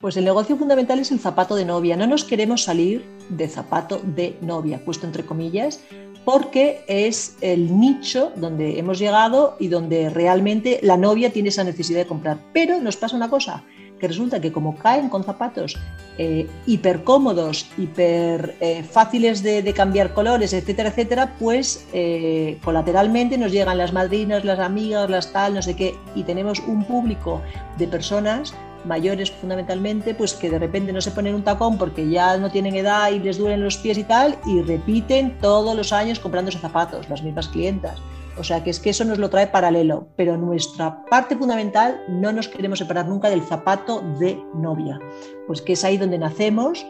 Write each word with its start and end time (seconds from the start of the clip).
Pues 0.00 0.16
el 0.16 0.24
negocio 0.24 0.56
fundamental 0.56 1.00
es 1.00 1.10
el 1.10 1.18
zapato 1.18 1.56
de 1.56 1.64
novia. 1.64 1.96
No 1.96 2.06
nos 2.06 2.22
queremos 2.22 2.62
salir 2.62 3.04
de 3.30 3.48
zapato 3.48 4.00
de 4.04 4.36
novia, 4.40 4.84
puesto 4.84 5.08
entre 5.08 5.26
comillas, 5.26 5.80
porque 6.24 6.84
es 6.86 7.36
el 7.40 7.80
nicho 7.80 8.30
donde 8.36 8.78
hemos 8.78 9.00
llegado 9.00 9.56
y 9.58 9.66
donde 9.66 10.08
realmente 10.08 10.78
la 10.84 10.96
novia 10.96 11.32
tiene 11.32 11.48
esa 11.48 11.64
necesidad 11.64 11.98
de 11.98 12.06
comprar. 12.06 12.38
Pero 12.52 12.80
nos 12.80 12.96
pasa 12.96 13.16
una 13.16 13.28
cosa, 13.28 13.64
que 13.98 14.06
resulta 14.06 14.40
que 14.40 14.52
como 14.52 14.76
caen 14.76 15.08
con 15.08 15.24
zapatos 15.24 15.76
eh, 16.16 16.46
hiper 16.66 17.02
cómodos, 17.02 17.68
hiper 17.76 18.54
eh, 18.60 18.84
fáciles 18.84 19.42
de, 19.42 19.72
cambiar 19.74 20.14
colores, 20.14 20.52
etcétera, 20.52 20.90
etcétera, 20.90 21.34
pues 21.40 21.88
eh, 21.92 22.58
colateralmente 22.62 23.36
nos 23.36 23.50
llegan 23.50 23.78
las 23.78 23.92
madrinas, 23.92 24.44
las 24.44 24.60
amigas, 24.60 25.10
las 25.10 25.32
tal, 25.32 25.54
no 25.54 25.62
sé 25.62 25.74
qué, 25.74 25.96
y 26.14 26.22
tenemos 26.22 26.60
un 26.60 26.84
público 26.84 27.42
de 27.78 27.88
personas 27.88 28.54
mayores 28.84 29.30
fundamentalmente, 29.30 30.14
pues 30.14 30.34
que 30.34 30.50
de 30.50 30.58
repente 30.58 30.92
no 30.92 31.00
se 31.00 31.10
ponen 31.10 31.34
un 31.34 31.42
tacón 31.42 31.78
porque 31.78 32.08
ya 32.08 32.36
no 32.38 32.50
tienen 32.50 32.74
edad 32.74 33.10
y 33.10 33.18
les 33.18 33.38
duelen 33.38 33.62
los 33.62 33.76
pies 33.78 33.98
y 33.98 34.04
tal, 34.04 34.36
y 34.46 34.62
repiten 34.62 35.38
todos 35.40 35.76
los 35.76 35.92
años 35.92 36.18
comprándose 36.18 36.58
zapatos, 36.58 37.08
las 37.08 37.22
mismas 37.22 37.48
clientas. 37.48 38.00
O 38.38 38.44
sea, 38.44 38.62
que 38.62 38.70
es 38.70 38.78
que 38.78 38.90
eso 38.90 39.04
nos 39.04 39.18
lo 39.18 39.30
trae 39.30 39.48
paralelo, 39.48 40.06
pero 40.16 40.36
nuestra 40.36 41.04
parte 41.06 41.36
fundamental 41.36 42.00
no 42.08 42.32
nos 42.32 42.48
queremos 42.48 42.78
separar 42.78 43.08
nunca 43.08 43.30
del 43.30 43.42
zapato 43.42 44.00
de 44.20 44.40
novia, 44.54 45.00
pues 45.46 45.60
que 45.60 45.72
es 45.72 45.84
ahí 45.84 45.96
donde 45.98 46.18
nacemos, 46.18 46.86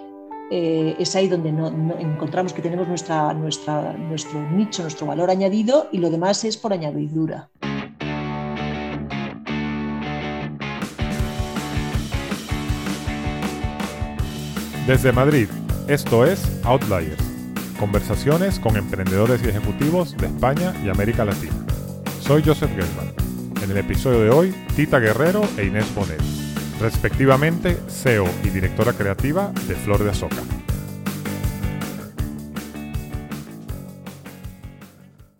eh, 0.51 0.95
es 0.98 1.17
ahí 1.17 1.29
donde 1.29 1.48
encontramos 1.48 2.53
que 2.53 2.62
tenemos 2.62 2.87
nuestra, 2.87 3.33
nuestro 3.33 4.51
nicho, 4.51 4.83
nuestro 4.83 5.07
valor 5.07 5.31
añadido 5.31 5.89
y 5.91 5.98
lo 5.98 6.11
demás 6.11 6.45
es 6.45 6.57
por 6.57 6.73
añadidura. 6.73 7.48
Desde 14.88 15.12
Madrid, 15.12 15.51
esto 15.87 16.24
es 16.24 16.65
Outliers 16.65 17.22
Conversaciones 17.78 18.58
con 18.58 18.75
emprendedores 18.75 19.45
y 19.45 19.48
ejecutivos 19.48 20.17
de 20.17 20.28
España 20.28 20.72
y 20.83 20.89
América 20.89 21.27
Latina. 21.27 21.53
Soy 22.20 22.42
Joseph 22.42 22.70
Gelman. 22.70 23.12
En 23.62 23.70
el 23.70 23.77
episodio 23.77 24.20
de 24.20 24.30
hoy, 24.30 24.55
Tita 24.75 24.98
Guerrero 24.98 25.42
e 25.58 25.67
Inés 25.67 25.95
Bonet, 25.95 26.22
respectivamente 26.80 27.77
CEO 27.86 28.25
y 28.42 28.48
directora 28.48 28.95
creativa 28.95 29.53
de 29.69 29.75
Flor 29.75 30.03
de 30.03 30.08
Azoka. 30.08 30.42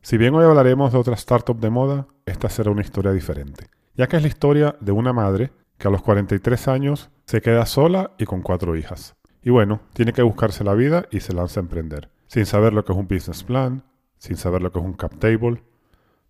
Si 0.02 0.18
bien 0.18 0.34
hoy 0.34 0.44
hablaremos 0.44 0.92
de 0.92 0.98
otra 0.98 1.14
startup 1.14 1.58
de 1.58 1.70
moda, 1.70 2.06
esta 2.27 2.50
será 2.50 2.70
una 2.70 2.83
historia 2.83 3.12
diferente, 3.12 3.70
ya 3.94 4.08
que 4.08 4.16
es 4.16 4.22
la 4.22 4.28
historia 4.28 4.77
de 4.78 4.92
una 4.92 5.14
madre 5.14 5.52
que 5.78 5.88
a 5.88 5.90
los 5.90 6.02
43 6.02 6.68
años 6.68 7.08
se 7.24 7.40
queda 7.40 7.64
sola 7.64 8.10
y 8.18 8.27
con 8.27 8.42
cuatro 8.42 8.77
hijas. 8.77 9.17
Y 9.42 9.50
bueno, 9.50 9.81
tiene 9.92 10.12
que 10.12 10.22
buscarse 10.22 10.64
la 10.64 10.75
vida 10.75 11.06
y 11.11 11.20
se 11.20 11.33
lanza 11.33 11.61
a 11.61 11.62
emprender 11.62 12.11
sin 12.28 12.47
saber 12.47 12.72
lo 12.72 12.84
que 12.84 12.92
es 12.92 12.98
un 12.98 13.08
business 13.08 13.42
plan, 13.42 13.83
sin 14.19 14.36
saber 14.36 14.62
lo 14.62 14.70
que 14.70 14.78
es 14.78 14.84
un 14.84 14.92
cap 14.92 15.19
table, 15.19 15.62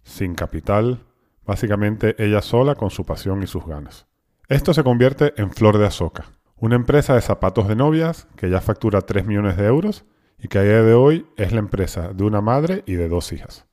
sin 0.02 0.34
capital, 0.34 1.04
básicamente 1.44 2.14
ella 2.18 2.40
sola 2.40 2.74
con 2.76 2.90
su 2.90 3.04
pasión 3.04 3.42
y 3.42 3.46
sus 3.46 3.66
ganas. 3.66 4.06
Esto 4.48 4.72
se 4.72 4.84
convierte 4.84 5.34
en 5.36 5.50
Flor 5.50 5.76
de 5.76 5.86
Azoka, 5.86 6.26
una 6.56 6.76
empresa 6.76 7.14
de 7.14 7.20
zapatos 7.20 7.68
de 7.68 7.76
novias 7.76 8.26
que 8.36 8.48
ya 8.48 8.60
factura 8.60 9.02
3 9.02 9.26
millones 9.26 9.56
de 9.56 9.66
euros 9.66 10.04
y 10.38 10.48
que 10.48 10.58
a 10.58 10.62
día 10.62 10.82
de 10.82 10.94
hoy 10.94 11.26
es 11.36 11.52
la 11.52 11.58
empresa 11.58 12.12
de 12.12 12.24
una 12.24 12.40
madre 12.40 12.84
y 12.86 12.94
de 12.94 13.08
dos 13.08 13.32
hijas. 13.32 13.66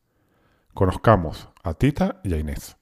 Conozcamos 0.74 1.48
a 1.64 1.74
Tita 1.76 2.20
y 2.24 2.34
a 2.34 2.38
Inés. 2.38 2.76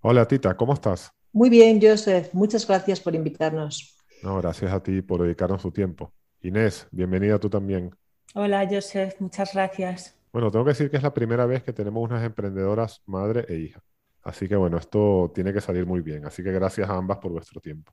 Hola 0.00 0.26
Tita, 0.26 0.56
¿cómo 0.56 0.72
estás? 0.72 1.10
Muy 1.32 1.50
bien, 1.50 1.80
Joseph. 1.82 2.28
Muchas 2.32 2.66
gracias 2.66 3.00
por 3.00 3.14
invitarnos. 3.14 3.95
No, 4.22 4.38
gracias 4.38 4.72
a 4.72 4.82
ti 4.82 5.02
por 5.02 5.22
dedicarnos 5.22 5.62
tu 5.62 5.70
tiempo. 5.70 6.12
Inés, 6.40 6.86
bienvenida 6.90 7.38
tú 7.38 7.50
también. 7.50 7.94
Hola, 8.34 8.66
Joseph, 8.70 9.14
muchas 9.20 9.52
gracias. 9.54 10.16
Bueno, 10.32 10.50
tengo 10.50 10.64
que 10.64 10.70
decir 10.70 10.90
que 10.90 10.96
es 10.96 11.02
la 11.02 11.14
primera 11.14 11.46
vez 11.46 11.62
que 11.62 11.72
tenemos 11.72 12.02
unas 12.02 12.24
emprendedoras 12.24 13.02
madre 13.06 13.46
e 13.48 13.56
hija. 13.56 13.82
Así 14.22 14.48
que 14.48 14.56
bueno, 14.56 14.76
esto 14.76 15.30
tiene 15.34 15.52
que 15.52 15.60
salir 15.60 15.86
muy 15.86 16.00
bien. 16.00 16.24
Así 16.26 16.42
que 16.42 16.52
gracias 16.52 16.90
a 16.90 16.96
ambas 16.96 17.18
por 17.18 17.32
vuestro 17.32 17.60
tiempo. 17.60 17.92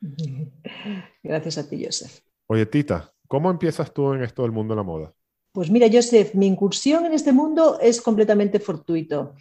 Gracias 1.22 1.58
a 1.58 1.68
ti, 1.68 1.84
Joseph. 1.84 2.20
Oye, 2.46 2.66
Tita, 2.66 3.12
¿cómo 3.28 3.50
empiezas 3.50 3.92
tú 3.92 4.12
en 4.12 4.22
esto 4.22 4.42
del 4.42 4.50
mundo 4.50 4.74
de 4.74 4.76
la 4.76 4.82
moda? 4.82 5.14
Pues 5.52 5.70
mira, 5.70 5.86
Joseph, 5.92 6.34
mi 6.34 6.46
incursión 6.46 7.06
en 7.06 7.12
este 7.12 7.32
mundo 7.32 7.78
es 7.80 8.00
completamente 8.00 8.58
fortuito. 8.58 9.34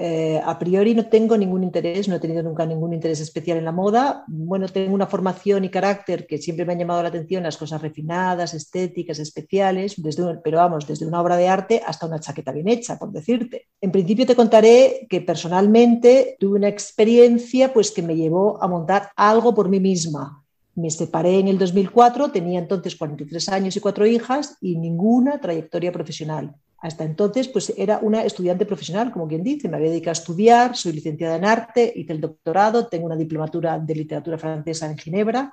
Eh, 0.00 0.40
a 0.44 0.56
priori 0.60 0.94
no 0.94 1.06
tengo 1.06 1.36
ningún 1.36 1.64
interés, 1.64 2.06
no 2.06 2.14
he 2.14 2.20
tenido 2.20 2.40
nunca 2.44 2.64
ningún 2.64 2.92
interés 2.92 3.18
especial 3.18 3.58
en 3.58 3.64
la 3.64 3.72
moda. 3.72 4.22
Bueno, 4.28 4.68
tengo 4.68 4.94
una 4.94 5.08
formación 5.08 5.64
y 5.64 5.70
carácter 5.70 6.24
que 6.24 6.38
siempre 6.38 6.64
me 6.64 6.74
han 6.74 6.78
llamado 6.78 7.02
la 7.02 7.08
atención 7.08 7.42
las 7.42 7.56
cosas 7.56 7.82
refinadas, 7.82 8.54
estéticas, 8.54 9.18
especiales, 9.18 9.96
pero 10.44 10.58
vamos, 10.58 10.86
desde 10.86 11.04
una 11.04 11.20
obra 11.20 11.36
de 11.36 11.48
arte 11.48 11.82
hasta 11.84 12.06
una 12.06 12.20
chaqueta 12.20 12.52
bien 12.52 12.68
hecha, 12.68 12.96
por 12.96 13.10
decirte. 13.10 13.66
En 13.80 13.90
principio 13.90 14.24
te 14.24 14.36
contaré 14.36 15.08
que 15.10 15.20
personalmente 15.20 16.36
tuve 16.38 16.58
una 16.58 16.68
experiencia 16.68 17.72
pues, 17.72 17.90
que 17.90 18.02
me 18.02 18.14
llevó 18.14 18.62
a 18.62 18.68
montar 18.68 19.10
algo 19.16 19.52
por 19.52 19.68
mí 19.68 19.80
misma. 19.80 20.44
Me 20.78 20.90
separé 20.90 21.40
en 21.40 21.48
el 21.48 21.58
2004, 21.58 22.30
tenía 22.30 22.60
entonces 22.60 22.94
43 22.94 23.48
años 23.48 23.76
y 23.76 23.80
cuatro 23.80 24.06
hijas 24.06 24.58
y 24.60 24.76
ninguna 24.76 25.40
trayectoria 25.40 25.90
profesional. 25.90 26.54
Hasta 26.80 27.02
entonces, 27.02 27.48
pues 27.48 27.74
era 27.76 27.98
una 28.00 28.22
estudiante 28.22 28.64
profesional, 28.64 29.10
como 29.10 29.26
quien 29.26 29.42
dice, 29.42 29.68
me 29.68 29.76
había 29.76 29.90
dedicado 29.90 30.12
a 30.12 30.20
estudiar, 30.20 30.76
soy 30.76 30.92
licenciada 30.92 31.34
en 31.34 31.44
arte, 31.44 31.92
hice 31.96 32.12
el 32.12 32.20
doctorado, 32.20 32.86
tengo 32.86 33.06
una 33.06 33.16
diplomatura 33.16 33.76
de 33.76 33.92
literatura 33.92 34.38
francesa 34.38 34.88
en 34.88 34.96
Ginebra. 34.96 35.52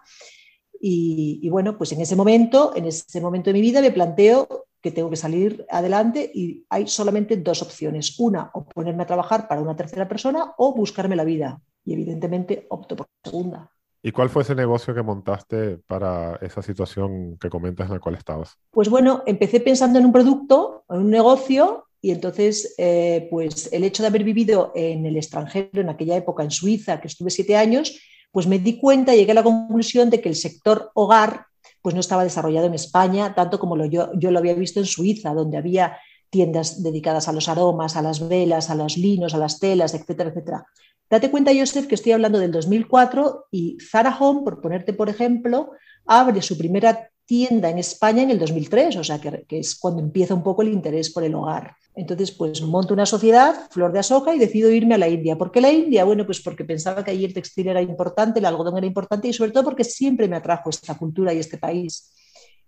Y, 0.80 1.50
bueno, 1.50 1.76
pues 1.76 1.92
en 1.94 2.02
ese 2.02 2.16
momento, 2.16 2.74
en 2.76 2.86
ese 2.86 3.20
momento 3.20 3.50
de 3.50 3.56
mi 3.56 3.62
vida 3.62 3.82
me 3.82 3.90
planteo 3.90 4.68
que 4.80 4.92
tengo 4.92 5.10
que 5.10 5.16
salir 5.16 5.66
adelante 5.72 6.30
y 6.32 6.64
hay 6.70 6.86
solamente 6.86 7.38
dos 7.38 7.64
opciones. 7.64 8.20
Una, 8.20 8.52
o 8.54 8.64
ponerme 8.64 9.02
a 9.02 9.08
trabajar 9.08 9.48
para 9.48 9.62
una 9.62 9.76
tercera 9.76 10.08
persona 10.08 10.54
o 10.60 10.76
buscarme 10.76 11.16
la 11.16 11.24
vida. 11.24 11.60
Y 11.84 11.94
evidentemente 11.94 12.68
opto 12.70 12.96
por 12.96 13.08
la 13.08 13.32
segunda. 13.32 13.75
¿Y 14.06 14.12
cuál 14.12 14.30
fue 14.30 14.44
ese 14.44 14.54
negocio 14.54 14.94
que 14.94 15.02
montaste 15.02 15.80
para 15.88 16.36
esa 16.36 16.62
situación 16.62 17.40
que 17.40 17.50
comentas 17.50 17.88
en 17.88 17.94
la 17.94 18.00
cual 18.00 18.14
estabas? 18.14 18.56
Pues 18.70 18.88
bueno, 18.88 19.24
empecé 19.26 19.60
pensando 19.60 19.98
en 19.98 20.06
un 20.06 20.12
producto, 20.12 20.84
en 20.92 20.98
un 20.98 21.10
negocio, 21.10 21.88
y 22.00 22.12
entonces, 22.12 22.76
eh, 22.78 23.28
pues 23.32 23.68
el 23.74 23.84
hecho 23.84 24.04
de 24.04 24.08
haber 24.10 24.24
vivido 24.24 24.72
en 24.76 25.08
el 25.08 25.18
extranjero, 25.18 25.82
en 25.82 25.90
aquella 25.90 26.16
época 26.16 26.44
en 26.44 26.52
Suiza, 26.52 27.02
que 27.02 27.08
estuve 27.08 27.32
siete 27.32 27.56
años, 27.56 28.00
pues 28.32 28.46
me 28.46 28.60
di 28.60 28.78
cuenta, 28.78 29.16
llegué 29.16 29.32
a 29.32 29.42
la 29.42 29.44
conclusión 29.44 30.12
de 30.12 30.22
que 30.22 30.30
el 30.30 30.36
sector 30.36 30.92
hogar 30.94 31.48
pues 31.82 31.96
no 31.96 32.02
estaba 32.02 32.24
desarrollado 32.24 32.68
en 32.68 32.76
España, 32.76 33.34
tanto 33.34 33.58
como 33.58 33.76
lo, 33.76 33.86
yo, 33.86 34.12
yo 34.20 34.30
lo 34.30 34.38
había 34.38 34.54
visto 34.54 34.80
en 34.80 34.86
Suiza, 34.86 35.34
donde 35.34 35.58
había 35.58 35.98
tiendas 36.36 36.84
dedicadas 36.84 37.30
a 37.30 37.32
los 37.32 37.48
aromas, 37.48 37.96
a 37.96 38.02
las 38.02 38.28
velas, 38.28 38.70
a 38.70 38.76
los 38.76 38.98
linos, 38.98 39.34
a 39.34 39.38
las 39.38 39.58
telas, 39.58 39.94
etcétera, 39.94 40.32
etcétera. 40.32 40.66
Date 41.10 41.32
cuenta, 41.32 41.54
Joseph, 41.58 41.88
que 41.88 41.96
estoy 41.96 42.12
hablando 42.12 42.40
del 42.40 42.52
2004 42.52 43.46
y 43.52 43.78
Zara 43.80 44.18
Home, 44.20 44.42
por 44.44 44.60
ponerte 44.60 44.92
por 44.92 45.08
ejemplo, 45.08 45.72
abre 46.06 46.42
su 46.42 46.58
primera 46.58 47.10
tienda 47.26 47.70
en 47.70 47.78
España 47.78 48.24
en 48.24 48.32
el 48.32 48.40
2003, 48.40 48.98
o 48.98 49.04
sea, 49.06 49.22
que, 49.22 49.46
es 49.48 49.80
cuando 49.80 50.02
empieza 50.02 50.34
un 50.34 50.44
poco 50.44 50.62
el 50.62 50.74
interés 50.74 51.10
por 51.10 51.24
el 51.24 51.36
hogar. 51.36 51.78
Entonces, 51.96 52.34
pues 52.34 52.62
monto 52.62 52.94
una 52.94 53.06
sociedad, 53.06 53.56
Flor 53.72 53.94
de 53.94 54.00
Asoca, 54.00 54.36
y 54.36 54.40
decido 54.40 54.70
irme 54.70 54.96
a 54.96 54.98
la 54.98 55.08
India. 55.08 55.38
¿Por 55.38 55.54
qué 55.54 55.62
la 55.62 55.72
India? 55.72 56.04
Bueno, 56.04 56.26
pues 56.26 56.42
porque 56.42 56.66
pensaba 56.66 57.02
que 57.02 57.12
allí 57.12 57.24
el 57.24 57.34
textil 57.34 57.70
era 57.70 57.82
importante, 57.82 58.40
el 58.40 58.46
algodón 58.46 58.78
era 58.78 58.86
importante 58.86 59.30
y 59.30 59.34
sobre 59.34 59.52
todo 59.52 59.64
porque 59.64 59.86
siempre 59.86 60.28
me 60.28 60.36
atrajo 60.36 60.70
esta 60.70 60.98
cultura 60.98 61.34
y 61.34 61.40
este 61.40 61.58
país. 61.58 62.12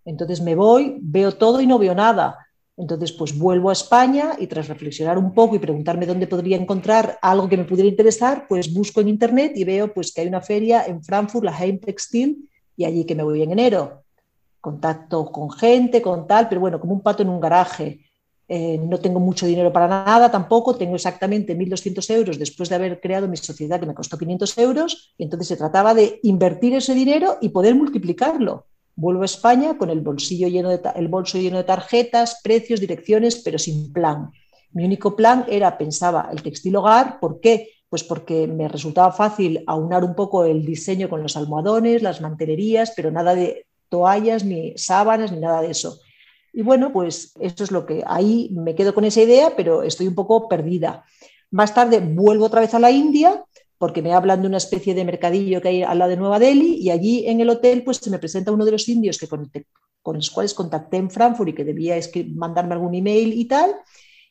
Entonces 0.06 0.40
me 0.40 0.56
voy, 0.56 1.00
veo 1.02 1.34
todo 1.34 1.60
y 1.60 1.68
no 1.68 1.78
veo 1.78 1.94
nada. 1.94 2.47
Entonces, 2.78 3.12
pues 3.12 3.36
vuelvo 3.36 3.72
a 3.72 3.74
España 3.74 4.36
y 4.38 4.46
tras 4.46 4.68
reflexionar 4.68 5.18
un 5.18 5.34
poco 5.34 5.56
y 5.56 5.60
preguntarme 5.60 6.06
dónde 6.06 6.28
podría 6.28 6.58
encontrar 6.58 7.18
algo 7.24 7.50
que 7.50 7.58
me 7.58 7.66
pudiera 7.66 7.90
interesar, 7.90 8.46
pues 8.48 8.72
busco 8.72 9.02
en 9.02 9.08
internet 9.08 9.54
y 9.56 9.64
veo 9.64 9.92
pues 9.92 10.14
que 10.14 10.22
hay 10.22 10.28
una 10.28 10.42
feria 10.42 10.86
en 10.86 11.04
Frankfurt, 11.04 11.44
la 11.44 11.58
Heim 11.58 11.80
Textil, 11.80 12.48
y 12.76 12.86
allí 12.86 13.04
que 13.04 13.16
me 13.16 13.24
voy 13.24 13.42
en 13.42 13.52
enero. 13.52 14.04
Contacto 14.62 15.32
con 15.32 15.50
gente, 15.50 16.04
con 16.04 16.28
tal, 16.28 16.48
pero 16.48 16.62
bueno, 16.62 16.80
como 16.80 16.94
un 16.94 17.02
pato 17.02 17.24
en 17.24 17.30
un 17.30 17.40
garaje. 17.40 18.02
Eh, 18.48 18.78
no 18.78 19.00
tengo 19.00 19.20
mucho 19.20 19.48
dinero 19.48 19.74
para 19.74 19.88
nada 19.88 20.30
tampoco, 20.30 20.76
tengo 20.76 20.96
exactamente 20.96 21.56
1.200 21.58 22.10
euros 22.12 22.40
después 22.40 22.70
de 22.70 22.76
haber 22.76 23.02
creado 23.02 23.28
mi 23.28 23.38
sociedad 23.38 23.80
que 23.80 23.88
me 23.88 23.96
costó 23.96 24.20
500 24.20 24.58
euros, 24.60 25.16
y 25.18 25.24
entonces 25.24 25.48
se 25.48 25.58
trataba 25.58 25.96
de 25.96 26.20
invertir 26.22 26.76
ese 26.76 26.94
dinero 26.94 27.40
y 27.42 27.50
poder 27.50 27.74
multiplicarlo. 27.74 28.68
Vuelvo 28.98 29.22
a 29.22 29.26
España 29.26 29.78
con 29.78 29.92
el, 29.92 30.02
bolsillo 30.02 30.48
lleno 30.48 30.70
de, 30.70 30.82
el 30.96 31.08
bolso 31.08 31.38
lleno 31.38 31.58
de 31.58 31.64
tarjetas, 31.64 32.42
precios, 32.44 32.80
direcciones, 32.80 33.36
pero 33.46 33.60
sin 33.60 33.94
plan. 33.94 34.32
Mi 34.72 34.86
único 34.86 35.16
plan 35.16 35.46
era, 35.48 35.78
pensaba, 35.78 36.30
el 36.32 36.42
textil 36.42 36.76
hogar. 36.76 37.20
¿Por 37.20 37.40
qué? 37.40 37.70
Pues 37.90 38.04
porque 38.04 38.48
me 38.48 38.68
resultaba 38.68 39.12
fácil 39.12 39.64
aunar 39.68 40.04
un 40.04 40.16
poco 40.16 40.46
el 40.46 40.66
diseño 40.66 41.10
con 41.10 41.22
los 41.22 41.38
almohadones, 41.38 42.02
las 42.02 42.22
mantelerías, 42.22 42.94
pero 42.96 43.12
nada 43.12 43.36
de 43.36 43.68
toallas, 43.88 44.44
ni 44.44 44.76
sábanas, 44.80 45.32
ni 45.32 45.42
nada 45.42 45.62
de 45.62 45.70
eso. 45.70 46.00
Y 46.52 46.64
bueno, 46.64 46.92
pues 46.92 47.34
eso 47.40 47.64
es 47.64 47.72
lo 47.72 47.86
que 47.86 48.04
ahí 48.08 48.50
me 48.52 48.74
quedo 48.74 48.96
con 48.96 49.06
esa 49.06 49.22
idea, 49.22 49.54
pero 49.56 49.84
estoy 49.84 50.08
un 50.08 50.16
poco 50.16 50.50
perdida. 50.50 51.06
Más 51.52 51.72
tarde 51.72 52.00
vuelvo 52.00 52.46
otra 52.46 52.62
vez 52.62 52.74
a 52.74 52.80
la 52.80 52.90
India 52.90 53.46
porque 53.78 54.02
me 54.02 54.14
hablan 54.14 54.42
de 54.42 54.48
una 54.48 54.58
especie 54.58 54.94
de 54.94 55.06
mercadillo 55.06 55.62
que 55.62 55.68
hay 55.70 55.84
al 55.84 56.00
lado 56.00 56.10
de 56.12 56.18
Nueva 56.18 56.40
Delhi 56.40 56.76
y 56.76 56.90
allí 56.90 57.28
en 57.28 57.42
el 57.42 57.50
hotel 57.50 57.84
pues 57.84 57.98
se 57.98 58.10
me 58.10 58.20
presenta 58.20 58.52
uno 58.52 58.66
de 58.66 58.72
los 58.72 58.90
indios 58.90 59.18
que 59.18 59.28
con, 59.28 59.50
los 60.06 60.32
cuales 60.32 60.54
contacté 60.54 60.98
en 60.98 61.12
Frankfurt 61.12 61.50
y 61.50 61.54
que 61.54 61.66
debía 61.66 61.96
mandarme 62.34 62.74
algún 62.74 62.96
email 62.96 63.34
y 63.34 63.46
tal, 63.46 63.76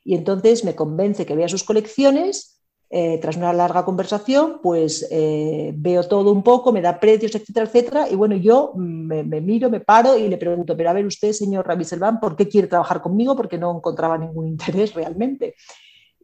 y 0.05 0.15
entonces 0.15 0.65
me 0.65 0.75
convence 0.75 1.27
que 1.27 1.37
vea 1.37 1.49
sus 1.49 1.65
colecciones 1.65 2.57
eh, 2.89 3.19
tras 3.21 3.37
una 3.37 3.53
larga 3.53 3.85
conversación, 3.85 4.61
pues 4.63 5.09
eh, 5.11 5.73
veo 5.77 6.05
todo 6.05 6.31
un 6.31 6.45
poco, 6.45 6.71
me 6.71 6.81
da 6.81 7.01
precios, 7.01 7.35
etcétera, 7.35 7.67
etcétera. 7.67 8.09
Y 8.09 8.15
bueno, 8.15 8.37
yo 8.37 8.73
me, 8.77 9.25
miro, 9.41 9.69
me 9.69 9.81
paro 9.81 10.17
y 10.17 10.29
le 10.29 10.39
pregunto, 10.39 10.77
pero 10.77 10.91
a 10.91 10.93
ver 10.93 11.05
usted, 11.05 11.33
señor 11.33 11.67
Rabiselban, 11.67 12.21
¿por 12.21 12.37
qué 12.37 12.47
quiere 12.47 12.69
trabajar 12.69 13.03
conmigo? 13.03 13.35
Porque 13.35 13.59
no 13.59 13.77
encontraba 13.77 14.17
ningún 14.17 14.47
interés 14.55 14.95
realmente. 14.95 15.57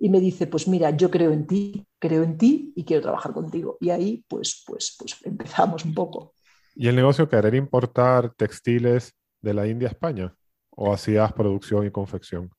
Y 0.02 0.10
me 0.10 0.20
dice, 0.20 0.49
pues 0.49 0.66
mira, 0.66 0.90
yo 0.90 1.10
creo 1.10 1.32
en 1.32 1.46
ti, 1.46 1.87
creo 1.99 2.25
en 2.25 2.37
ti 2.37 2.72
y 2.75 2.84
quiero 2.84 3.02
trabajar 3.02 3.32
contigo. 3.32 3.78
Y 3.81 3.90
ahí, 3.90 4.25
pues, 4.26 4.64
pues, 4.66 4.96
pues 4.99 5.16
empezamos 5.22 5.84
un 5.84 5.94
poco. 5.94 6.34
¿Y 6.75 6.88
el 6.88 6.96
negocio 6.96 7.28
que 7.28 7.37
era 7.37 7.56
importar 7.56 8.34
textiles 8.34 9.14
de 9.40 9.54
la 9.54 9.69
India 9.69 9.88
a 9.88 9.93
España? 9.93 10.34
¿O 10.70 10.93
hacías 10.93 11.32
producción 11.32 11.87
y 11.87 11.90
confección? 11.90 12.50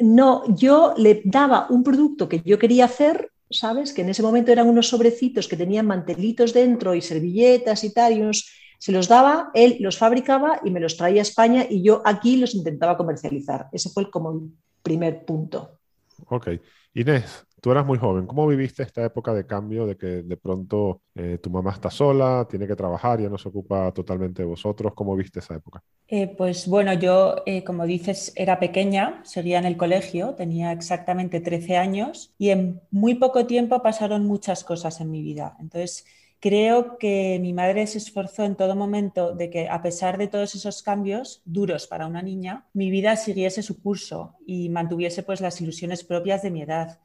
No, 0.00 0.44
yo 0.56 0.94
le 0.96 1.22
daba 1.24 1.66
un 1.68 1.82
producto 1.82 2.28
que 2.28 2.40
yo 2.42 2.58
quería 2.58 2.86
hacer 2.86 3.30
¿sabes? 3.50 3.92
Que 3.92 4.02
en 4.02 4.08
ese 4.08 4.22
momento 4.22 4.52
eran 4.52 4.68
unos 4.68 4.88
sobrecitos 4.88 5.48
que 5.48 5.56
tenían 5.56 5.86
mantelitos 5.86 6.52
dentro 6.52 6.94
y 6.94 7.00
servilletas 7.00 7.84
y 7.84 7.92
tal, 7.92 8.12
y 8.14 8.20
unos, 8.20 8.50
se 8.78 8.92
los 8.92 9.08
daba, 9.08 9.50
él 9.54 9.76
los 9.80 9.98
fabricaba 9.98 10.60
y 10.64 10.70
me 10.70 10.80
los 10.80 10.96
traía 10.96 11.20
a 11.20 11.22
España 11.22 11.66
y 11.68 11.82
yo 11.82 12.02
aquí 12.04 12.36
los 12.36 12.54
intentaba 12.54 12.96
comercializar. 12.96 13.68
Ese 13.72 13.90
fue 13.90 14.10
como 14.10 14.32
el 14.32 14.50
primer 14.82 15.24
punto. 15.24 15.78
Ok. 16.26 16.48
Inés, 16.96 17.46
tú 17.60 17.70
eras 17.70 17.84
muy 17.84 17.98
joven. 17.98 18.26
¿Cómo 18.26 18.46
viviste 18.46 18.82
esta 18.82 19.04
época 19.04 19.34
de 19.34 19.46
cambio 19.46 19.86
de 19.86 19.98
que 19.98 20.06
de 20.22 20.36
pronto 20.38 21.02
eh, 21.14 21.36
tu 21.42 21.50
mamá 21.50 21.72
está 21.72 21.90
sola, 21.90 22.46
tiene 22.48 22.66
que 22.66 22.74
trabajar, 22.74 23.20
ya 23.20 23.28
no 23.28 23.36
se 23.36 23.50
ocupa 23.50 23.92
totalmente 23.92 24.40
de 24.40 24.48
vosotros? 24.48 24.94
¿Cómo 24.94 25.14
viste 25.14 25.40
esa 25.40 25.56
época? 25.56 25.82
Eh, 26.08 26.34
pues 26.38 26.66
bueno, 26.66 26.94
yo, 26.94 27.42
eh, 27.44 27.64
como 27.64 27.84
dices, 27.84 28.32
era 28.34 28.58
pequeña, 28.58 29.20
seguía 29.26 29.58
en 29.58 29.66
el 29.66 29.76
colegio, 29.76 30.36
tenía 30.36 30.72
exactamente 30.72 31.40
13 31.40 31.76
años 31.76 32.32
y 32.38 32.48
en 32.48 32.80
muy 32.90 33.16
poco 33.16 33.46
tiempo 33.46 33.82
pasaron 33.82 34.24
muchas 34.24 34.64
cosas 34.64 34.98
en 35.02 35.10
mi 35.10 35.20
vida. 35.20 35.54
Entonces, 35.60 36.06
creo 36.40 36.98
que 36.98 37.38
mi 37.40 37.52
madre 37.52 37.86
se 37.86 37.98
esforzó 37.98 38.44
en 38.44 38.56
todo 38.56 38.76
momento 38.76 39.34
de 39.34 39.50
que 39.50 39.68
a 39.68 39.82
pesar 39.82 40.18
de 40.18 40.28
todos 40.28 40.54
esos 40.54 40.82
cambios 40.82 41.42
duros 41.44 41.86
para 41.86 42.06
una 42.06 42.22
niña, 42.22 42.66
mi 42.72 42.90
vida 42.90 43.16
siguiese 43.16 43.62
su 43.62 43.80
curso 43.80 44.36
y 44.46 44.68
mantuviese 44.68 45.22
pues 45.22 45.40
las 45.40 45.60
ilusiones 45.60 46.04
propias 46.04 46.42
de 46.42 46.50
mi 46.50 46.62
edad. 46.62 47.00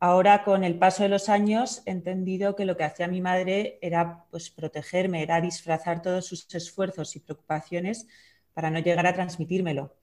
Ahora, 0.00 0.42
con 0.42 0.64
el 0.64 0.78
paso 0.78 1.04
de 1.04 1.08
los 1.08 1.28
años, 1.28 1.82
he 1.86 1.92
entendido 1.92 2.56
que 2.56 2.64
lo 2.64 2.76
que 2.76 2.82
hacía 2.82 3.06
mi 3.06 3.20
madre 3.20 3.78
era 3.82 4.24
pues, 4.30 4.50
protegerme, 4.50 5.22
era 5.22 5.40
disfrazar 5.40 6.02
todos 6.02 6.26
sus 6.26 6.52
esfuerzos 6.54 7.14
y 7.14 7.20
preocupaciones 7.20 8.08
para 8.52 8.70
no 8.70 8.80
llegar 8.80 9.06
a 9.06 9.14
transmitírmelo. 9.14 9.94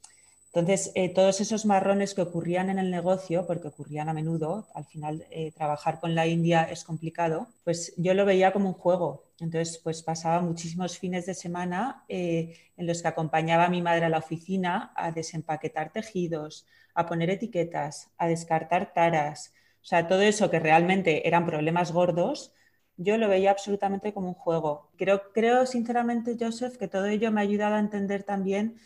Entonces, 0.53 0.91
eh, 0.95 1.13
todos 1.13 1.41
esos 1.41 1.65
marrones 1.65 2.15
que 2.15 2.21
ocurrían 2.21 2.69
en 2.71 2.79
el 2.79 2.89
negocio, 2.89 3.45
porque 3.45 3.67
ocurrían 3.67 4.09
a 4.09 4.13
menudo, 4.13 4.67
al 4.73 4.85
final 4.85 5.25
eh, 5.29 5.51
trabajar 5.51 5.99
con 5.99 6.15
la 6.15 6.25
India 6.27 6.63
es 6.63 6.83
complicado, 6.83 7.47
pues 7.63 7.93
yo 7.97 8.13
lo 8.15 8.25
veía 8.25 8.51
como 8.51 8.69
un 8.69 8.73
juego. 8.73 9.25
Entonces, 9.39 9.79
pues 9.83 10.01
pasaba 10.03 10.41
muchísimos 10.41 10.97
fines 10.97 11.25
de 11.27 11.35
semana 11.35 12.03
eh, 12.09 12.57
en 12.77 12.87
los 12.87 13.01
que 13.01 13.07
acompañaba 13.07 13.65
a 13.65 13.69
mi 13.69 13.81
madre 13.81 14.05
a 14.05 14.09
la 14.09 14.17
oficina 14.17 14.91
a 14.95 15.11
desempaquetar 15.11 15.91
tejidos, 15.91 16.65
a 16.95 17.05
poner 17.05 17.29
etiquetas, 17.29 18.09
a 18.17 18.27
descartar 18.27 18.91
taras, 18.93 19.53
o 19.81 19.85
sea, 19.85 20.07
todo 20.07 20.21
eso 20.21 20.49
que 20.51 20.59
realmente 20.59 21.27
eran 21.27 21.45
problemas 21.45 21.91
gordos, 21.91 22.53
yo 22.97 23.17
lo 23.17 23.29
veía 23.29 23.51
absolutamente 23.51 24.13
como 24.13 24.27
un 24.29 24.33
juego. 24.33 24.91
Creo, 24.97 25.31
creo 25.33 25.65
sinceramente, 25.65 26.35
Joseph, 26.39 26.77
que 26.77 26.87
todo 26.87 27.05
ello 27.05 27.31
me 27.31 27.39
ha 27.41 27.43
ayudado 27.43 27.75
a 27.75 27.79
entender 27.79 28.23
también, 28.23 28.77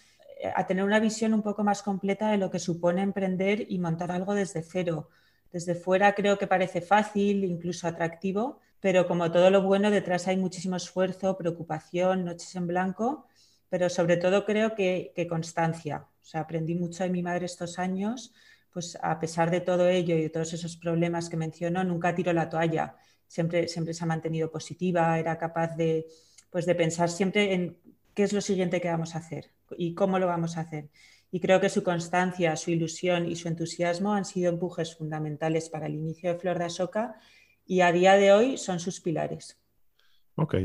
a 0.56 0.66
tener 0.68 0.84
una 0.84 1.00
visión 1.00 1.34
un 1.34 1.42
poco 1.42 1.64
más 1.64 1.84
completa 1.84 2.30
de 2.32 2.38
lo 2.38 2.50
que 2.50 2.60
supone 2.60 3.02
emprender 3.02 3.66
y 3.70 3.80
montar 3.80 4.12
algo 4.12 4.34
desde 4.34 4.64
cero. 4.64 5.10
Desde 5.52 5.76
fuera 5.76 6.14
creo 6.16 6.38
que 6.38 6.48
parece 6.48 6.82
fácil, 6.82 7.44
incluso 7.44 7.88
atractivo, 7.88 8.60
pero 8.80 9.08
como 9.08 9.32
todo 9.32 9.50
lo 9.50 9.62
bueno, 9.62 9.92
detrás 9.92 10.28
hay 10.28 10.38
muchísimo 10.38 10.76
esfuerzo, 10.76 11.38
preocupación, 11.38 12.26
noches 12.26 12.56
en 12.56 12.68
blanco, 12.68 13.28
pero 13.70 13.90
sobre 13.90 14.18
todo 14.18 14.46
creo 14.46 14.76
que, 14.76 15.14
que 15.16 15.28
constancia. 15.28 16.08
O 16.22 16.26
sea, 16.26 16.42
aprendí 16.42 16.76
mucho 16.76 17.04
de 17.04 17.10
mi 17.10 17.22
madre 17.22 17.46
estos 17.46 17.80
años 17.80 18.34
pues 18.74 18.98
a 19.02 19.20
pesar 19.20 19.52
de 19.52 19.62
todo 19.62 19.88
ello 19.88 20.18
y 20.18 20.24
de 20.24 20.30
todos 20.30 20.52
esos 20.54 20.76
problemas 20.78 21.30
que 21.30 21.38
mencionó, 21.38 21.84
nunca 21.84 22.16
tiró 22.16 22.34
la 22.34 22.50
toalla. 22.50 22.98
Siempre, 23.28 23.68
siempre 23.68 23.94
se 23.94 24.04
ha 24.04 24.08
mantenido 24.08 24.52
positiva, 24.52 25.18
era 25.20 25.38
capaz 25.38 25.76
de, 25.78 26.08
pues 26.50 26.66
de 26.66 26.76
pensar 26.76 27.10
siempre 27.10 27.54
en 27.54 27.78
qué 28.14 28.24
es 28.24 28.34
lo 28.34 28.42
siguiente 28.42 28.82
que 28.82 28.90
vamos 28.90 29.16
a 29.16 29.20
hacer 29.20 29.52
y 29.78 29.94
cómo 29.96 30.20
lo 30.20 30.28
vamos 30.28 30.58
a 30.58 30.62
hacer. 30.62 30.90
Y 31.32 31.40
creo 31.40 31.60
que 31.60 31.70
su 31.70 31.84
constancia, 31.84 32.56
su 32.56 32.72
ilusión 32.72 33.26
y 33.26 33.36
su 33.36 33.48
entusiasmo 33.48 34.14
han 34.14 34.26
sido 34.26 34.52
empujes 34.52 34.96
fundamentales 34.96 35.70
para 35.70 35.88
el 35.88 35.96
inicio 35.96 36.32
de 36.32 36.40
Flor 36.40 36.60
de 36.60 36.66
Asoca 36.66 37.16
y 37.66 37.82
a 37.82 37.92
día 37.92 38.14
de 38.14 38.32
hoy 38.32 38.58
son 38.58 38.80
sus 38.80 39.02
pilares. 39.02 39.60
Ok, 40.36 40.56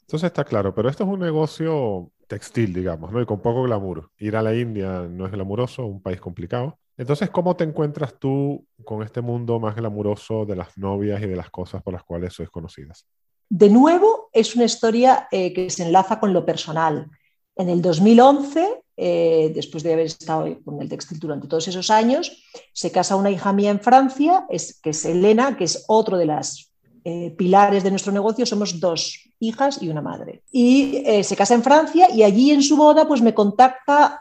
entonces 0.00 0.28
está 0.28 0.44
claro, 0.44 0.74
pero 0.74 0.88
esto 0.88 1.04
es 1.04 1.10
un 1.10 1.20
negocio 1.20 2.12
textil, 2.26 2.72
digamos. 2.72 3.10
Y 3.20 3.26
con 3.26 3.40
poco 3.40 3.62
glamour. 3.64 4.10
Ir 4.18 4.36
a 4.36 4.42
la 4.42 4.54
India 4.54 5.02
no 5.02 5.26
es 5.26 5.32
glamuroso, 5.32 5.84
un 5.84 6.02
país 6.02 6.20
complicado. 6.20 6.78
Entonces, 6.96 7.28
¿cómo 7.30 7.56
te 7.56 7.64
encuentras 7.64 8.18
tú 8.18 8.66
con 8.84 9.02
este 9.02 9.20
mundo 9.20 9.60
más 9.60 9.76
glamuroso 9.76 10.46
de 10.46 10.56
las 10.56 10.78
novias 10.78 11.20
y 11.22 11.26
de 11.26 11.36
las 11.36 11.50
cosas 11.50 11.82
por 11.82 11.92
las 11.92 12.04
cuales 12.04 12.32
sois 12.32 12.48
conocidas? 12.48 13.06
De 13.48 13.70
nuevo, 13.70 14.28
es 14.32 14.56
una 14.56 14.64
historia 14.64 15.28
eh, 15.30 15.52
que 15.52 15.70
se 15.70 15.84
enlaza 15.84 16.18
con 16.18 16.32
lo 16.32 16.44
personal. 16.44 17.08
En 17.54 17.68
el 17.68 17.80
2011, 17.80 18.82
eh, 18.96 19.52
después 19.54 19.82
de 19.82 19.92
haber 19.92 20.06
estado 20.06 20.58
con 20.64 20.82
el 20.82 20.88
textil 20.88 21.18
durante 21.18 21.46
todos 21.46 21.68
esos 21.68 21.90
años, 21.90 22.42
se 22.72 22.90
casa 22.90 23.14
una 23.14 23.30
hija 23.30 23.52
mía 23.52 23.70
en 23.70 23.80
Francia, 23.80 24.46
es, 24.50 24.80
que 24.80 24.90
es 24.90 25.04
Elena, 25.04 25.56
que 25.56 25.64
es 25.64 25.84
otro 25.86 26.16
de 26.16 26.26
las 26.26 26.72
eh, 27.04 27.30
pilares 27.38 27.84
de 27.84 27.90
nuestro 27.90 28.12
negocio, 28.12 28.44
somos 28.46 28.80
dos 28.80 29.30
hijas 29.38 29.80
y 29.80 29.90
una 29.90 30.02
madre. 30.02 30.42
Y 30.50 31.04
se 31.22 31.36
casa 31.36 31.54
en 31.54 31.62
Francia 31.62 32.08
y 32.12 32.24
allí 32.24 32.50
en 32.50 32.62
su 32.62 32.76
boda 32.76 33.06
pues 33.06 33.22
me 33.22 33.34
contacta 33.34 34.18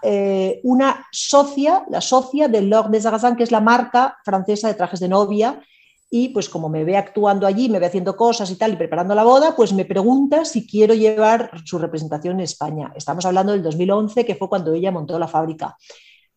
una 0.64 1.08
socia, 1.10 1.86
la 1.90 2.02
socia 2.02 2.50
de 2.50 2.62
Lord 2.62 2.90
de 2.90 3.02
Zagazan, 3.02 3.38
que 3.38 3.44
es 3.44 3.52
la 3.52 3.62
marca 3.62 4.18
francesa 4.24 4.68
de 4.68 4.74
trajes 4.74 5.00
de 5.00 5.08
novia. 5.08 5.62
Y 6.10 6.30
pues 6.30 6.50
como 6.50 6.70
me 6.70 6.84
ve 6.84 6.98
actuando 6.98 7.48
allí, 7.48 7.68
me 7.68 7.80
ve 7.80 7.88
haciendo 7.88 8.16
cosas 8.16 8.50
y 8.52 8.56
tal 8.56 8.74
y 8.74 8.76
preparando 8.76 9.16
la 9.16 9.24
boda, 9.24 9.56
pues 9.56 9.74
me 9.74 9.86
pregunta 9.86 10.46
si 10.46 10.68
quiero 10.68 10.94
llevar 10.94 11.52
su 11.66 11.78
representación 11.78 12.36
en 12.36 12.42
España. 12.42 12.94
Estamos 12.96 13.26
hablando 13.26 13.52
del 13.52 13.64
2011, 13.64 14.26
que 14.26 14.36
fue 14.36 14.48
cuando 14.48 14.74
ella 14.74 14.92
montó 14.92 15.18
la 15.18 15.28
fábrica. 15.28 15.76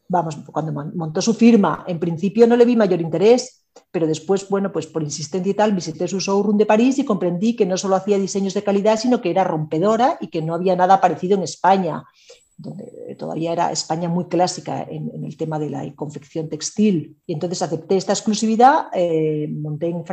Vamos, 0.09 0.37
cuando 0.51 0.73
montó 0.73 1.21
su 1.21 1.35
firma, 1.35 1.85
en 1.87 1.99
principio 1.99 2.47
no 2.47 2.57
le 2.57 2.65
vi 2.65 2.77
mayor 2.77 3.01
interés, 3.01 3.67
pero 3.91 4.07
después, 4.07 4.49
bueno, 4.49 4.73
pues 4.73 4.87
por 4.87 5.03
insistencia 5.03 5.51
y 5.51 5.55
tal, 5.55 5.75
visité 5.75 6.09
su 6.09 6.19
showroom 6.19 6.57
de 6.57 6.67
París 6.67 6.99
y 6.99 7.05
comprendí 7.05 7.55
que 7.55 7.67
no 7.67 7.77
solo 7.77 7.97
hacía 7.97 8.19
diseños 8.19 8.55
de 8.55 8.65
calidad, 8.65 8.99
sino 8.99 9.21
que 9.21 9.31
era 9.31 9.45
rompedora 9.45 10.17
y 10.21 10.29
que 10.29 10.41
no 10.41 10.55
había 10.55 10.77
nada 10.77 11.01
parecido 11.01 11.37
en 11.37 11.43
España, 11.43 12.05
donde 12.59 13.15
todavía 13.17 13.53
era 13.53 13.71
España 13.71 14.09
muy 14.09 14.27
clásica 14.27 14.83
en, 14.83 15.25
el 15.25 15.37
tema 15.37 15.59
de 15.61 15.71
la 15.71 15.95
confección 15.95 16.49
textil. 16.49 17.17
Y 17.25 17.33
entonces 17.33 17.63
acepté 17.63 17.97
esta 17.97 18.13
exclusividad, 18.13 18.89
eh, 18.93 19.49
monté 19.49 19.89
en, 19.89 20.05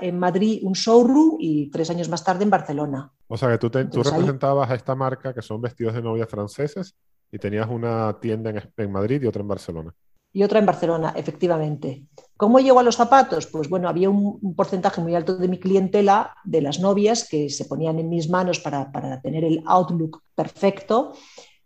en, 0.00 0.18
Madrid 0.18 0.60
un 0.62 0.72
showroom 0.72 1.36
y 1.38 1.70
tres 1.70 1.90
años 1.90 2.08
más 2.08 2.24
tarde 2.24 2.44
en 2.44 2.50
Barcelona. 2.50 3.12
O 3.28 3.36
sea 3.36 3.50
que 3.50 3.58
tú, 3.58 3.70
tú 3.70 4.02
representabas 4.02 4.70
a 4.70 4.74
esta 4.74 4.94
marca 4.94 5.34
que 5.34 5.42
son 5.42 5.60
vestidos 5.60 5.94
de 5.94 6.02
novia 6.02 6.26
franceses 6.26 6.96
y 7.30 7.38
tenías 7.38 7.68
una 7.68 8.18
tienda 8.18 8.50
en, 8.76 8.92
Madrid 8.92 9.22
y 9.22 9.26
otra 9.26 9.42
en 9.42 9.48
Barcelona 9.48 9.94
y 10.32 10.42
otra 10.42 10.58
en 10.58 10.66
Barcelona, 10.66 11.14
efectivamente. 11.16 12.06
¿Cómo 12.36 12.58
llego 12.58 12.80
a 12.80 12.82
los 12.82 12.96
zapatos? 12.96 13.46
Pues 13.46 13.68
bueno, 13.68 13.88
había 13.88 14.10
un, 14.10 14.54
porcentaje 14.56 15.00
muy 15.00 15.14
alto 15.14 15.36
de 15.36 15.46
mi 15.46 15.60
clientela, 15.60 16.34
de 16.42 16.60
las 16.60 16.80
novias, 16.80 17.28
que 17.28 17.48
se 17.48 17.66
ponían 17.66 18.00
en 18.00 18.08
mis 18.08 18.28
manos 18.28 18.58
para, 18.58 18.90
para 18.90 19.20
tener 19.20 19.44
el 19.44 19.62
outlook 19.64 20.24
perfecto. 20.34 21.12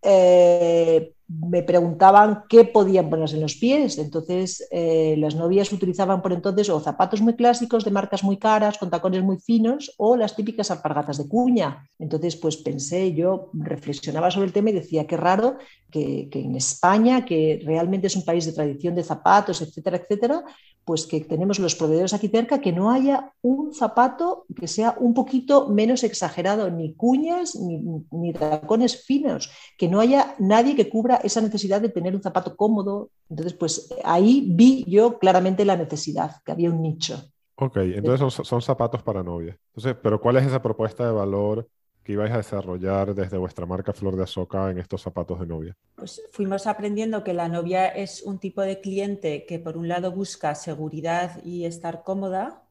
Eh, 0.02 1.12
me 1.28 1.62
preguntaban 1.62 2.44
qué 2.48 2.64
podían 2.64 3.10
ponerse 3.10 3.36
en 3.36 3.42
los 3.42 3.56
pies. 3.56 3.98
Entonces, 3.98 4.66
eh, 4.70 5.14
las 5.18 5.34
novias 5.34 5.70
utilizaban 5.72 6.22
por 6.22 6.32
entonces 6.32 6.70
o 6.70 6.80
zapatos 6.80 7.20
muy 7.20 7.34
clásicos 7.36 7.84
de 7.84 7.90
marcas 7.90 8.24
muy 8.24 8.38
caras, 8.38 8.78
con 8.78 8.88
tacones 8.88 9.22
muy 9.22 9.38
finos, 9.38 9.92
o 9.98 10.16
las 10.16 10.34
típicas 10.34 10.70
alpargatas 10.70 11.18
de 11.18 11.28
cuña. 11.28 11.86
Entonces, 11.98 12.36
pues 12.36 12.56
pensé, 12.56 13.12
yo 13.12 13.50
reflexionaba 13.52 14.30
sobre 14.30 14.46
el 14.46 14.52
tema 14.54 14.70
y 14.70 14.74
decía, 14.74 15.06
qué 15.06 15.18
raro 15.18 15.58
que, 15.90 16.28
que 16.30 16.40
en 16.40 16.56
España, 16.56 17.26
que 17.26 17.60
realmente 17.62 18.06
es 18.06 18.16
un 18.16 18.24
país 18.24 18.46
de 18.46 18.52
tradición 18.52 18.94
de 18.94 19.04
zapatos, 19.04 19.60
etcétera, 19.60 19.98
etcétera, 19.98 20.44
pues 20.88 21.06
que 21.06 21.20
tenemos 21.20 21.58
los 21.58 21.74
proveedores 21.74 22.14
aquí 22.14 22.28
cerca, 22.28 22.62
que 22.62 22.72
no 22.72 22.90
haya 22.90 23.34
un 23.42 23.74
zapato 23.74 24.46
que 24.58 24.66
sea 24.66 24.96
un 24.98 25.12
poquito 25.12 25.68
menos 25.68 26.02
exagerado, 26.02 26.70
ni 26.70 26.94
cuñas 26.94 27.56
ni, 27.56 27.76
ni, 28.10 28.32
tacones 28.32 29.04
finos, 29.04 29.50
que 29.76 29.86
no 29.86 30.00
haya 30.00 30.34
nadie 30.38 30.74
que 30.74 30.88
cubra 30.88 31.16
esa 31.16 31.42
necesidad 31.42 31.82
de 31.82 31.90
tener 31.90 32.16
un 32.16 32.22
zapato 32.22 32.56
cómodo. 32.56 33.10
Entonces, 33.28 33.52
pues 33.52 33.94
ahí 34.02 34.46
vi 34.48 34.86
yo 34.88 35.18
claramente 35.18 35.66
la 35.66 35.76
necesidad, 35.76 36.36
que 36.42 36.52
había 36.52 36.70
un 36.70 36.80
nicho. 36.80 37.22
Ok, 37.56 37.76
entonces 37.76 38.46
son, 38.48 38.62
zapatos 38.62 39.02
para 39.02 39.22
novia. 39.22 39.58
Entonces, 39.74 39.94
pero 40.02 40.18
¿cuál 40.22 40.38
es 40.38 40.46
esa 40.46 40.62
propuesta 40.62 41.04
de 41.04 41.12
valor 41.12 41.68
que 42.08 42.14
ibais 42.14 42.32
a 42.32 42.38
desarrollar 42.38 43.14
desde 43.14 43.36
vuestra 43.36 43.66
marca 43.66 43.92
Flor 43.92 44.16
de 44.16 44.22
Azoka 44.22 44.70
en 44.70 44.78
estos 44.78 45.02
zapatos 45.02 45.40
de 45.40 45.46
novia? 45.46 45.76
Pues 45.94 46.22
fuimos 46.32 46.66
aprendiendo 46.66 47.22
que 47.22 47.34
la 47.34 47.50
novia 47.50 47.86
es 47.86 48.22
un 48.22 48.38
tipo 48.38 48.62
de 48.62 48.80
cliente 48.80 49.44
que 49.44 49.58
por 49.58 49.76
un 49.76 49.88
lado 49.88 50.10
busca 50.10 50.54
seguridad 50.54 51.44
y 51.44 51.66
estar 51.66 52.04
cómoda, 52.04 52.62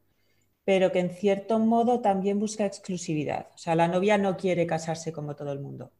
pero 0.64 0.90
que 0.90 0.98
en 0.98 1.10
cierto 1.10 1.60
modo 1.60 2.00
también 2.00 2.40
busca 2.40 2.66
exclusividad. 2.66 3.46
O 3.54 3.58
sea, 3.58 3.76
la 3.76 3.86
novia 3.86 4.18
no 4.18 4.36
quiere 4.36 4.66
casarse 4.66 5.12
como 5.12 5.36
todo 5.36 5.52
el 5.52 5.60
mundo, 5.60 5.92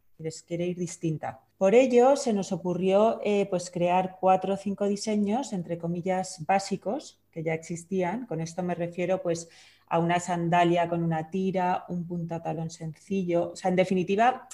quiere 0.45 0.67
ir 0.67 0.77
distinta. 0.77 1.39
Por 1.59 1.77
ello, 1.77 2.17
se 2.17 2.33
nos 2.33 2.51
ocurrió 2.51 3.21
eh, 3.23 3.47
pues 3.49 3.71
crear 3.71 4.17
cuatro 4.21 4.55
o 4.55 4.57
cinco 4.57 4.87
diseños, 4.87 5.53
entre 5.53 5.79
comillas, 5.79 6.45
básicos, 6.45 7.21
que 7.31 7.45
ya 7.45 7.55
existían. 7.55 8.27
Con 8.27 8.41
esto 8.41 8.65
me 8.65 8.75
refiero 8.75 9.23
pues, 9.23 9.49
a 9.91 9.99
una 9.99 10.21
sandalia 10.21 10.89
con 10.89 11.03
una 11.03 11.31
tira, 11.31 11.85
un 11.89 12.07
punta 12.07 12.43
talón 12.43 12.71
sencillo. 12.71 13.53
O 13.53 13.57
sea, 13.57 13.71
en 13.71 13.77
definitiva, 13.77 14.49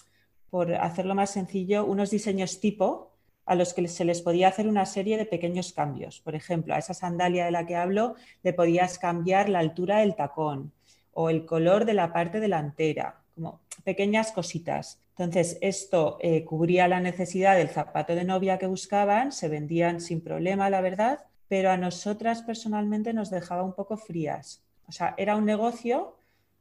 por 0.50 0.74
hacerlo 0.74 1.14
más 1.14 1.30
sencillo, 1.30 1.84
unos 1.84 2.10
diseños 2.10 2.60
tipo 2.60 3.14
a 3.46 3.54
los 3.54 3.74
que 3.74 3.86
se 3.88 4.04
les 4.04 4.22
podía 4.22 4.48
hacer 4.48 4.68
una 4.68 4.86
serie 4.86 5.16
de 5.16 5.26
pequeños 5.26 5.72
cambios. 5.72 6.20
Por 6.20 6.34
ejemplo, 6.34 6.74
a 6.74 6.78
esa 6.78 6.94
sandalia 6.94 7.44
de 7.44 7.50
la 7.50 7.66
que 7.66 7.76
hablo 7.76 8.14
le 8.42 8.52
podías 8.52 8.98
cambiar 8.98 9.48
la 9.48 9.58
altura 9.58 9.98
del 9.98 10.14
tacón 10.14 10.72
o 11.12 11.30
el 11.30 11.44
color 11.44 11.84
de 11.84 11.94
la 11.94 12.12
parte 12.12 12.40
delantera, 12.40 13.20
como 13.34 13.60
pequeñas 13.84 14.32
cositas. 14.32 15.00
Entonces, 15.10 15.58
esto 15.60 16.18
eh, 16.20 16.44
cubría 16.44 16.88
la 16.88 17.00
necesidad 17.00 17.56
del 17.56 17.68
zapato 17.68 18.14
de 18.14 18.24
novia 18.24 18.58
que 18.58 18.66
buscaban, 18.66 19.30
se 19.30 19.48
vendían 19.48 20.00
sin 20.00 20.20
problema, 20.20 20.70
la 20.70 20.80
verdad, 20.80 21.20
pero 21.46 21.70
a 21.70 21.76
nosotras 21.76 22.42
personalmente 22.42 23.12
nos 23.12 23.30
dejaba 23.30 23.62
un 23.62 23.74
poco 23.74 23.96
frías. 23.96 24.63
O 24.86 24.92
sea, 24.92 25.14
era 25.16 25.36
un 25.36 25.44
negocio, 25.44 26.16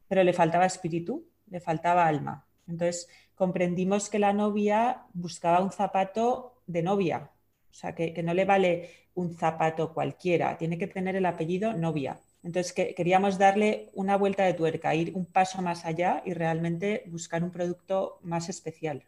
pero 0.08 0.22
le 0.24 0.32
faltaba 0.32 0.66
espíritu, 0.66 1.26
le 1.48 1.60
faltaba 1.60 2.06
alma. 2.06 2.46
Entonces, 2.66 3.08
comprendimos 3.34 4.08
que 4.08 4.18
la 4.18 4.32
novia 4.32 5.02
buscaba 5.12 5.60
un 5.60 5.70
zapato 5.70 6.62
de 6.66 6.82
novia, 6.82 7.30
o 7.70 7.74
sea, 7.74 7.94
que 7.94 8.22
no 8.22 8.32
le 8.34 8.44
vale 8.44 8.90
un 9.14 9.34
zapato 9.34 9.92
cualquiera, 9.92 10.56
tiene 10.56 10.78
que 10.78 10.86
tener 10.86 11.16
el 11.16 11.26
apellido 11.26 11.72
novia. 11.74 12.20
Entonces 12.42 12.72
queríamos 12.72 13.38
darle 13.38 13.90
una 13.94 14.16
vuelta 14.18 14.44
de 14.44 14.52
tuerca, 14.52 14.94
ir 14.94 15.12
un 15.14 15.24
paso 15.24 15.62
más 15.62 15.86
allá 15.86 16.22
y 16.26 16.34
realmente 16.34 17.04
buscar 17.06 17.42
un 17.42 17.50
producto 17.50 18.18
más 18.22 18.50
especial. 18.50 19.02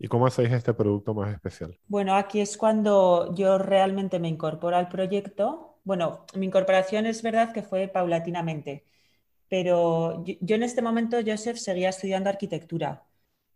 ¿Y 0.00 0.08
cómo 0.08 0.26
hacéis 0.26 0.50
este 0.50 0.74
producto 0.74 1.14
más 1.14 1.32
especial? 1.32 1.78
Bueno, 1.86 2.16
aquí 2.16 2.40
es 2.40 2.56
cuando 2.56 3.32
yo 3.34 3.58
realmente 3.58 4.18
me 4.18 4.28
incorporo 4.28 4.76
al 4.76 4.88
proyecto. 4.88 5.73
Bueno, 5.84 6.24
mi 6.34 6.46
incorporación 6.46 7.04
es 7.06 7.22
verdad 7.22 7.52
que 7.52 7.62
fue 7.62 7.88
paulatinamente, 7.88 8.84
pero 9.48 10.24
yo, 10.24 10.56
en 10.56 10.62
este 10.62 10.82
momento, 10.82 11.18
Joseph, 11.26 11.58
seguía 11.58 11.90
estudiando 11.90 12.30
arquitectura. 12.30 13.04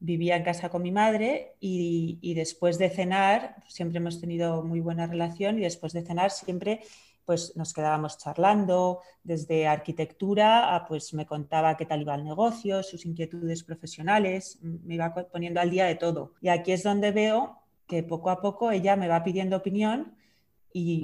Vivía 0.00 0.36
en 0.36 0.44
casa 0.44 0.68
con 0.70 0.82
mi 0.82 0.92
madre 0.92 1.56
y, 1.60 2.34
después 2.34 2.78
de 2.78 2.90
cenar, 2.90 3.56
siempre 3.68 3.98
hemos 3.98 4.20
tenido 4.20 4.62
muy 4.62 4.80
buena 4.80 5.06
relación 5.06 5.58
y 5.58 5.62
después 5.62 5.92
de 5.92 6.02
cenar 6.04 6.30
siempre 6.30 6.82
pues 7.24 7.54
nos 7.56 7.74
quedábamos 7.74 8.16
charlando 8.18 9.00
desde 9.22 9.66
arquitectura 9.66 10.74
a 10.74 10.86
pues 10.86 11.12
me 11.14 11.26
contaba 11.26 11.76
qué 11.76 11.84
tal 11.84 12.00
iba 12.02 12.14
el 12.14 12.24
negocio, 12.24 12.82
sus 12.82 13.04
inquietudes 13.04 13.64
profesionales, 13.64 14.58
me 14.62 14.94
iba 14.94 15.14
poniendo 15.14 15.60
al 15.60 15.70
día 15.70 15.86
de 15.86 15.96
todo. 15.96 16.34
Y 16.40 16.48
aquí 16.48 16.72
es 16.72 16.82
donde 16.82 17.12
veo 17.12 17.58
que 17.86 18.02
poco 18.02 18.30
a 18.30 18.40
poco 18.40 18.70
ella 18.70 18.96
me 18.96 19.08
va 19.08 19.24
pidiendo 19.24 19.56
opinión 19.58 20.17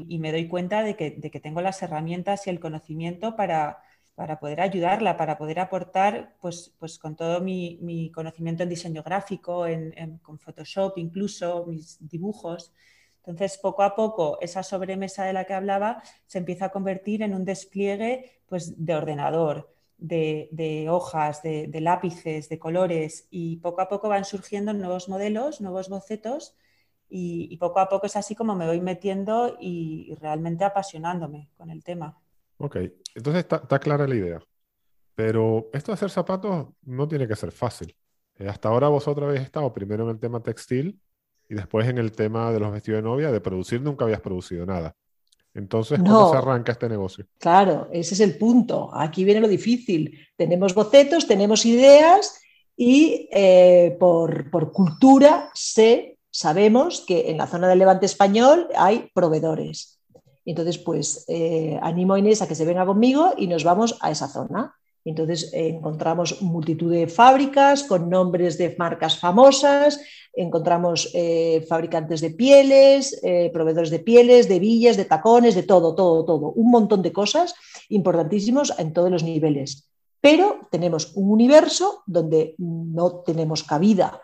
y, 0.08 0.18
me 0.18 0.32
doy 0.32 0.48
cuenta 0.48 0.82
de 0.82 0.96
que, 0.96 1.40
tengo 1.40 1.60
las 1.60 1.82
herramientas 1.82 2.46
y 2.46 2.50
el 2.50 2.60
conocimiento 2.60 3.36
para, 3.36 3.82
poder 4.40 4.60
ayudarla, 4.60 5.16
para 5.16 5.36
poder 5.38 5.60
aportar 5.60 6.36
pues, 6.40 6.74
pues 6.78 6.98
con 6.98 7.16
todo 7.16 7.40
mi, 7.40 8.10
conocimiento 8.14 8.62
en 8.62 8.68
diseño 8.68 9.02
gráfico, 9.02 9.66
con 10.22 10.38
Photoshop 10.38 10.98
incluso, 10.98 11.66
mis 11.66 11.98
dibujos. 12.00 12.72
Entonces, 13.26 13.58
poco 13.58 13.82
a 13.82 13.94
poco, 13.94 14.38
esa 14.42 14.62
sobremesa 14.62 15.24
de 15.24 15.32
la 15.32 15.44
que 15.44 15.54
hablaba 15.54 16.02
se 16.26 16.38
empieza 16.38 16.66
a 16.66 16.72
convertir 16.72 17.22
en 17.22 17.34
un 17.34 17.44
despliegue 17.44 18.42
pues, 18.46 18.84
de 18.84 18.94
ordenador, 18.94 19.74
de, 19.96 20.86
hojas, 20.90 21.42
de, 21.42 21.80
lápices, 21.80 22.48
de 22.48 22.58
colores, 22.58 23.26
y 23.30 23.56
poco 23.56 23.80
a 23.80 23.88
poco 23.88 24.08
van 24.08 24.24
surgiendo 24.24 24.72
nuevos 24.74 25.08
modelos, 25.08 25.60
nuevos 25.60 25.88
bocetos, 25.88 26.54
y, 27.08 27.56
poco 27.58 27.80
a 27.80 27.88
poco 27.88 28.06
es 28.06 28.16
así 28.16 28.34
como 28.34 28.54
me 28.54 28.66
voy 28.66 28.80
metiendo 28.80 29.56
y, 29.60 30.14
realmente 30.20 30.64
apasionándome 30.64 31.50
con 31.56 31.70
el 31.70 31.82
tema. 31.84 32.18
Ok, 32.58 32.76
entonces 33.14 33.46
está, 33.50 33.78
clara 33.78 34.06
la 34.06 34.14
idea, 34.14 34.40
pero 35.14 35.68
esto 35.72 35.92
de 35.92 35.94
hacer 35.94 36.10
zapatos 36.10 36.68
no 36.82 37.08
tiene 37.08 37.28
que 37.28 37.36
ser 37.36 37.52
fácil. 37.52 37.94
Eh, 38.36 38.48
hasta 38.48 38.68
ahora 38.68 38.88
vosotros 38.88 39.28
habéis 39.28 39.42
estado 39.42 39.72
primero 39.72 40.04
en 40.04 40.10
el 40.10 40.18
tema 40.18 40.42
textil 40.42 41.00
y 41.48 41.54
después 41.54 41.88
en 41.88 41.98
el 41.98 42.12
tema 42.12 42.52
de 42.52 42.60
los 42.60 42.72
vestidos 42.72 42.98
de 42.98 43.08
novia, 43.08 43.30
de 43.30 43.40
producir 43.40 43.80
nunca 43.80 44.04
habías 44.04 44.20
producido 44.20 44.66
nada. 44.66 44.96
Entonces, 45.54 46.00
¿cómo 46.00 46.32
se 46.32 46.36
arranca 46.36 46.72
este 46.72 46.88
negocio? 46.88 47.26
Claro, 47.38 47.88
ese 47.92 48.14
es 48.14 48.20
el 48.20 48.36
punto. 48.36 48.90
Aquí 48.92 49.24
viene 49.24 49.40
lo 49.40 49.46
difícil. 49.46 50.18
Tenemos 50.36 50.74
bocetos, 50.74 51.28
tenemos 51.28 51.64
ideas 51.64 52.40
y 52.76 53.28
eh, 53.32 53.96
por, 54.00 54.50
cultura 54.72 55.50
sé, 55.54 56.13
sabemos 56.34 57.00
que 57.06 57.30
en 57.30 57.38
la 57.38 57.46
zona 57.46 57.68
del 57.68 57.78
Levante 57.78 58.06
español 58.06 58.66
hay 58.74 59.08
proveedores. 59.14 60.00
Entonces, 60.44 60.78
pues 60.78 61.24
eh, 61.28 61.78
animo 61.80 62.14
a 62.14 62.18
Inés 62.18 62.42
a 62.42 62.48
que 62.48 62.56
se 62.56 62.64
venga 62.64 62.84
conmigo 62.84 63.34
y 63.38 63.46
nos 63.46 63.62
vamos 63.62 63.96
a 64.00 64.10
esa 64.10 64.26
zona. 64.26 64.74
Entonces 65.04 65.50
encontramos 65.52 66.42
multitud 66.42 66.90
de 66.90 67.06
fábricas 67.06 67.84
con 67.84 68.10
nombres 68.10 68.58
de 68.58 68.74
marcas 68.76 69.18
famosas, 69.18 70.00
encontramos 70.32 71.10
eh, 71.14 71.64
fabricantes 71.68 72.20
de 72.20 72.30
pieles, 72.30 73.20
eh, 73.22 73.50
proveedores 73.52 73.90
de 73.90 74.00
pieles, 74.00 74.48
de 74.48 74.58
villas, 74.58 74.96
de 74.96 75.04
tacones, 75.04 75.54
de 75.54 75.62
todo, 75.62 75.94
todo, 75.94 76.24
todo. 76.24 76.50
Un 76.52 76.70
montón 76.70 77.00
de 77.02 77.12
cosas 77.12 77.54
importantísimos 77.90 78.76
en 78.78 78.92
todos 78.92 79.10
los 79.10 79.22
niveles. 79.22 79.88
Pero 80.20 80.58
tenemos 80.72 81.12
un 81.14 81.30
universo 81.30 82.02
donde 82.06 82.56
no 82.58 83.20
tenemos 83.20 83.62
cabida 83.62 84.20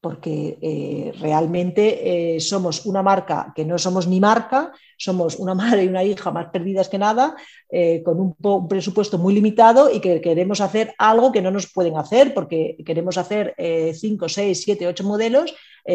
porque 0.00 0.58
eh, 0.62 1.12
realmente 1.20 2.36
eh, 2.36 2.40
somos 2.40 2.86
una 2.86 3.02
marca 3.02 3.52
que 3.54 3.64
no 3.64 3.78
somos 3.78 4.06
ni 4.06 4.20
marca, 4.20 4.72
somos 5.00 5.36
una 5.36 5.54
madre 5.54 5.84
y 5.84 5.88
una 5.88 6.04
hija 6.04 6.30
más 6.30 6.50
perdidas 6.50 6.88
que 6.88 6.98
nada, 6.98 7.34
eh, 7.70 8.02
con 8.04 8.20
un, 8.20 8.68
presupuesto 8.68 9.16
muy 9.16 9.34
limitado 9.34 9.90
y 9.90 10.00
que 10.00 10.20
queremos 10.20 10.60
hacer 10.60 10.94
algo 10.98 11.32
que 11.32 11.40
no 11.40 11.50
nos 11.50 11.66
pueden 11.72 11.96
hacer, 11.96 12.34
porque 12.34 12.76
queremos 12.84 13.16
hacer 13.16 13.54
5, 13.58 14.28
6, 14.28 14.62
7, 14.62 14.86
8 14.86 15.04
modelos, 15.04 15.54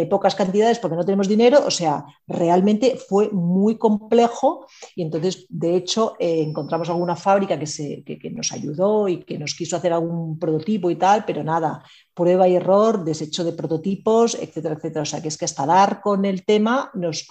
pocas 0.09 0.33
cantidades 0.33 0.79
porque 0.79 0.95
no 0.95 1.05
tenemos 1.05 1.27
dinero, 1.27 1.63
o 1.65 1.71
sea, 1.71 2.03
realmente 2.27 2.97
fue 2.97 3.29
muy 3.29 3.77
complejo 3.77 4.65
y 4.95 5.03
entonces, 5.03 5.45
de 5.47 5.75
hecho, 5.75 6.15
encontramos 6.19 6.89
alguna 6.89 7.15
fábrica 7.15 7.57
que, 7.59 7.67
se, 7.67 8.03
que 8.03 8.29
nos 8.31 8.51
ayudó 8.51 9.07
y 9.07 9.23
que 9.23 9.37
nos 9.37 9.53
quiso 9.53 9.77
hacer 9.77 9.93
algún 9.93 10.39
prototipo 10.39 10.89
y 10.89 10.95
tal, 10.95 11.23
pero 11.25 11.43
nada, 11.43 11.83
prueba 12.15 12.47
y 12.47 12.55
error, 12.55 13.03
desecho 13.03 13.43
de 13.43 13.51
prototipos, 13.51 14.35
etcétera, 14.35 14.75
etcétera. 14.75 15.03
O 15.03 15.05
sea, 15.05 15.21
que 15.21 15.27
es 15.27 15.37
que 15.37 15.45
hasta 15.45 15.65
dar 15.65 16.01
con 16.01 16.25
el 16.25 16.45
tema 16.45 16.89
nos, 16.93 17.27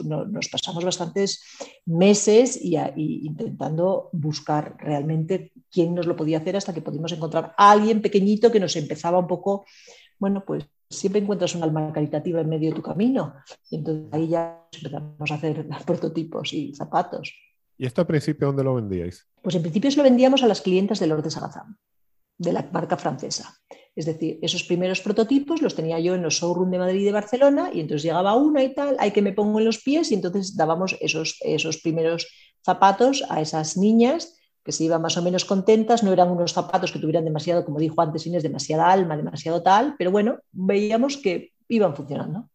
pasamos 0.52 0.85
bastantes 0.85 1.43
meses 1.87 2.59
y, 2.62 2.76
intentando 3.26 4.11
buscar 4.12 4.76
realmente 4.78 5.52
quién 5.71 5.94
nos 5.94 6.06
lo 6.06 6.16
podía 6.16 6.38
hacer 6.38 6.56
hasta 6.56 6.73
que 6.73 6.83
pudimos 6.83 7.12
encontrar 7.12 7.54
a 7.56 7.71
alguien 7.71 8.02
pequeñito 8.02 8.50
que 8.50 8.61
nos 8.61 8.76
empezaba 8.76 9.18
un 9.18 9.26
poco, 9.26 9.64
bueno, 10.18 10.44
pues 10.44 10.64
siempre 10.88 11.21
encuentras 11.21 11.54
un 11.54 11.62
alma 11.62 11.92
caritativa 11.92 12.40
en 12.40 12.49
medio 12.49 12.71
de 12.71 12.76
tu 12.76 12.83
camino. 12.83 13.35
Y 13.71 13.76
entonces 13.76 14.06
ahí 14.12 14.28
ya 14.28 14.66
empezamos 14.73 15.30
a 15.30 15.35
hacer 15.35 15.66
prototipos 15.87 16.52
y 16.52 16.75
zapatos. 16.75 17.33
¿Y 17.76 17.87
esto 17.87 18.02
al 18.02 18.06
principio 18.06 18.47
dónde 18.47 18.64
lo 18.64 18.75
vendíais? 18.75 19.26
Pues 19.42 19.54
en 19.56 19.62
principio 19.62 19.90
lo 19.97 20.02
vendíamos 20.02 20.42
a 20.42 20.47
las 20.47 20.61
clientes 20.61 21.00
de 21.00 21.06
Lord 21.06 21.25
de 21.25 21.30
Sagazán, 21.30 21.76
de 22.38 22.52
la 22.52 22.68
marca 22.73 22.97
francesa. 22.97 23.52
Es 23.97 24.07
decir, 24.07 24.39
esos 24.43 24.65
primeros 24.65 25.01
prototipos 25.01 25.63
los 25.63 25.75
tenía 25.75 26.01
yo 26.01 26.15
en 26.15 26.23
los 26.23 26.35
showrooms 26.35 26.73
de 26.73 26.79
Madrid 26.79 27.01
y 27.01 27.05
de 27.05 27.13
Barcelona 27.13 27.71
y 27.73 27.81
entonces 27.81 28.03
llegaba 28.03 28.35
una 28.35 28.65
y 28.65 28.75
tal, 28.75 28.97
hay 28.99 29.13
que 29.13 29.23
me 29.23 29.33
pongo 29.33 29.61
en 29.61 29.67
los 29.67 29.79
pies 29.79 30.11
y 30.11 30.15
entonces 30.15 30.57
dábamos 30.57 30.97
esos, 31.01 31.37
esos 31.43 31.79
primeros 31.79 32.27
zapatos 32.65 33.25
a 33.29 33.41
esas 33.41 33.77
niñas 33.77 34.37
que 34.65 34.73
se 34.73 34.85
iban 34.85 35.03
más 35.03 35.17
o 35.17 35.23
menos 35.23 35.45
contentas, 35.45 36.03
no 36.03 36.13
eran 36.13 36.31
unos 36.31 36.53
zapatos 36.55 36.91
que 36.91 36.99
tuvieran 36.99 37.25
demasiado, 37.25 37.65
como 37.65 37.79
dijo 37.79 38.01
antes 38.01 38.27
Inés, 38.27 38.43
demasiada 38.43 38.91
alma, 38.91 39.17
demasiado 39.17 39.63
tal, 39.63 39.95
pero 39.99 40.11
bueno, 40.11 40.39
veíamos 40.51 41.19
que 41.19 41.53
iban 41.69 41.95
funcionando. 41.95 42.49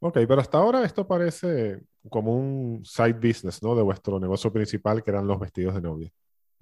Ok, 0.00 0.18
pero 0.28 0.40
hasta 0.40 0.58
ahora 0.58 0.84
esto 0.84 1.06
parece 1.06 1.80
como 2.10 2.36
un 2.36 2.84
side 2.84 3.14
business, 3.14 3.62
¿no? 3.62 3.74
De 3.74 3.82
vuestro 3.82 4.20
negocio 4.20 4.52
principal, 4.52 5.02
que 5.02 5.10
eran 5.10 5.26
los 5.26 5.40
vestidos 5.40 5.74
de 5.74 5.80
novia. 5.80 6.12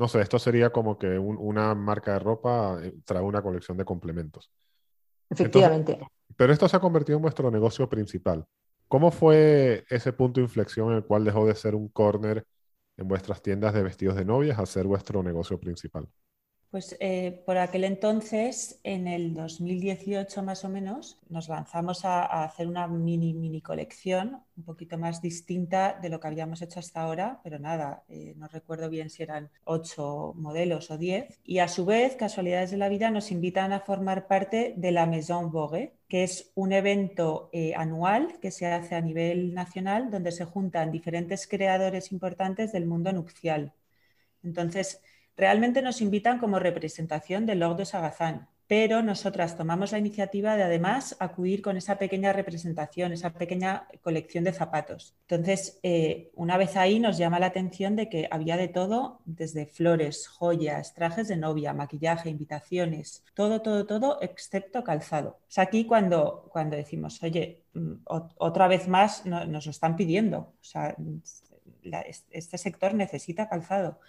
No 0.00 0.08
sé, 0.08 0.22
esto 0.22 0.38
sería 0.38 0.70
como 0.70 0.98
que 0.98 1.18
una 1.18 1.74
marca 1.74 2.14
de 2.14 2.20
ropa 2.20 2.78
eh, 2.82 2.94
trae 3.04 3.20
una 3.20 3.42
colección 3.42 3.76
de 3.76 3.84
complementos. 3.84 4.50
Efectivamente. 5.28 6.00
pero 6.36 6.54
esto 6.54 6.66
se 6.70 6.76
ha 6.78 6.80
convertido 6.80 7.16
en 7.16 7.22
vuestro 7.22 7.50
negocio 7.50 7.86
principal. 7.86 8.46
¿Cómo 8.88 9.10
fue 9.10 9.84
ese 9.90 10.14
punto 10.14 10.40
de 10.40 10.46
inflexión 10.46 10.88
en 10.88 10.96
el 10.96 11.04
cual 11.04 11.22
dejó 11.22 11.46
de 11.46 11.54
ser 11.54 11.74
un 11.74 11.88
corner 11.88 12.46
en 12.96 13.08
vuestras 13.08 13.42
tiendas 13.42 13.74
de 13.74 13.82
vestidos 13.82 14.16
de 14.16 14.24
novias 14.24 14.58
a 14.58 14.64
ser 14.64 14.86
vuestro 14.86 15.22
negocio 15.22 15.60
principal? 15.60 16.08
Pues 16.70 16.96
eh, 17.00 17.42
por 17.44 17.58
aquel 17.58 17.82
entonces, 17.82 18.78
en 18.84 19.08
el 19.08 19.34
2018 19.34 20.40
más 20.44 20.64
o 20.64 20.68
menos, 20.68 21.18
nos 21.28 21.48
lanzamos 21.48 22.04
a, 22.04 22.44
hacer 22.44 22.68
una 22.68 22.86
mini, 22.86 23.34
mini 23.34 23.60
colección 23.60 24.44
un 24.56 24.62
poquito 24.62 24.96
más 24.96 25.20
distinta 25.20 25.98
de 26.00 26.08
lo 26.10 26.20
que 26.20 26.28
habíamos 26.28 26.62
hecho 26.62 26.78
hasta 26.78 27.00
ahora, 27.02 27.40
pero 27.42 27.58
nada, 27.58 28.04
eh, 28.08 28.34
no 28.36 28.46
recuerdo 28.46 28.88
bien 28.88 29.10
si 29.10 29.24
eran 29.24 29.50
ocho 29.64 30.32
modelos 30.36 30.92
o 30.92 30.98
diez. 30.98 31.40
Y 31.44 31.58
a 31.58 31.66
su 31.66 31.84
vez, 31.86 32.14
casualidades 32.14 32.70
de 32.70 32.76
la 32.76 32.88
vida, 32.88 33.10
nos 33.10 33.32
invitan 33.32 33.72
a 33.72 33.80
formar 33.80 34.28
parte 34.28 34.74
de 34.76 34.92
la 34.92 35.06
Maison 35.06 35.50
Vogue, 35.50 35.94
que 36.08 36.22
es 36.22 36.52
un 36.54 36.72
evento 36.72 37.50
eh, 37.52 37.74
anual 37.74 38.38
que 38.40 38.52
se 38.52 38.66
hace 38.66 38.94
a 38.94 39.00
nivel 39.00 39.54
nacional 39.54 40.08
donde 40.08 40.30
se 40.30 40.44
juntan 40.44 40.92
diferentes 40.92 41.48
creadores 41.48 42.12
importantes 42.12 42.70
del 42.70 42.86
mundo 42.86 43.12
nupcial. 43.12 43.72
Entonces, 44.42 45.00
Realmente 45.40 45.80
nos 45.80 46.02
invitan 46.02 46.38
como 46.38 46.58
representación 46.58 47.46
del 47.46 47.60
Lord 47.60 47.78
de 47.78 47.86
Sagazán, 47.86 48.46
pero 48.66 49.00
nosotras 49.00 49.56
tomamos 49.56 49.90
la 49.90 49.98
iniciativa 49.98 50.54
de 50.54 50.64
además 50.64 51.16
acudir 51.18 51.62
con 51.62 51.78
esa 51.78 51.96
pequeña 51.96 52.34
representación, 52.34 53.12
esa 53.12 53.32
pequeña 53.32 53.88
colección 54.02 54.44
de 54.44 54.52
zapatos. 54.52 55.16
Entonces, 55.22 55.80
eh, 55.82 56.30
una 56.34 56.58
vez 56.58 56.76
ahí 56.76 57.00
nos 57.00 57.16
llama 57.16 57.40
la 57.40 57.46
atención 57.46 57.96
de 57.96 58.10
que 58.10 58.28
había 58.30 58.58
de 58.58 58.68
todo, 58.68 59.22
desde 59.24 59.64
flores, 59.64 60.28
joyas, 60.28 60.92
trajes 60.92 61.26
de 61.28 61.38
novia, 61.38 61.72
maquillaje, 61.72 62.28
invitaciones, 62.28 63.24
todo, 63.32 63.62
todo, 63.62 63.86
todo, 63.86 64.18
excepto 64.20 64.84
calzado. 64.84 65.38
Es 65.48 65.58
aquí 65.58 65.86
cuando, 65.86 66.50
cuando 66.52 66.76
decimos, 66.76 67.22
oye, 67.22 67.62
mm, 67.72 67.92
otra 68.04 68.68
vez 68.68 68.88
más 68.88 69.24
nos 69.24 69.64
lo 69.64 69.70
están 69.70 69.96
pidiendo. 69.96 70.52
O 70.60 70.64
sea, 70.64 70.94
este 72.30 72.58
sector 72.58 72.92
necesita 72.92 73.48
calzado. 73.48 74.00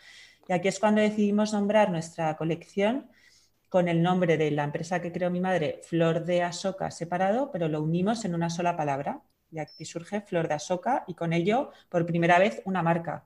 Y 0.48 0.53
aquí 0.53 0.67
es 0.67 0.79
cuando 0.79 1.01
decidimos 1.01 1.53
nombrar 1.53 1.91
nuestra 1.91 2.36
colección 2.38 3.10
con 3.69 3.88
el 3.88 4.03
nombre 4.03 4.38
de 4.38 4.51
la 4.51 4.65
empresa 4.65 5.01
que 5.01 5.12
creó 5.12 5.31
mi 5.31 5.39
madre, 5.39 5.79
Flor 5.83 6.25
de 6.25 6.43
Asoca 6.43 6.91
separado, 6.91 7.51
pero 7.51 7.69
lo 7.69 7.81
unimos 7.81 8.25
en 8.25 8.36
una 8.36 8.50
sola 8.50 8.75
palabra. 8.75 9.21
Y 9.50 9.60
aquí 9.60 9.86
surge 9.86 10.21
Flor 10.21 10.48
de 10.48 10.55
Asoca 10.55 11.03
y 11.07 11.13
con 11.13 11.31
ello, 11.31 11.71
por 11.89 12.05
primera 12.05 12.38
vez, 12.38 12.62
una 12.65 12.83
marca. 12.83 13.25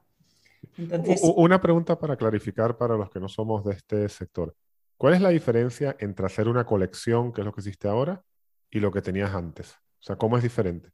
Entonces... 0.77 1.21
Una 1.35 1.59
pregunta 1.59 1.97
para 1.97 2.15
clarificar 2.15 2.77
para 2.77 2.95
los 2.95 3.09
que 3.09 3.19
no 3.19 3.27
somos 3.27 3.63
de 3.65 3.73
este 3.73 4.07
sector. 4.09 4.55
¿Cuál 4.97 5.15
es 5.15 5.21
la 5.21 5.29
diferencia 5.29 5.95
entre 5.99 6.25
hacer 6.25 6.47
una 6.47 6.65
colección, 6.65 7.33
que 7.33 7.41
es 7.41 7.45
lo 7.45 7.53
que 7.53 7.61
hiciste 7.61 7.87
ahora, 7.87 8.23
y 8.69 8.79
lo 8.79 8.91
que 8.91 9.01
tenías 9.01 9.33
antes? 9.33 9.71
O 9.71 10.03
sea, 10.03 10.15
¿cómo 10.15 10.37
es 10.37 10.43
diferente? 10.43 10.89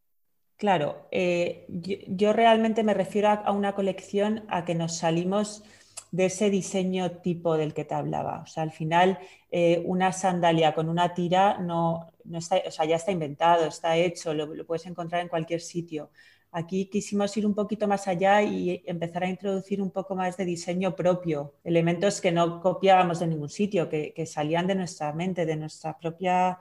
Claro, 0.57 1.07
eh, 1.11 1.65
yo, 1.67 2.33
realmente 2.33 2.83
me 2.83 2.93
refiero 2.93 3.29
a 3.29 3.51
una 3.51 3.73
colección 3.73 4.45
a 4.47 4.63
que 4.63 4.75
nos 4.75 4.95
salimos 4.95 5.63
de 6.11 6.25
ese 6.25 6.49
diseño 6.49 7.11
tipo 7.21 7.57
del 7.57 7.73
que 7.73 7.85
te 7.85 7.95
hablaba. 7.95 8.41
O 8.43 8.45
sea, 8.45 8.63
al 8.63 8.71
final 8.71 9.19
eh, 9.49 9.81
una 9.85 10.11
sandalia 10.11 10.73
con 10.75 10.89
una 10.89 11.13
tira 11.13 11.57
no, 11.57 12.11
está, 12.33 12.61
o 12.67 12.71
sea, 12.71 12.85
ya 12.85 12.97
está 12.97 13.11
inventado, 13.11 13.65
está 13.65 13.95
hecho, 13.97 14.33
lo, 14.33 14.65
puedes 14.65 14.85
encontrar 14.85 15.21
en 15.21 15.29
cualquier 15.29 15.61
sitio. 15.61 16.11
Aquí 16.51 16.87
quisimos 16.87 17.35
ir 17.37 17.45
un 17.45 17.55
poquito 17.55 17.87
más 17.87 18.07
allá 18.09 18.41
y 18.43 18.83
empezar 18.85 19.23
a 19.23 19.29
introducir 19.29 19.81
un 19.81 19.91
poco 19.91 20.15
más 20.15 20.35
de 20.35 20.43
diseño 20.43 20.95
propio, 20.97 21.55
elementos 21.63 22.19
que 22.19 22.31
no 22.33 22.59
copiábamos 22.61 23.19
de 23.19 23.27
ningún 23.27 23.49
sitio, 23.49 23.87
que, 23.89 24.25
salían 24.25 24.67
de 24.67 24.75
nuestra 24.75 25.13
mente, 25.13 25.45
de 25.45 25.55
nuestra 25.55 25.97
propia 25.97 26.59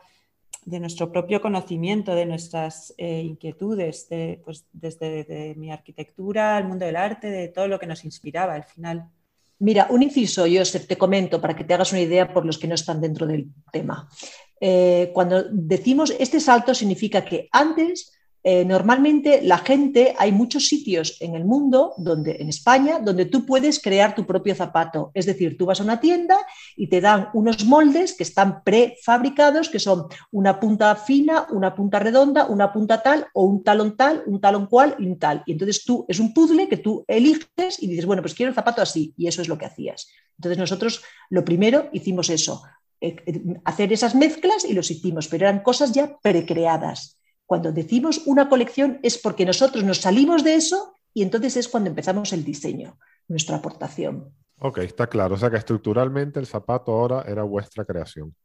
de 0.65 0.79
nuestro 0.79 1.11
propio 1.11 1.41
conocimiento, 1.41 2.15
de 2.15 2.27
nuestras 2.27 2.95
eh, 2.99 3.23
inquietudes, 3.23 4.09
pues, 4.45 4.67
desde 4.73 5.55
mi 5.57 5.73
arquitectura, 5.73 6.57
al 6.57 6.69
mundo 6.69 6.85
del 6.85 6.97
arte, 6.97 7.31
de 7.31 7.49
todo 7.49 7.67
lo 7.67 7.79
que 7.79 7.87
nos 7.87 8.05
inspiraba 8.05 8.55
al 8.55 8.65
final. 8.65 9.11
Mira, 9.61 9.89
un 9.91 10.03
inciso, 10.03 10.47
Joseph, 10.51 10.87
te 10.87 10.97
comento 10.97 11.41
para 11.41 11.55
que 11.55 11.65
te 11.65 11.75
hagas 11.75 11.93
una 11.93 12.01
idea 12.01 12.33
por 12.33 12.47
los 12.47 12.59
que 12.59 12.67
no 12.67 12.75
están 12.75 13.01
dentro 13.01 13.27
del 13.27 13.49
tema. 13.71 14.09
Eh, 14.59 15.11
cuando 15.15 15.45
decimos 15.51 16.15
este 16.19 16.41
salto 16.41 16.75
significa 16.75 17.25
que 17.25 17.49
antes 17.53 18.13
eh, 18.43 18.65
normalmente 18.65 19.43
la 19.43 19.59
gente, 19.59 20.15
hay 20.19 20.33
muchos 20.33 20.67
sitios 20.67 21.19
en 21.21 21.35
el 21.35 21.45
mundo, 21.45 21.93
donde, 21.99 22.37
en 22.41 22.49
España, 22.49 22.99
donde 22.99 23.27
tú 23.27 23.45
puedes 23.45 23.81
crear 23.81 24.15
tu 24.15 24.25
propio 24.25 24.55
zapato. 24.55 25.11
Es 25.13 25.27
decir, 25.27 25.59
tú 25.59 25.67
vas 25.67 25.81
a 25.81 25.85
una 25.85 26.01
tienda 26.01 26.39
y 26.75 26.87
te 26.87 27.01
dan 27.01 27.29
unos 27.35 27.65
moldes 27.67 28.15
que 28.15 28.23
están 28.23 28.63
prefabricados, 28.65 29.69
que 29.69 29.79
son 29.79 30.07
una 30.31 30.59
punta 30.59 30.97
fina, 30.97 31.47
una 31.51 31.75
punta 31.75 31.99
redonda, 31.99 32.47
una 32.47 32.73
punta 32.73 33.03
tal, 33.03 33.27
o 33.35 33.45
un 33.45 33.63
talón 33.63 33.97
tal, 33.97 34.23
un 34.27 34.41
talón 34.41 34.67
cual 34.67 34.97
y 34.99 35.07
un 35.07 35.19
tal. 35.19 35.43
Y 35.45 35.53
entonces 35.53 35.85
tú, 35.85 36.07
es 36.09 36.19
un 36.19 36.33
puzzle 36.33 36.69
que 36.69 36.79
tú 36.79 37.05
eliges 37.09 37.83
y 37.83 37.89
dices, 37.89 38.07
bueno, 38.07 38.23
pues 38.23 38.35
quiero 38.35 38.49
el 38.49 38.55
zapato 38.55 38.81
así. 38.81 39.13
Y 39.19 39.27
eso 39.27 39.43
es 39.43 39.49
lo 39.49 39.59
que 39.59 39.67
hacías. 39.67 40.09
Entonces 40.39 40.57
nosotros 40.57 41.03
lo 41.29 41.45
primero 41.45 41.91
hicimos 41.93 42.31
eso, 42.31 42.63
eh, 43.03 43.17
eh, 43.27 43.43
hacer 43.65 43.93
esas 43.93 44.15
mezclas 44.15 44.65
y 44.65 44.73
los 44.73 44.91
hicimos, 44.91 45.29
pero 45.29 45.47
eran 45.47 45.63
cosas 45.63 45.93
ya 45.93 46.19
precreadas. 46.23 47.20
Cuando 47.51 47.73
decimos 47.73 48.23
una 48.27 48.49
colección 48.49 49.01
es 49.03 49.19
porque 49.19 49.45
nosotros 49.45 49.83
nos 49.83 49.99
salimos 49.99 50.45
de 50.45 50.55
eso 50.55 50.95
y 51.13 51.25
entonces 51.25 51.57
es 51.57 51.67
cuando 51.67 51.91
empezamos 51.91 52.33
el 52.33 52.45
diseño, 52.45 52.97
nuestra 53.27 53.57
aportación. 53.57 54.33
Ok, 54.61 54.79
está 54.79 55.09
claro. 55.09 55.35
O 55.35 55.37
sea 55.37 55.51
que 55.51 55.57
estructuralmente 55.57 56.39
el 56.39 56.47
zapato 56.47 56.93
ahora 56.93 57.25
era 57.27 57.43
vuestra 57.43 57.85
creación. 57.85 58.37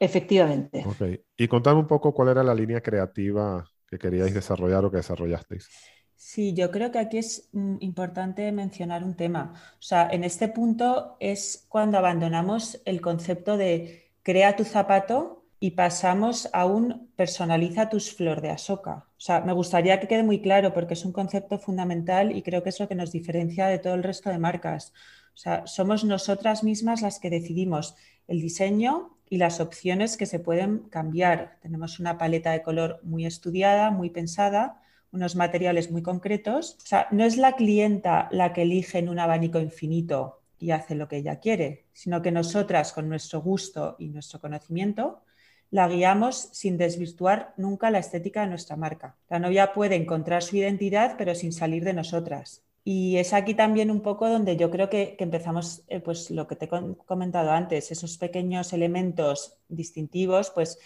Efectivamente. 0.00 0.82
Ok. 0.86 1.20
Y 1.36 1.46
contame 1.46 1.80
un 1.80 1.86
poco 1.86 2.14
cuál 2.14 2.30
era 2.30 2.42
la 2.42 2.54
línea 2.54 2.80
creativa 2.80 3.68
que 3.86 3.98
queríais 3.98 4.32
desarrollar 4.32 4.82
o 4.86 4.90
que 4.90 4.96
desarrollasteis. 4.96 5.68
Sí, 6.16 6.54
yo 6.54 6.70
creo 6.70 6.90
que 6.90 7.00
aquí 7.00 7.18
es 7.18 7.50
mm, 7.52 7.76
importante 7.80 8.50
mencionar 8.50 9.04
un 9.04 9.14
tema. 9.14 9.52
O 9.74 9.82
sea, 9.82 10.08
en 10.10 10.24
este 10.24 10.48
punto 10.48 11.18
es 11.20 11.66
cuando 11.68 11.98
abandonamos 11.98 12.80
el 12.86 13.02
concepto 13.02 13.58
de 13.58 14.10
crea 14.22 14.56
tu 14.56 14.64
zapato 14.64 15.43
y 15.64 15.70
pasamos 15.70 16.46
a 16.52 16.66
un 16.66 17.08
personaliza 17.16 17.88
tus 17.88 18.14
flor 18.14 18.42
de 18.42 18.50
asoca. 18.50 19.06
O 19.16 19.20
sea, 19.26 19.40
me 19.40 19.54
gustaría 19.54 19.98
que 19.98 20.06
quede 20.06 20.22
muy 20.22 20.42
claro 20.42 20.74
porque 20.74 20.92
es 20.92 21.06
un 21.06 21.12
concepto 21.12 21.58
fundamental 21.58 22.36
y 22.36 22.42
creo 22.42 22.62
que 22.62 22.68
es 22.68 22.78
lo 22.78 22.86
que 22.86 22.94
nos 22.94 23.12
diferencia 23.12 23.66
de 23.68 23.78
todo 23.78 23.94
el 23.94 24.02
resto 24.02 24.28
de 24.28 24.36
marcas. 24.36 24.92
O 25.32 25.38
sea, 25.38 25.66
somos 25.66 26.04
nosotras 26.04 26.64
mismas 26.64 27.00
las 27.00 27.18
que 27.18 27.30
decidimos 27.30 27.96
el 28.28 28.42
diseño 28.42 29.16
y 29.30 29.38
las 29.38 29.58
opciones 29.58 30.18
que 30.18 30.26
se 30.26 30.38
pueden 30.38 30.80
cambiar. 30.90 31.56
Tenemos 31.62 31.98
una 31.98 32.18
paleta 32.18 32.52
de 32.52 32.60
color 32.60 33.00
muy 33.02 33.24
estudiada, 33.24 33.90
muy 33.90 34.10
pensada, 34.10 34.82
unos 35.12 35.34
materiales 35.34 35.90
muy 35.90 36.02
concretos. 36.02 36.76
O 36.82 36.86
sea, 36.86 37.08
no 37.10 37.24
es 37.24 37.38
la 37.38 37.52
clienta 37.52 38.28
la 38.32 38.52
que 38.52 38.60
elige 38.60 38.98
en 38.98 39.08
un 39.08 39.18
abanico 39.18 39.60
infinito 39.60 40.42
y 40.58 40.72
hace 40.72 40.94
lo 40.94 41.08
que 41.08 41.16
ella 41.16 41.40
quiere, 41.40 41.86
sino 41.94 42.20
que 42.20 42.30
nosotras, 42.30 42.92
con 42.92 43.08
nuestro 43.08 43.40
gusto 43.40 43.96
y 43.98 44.10
nuestro 44.10 44.42
conocimiento, 44.42 45.22
la 45.70 45.88
guiamos 45.88 46.48
sin 46.52 46.76
desvirtuar 46.76 47.54
nunca 47.56 47.90
la 47.90 47.98
estética 47.98 48.42
de 48.42 48.48
nuestra 48.48 48.76
marca. 48.76 49.16
La 49.28 49.38
novia 49.38 49.72
puede 49.72 49.96
encontrar 49.96 50.42
su 50.42 50.56
identidad, 50.56 51.16
pero 51.18 51.34
sin 51.34 51.52
salir 51.52 51.84
de 51.84 51.94
nosotras. 51.94 52.62
Y 52.84 53.16
es 53.16 53.32
aquí 53.32 53.54
también 53.54 53.90
un 53.90 54.02
poco 54.02 54.28
donde 54.28 54.56
yo 54.56 54.70
creo 54.70 54.90
que, 54.90 55.16
empezamos, 55.18 55.82
eh, 55.88 56.00
pues 56.00 56.30
lo 56.30 56.46
que 56.46 56.54
te 56.54 56.66
he 56.66 56.68
comentado 57.06 57.50
antes, 57.50 57.90
esos 57.90 58.18
pequeños 58.18 58.74
elementos 58.74 59.58
distintivos, 59.68 60.50
pues 60.50 60.78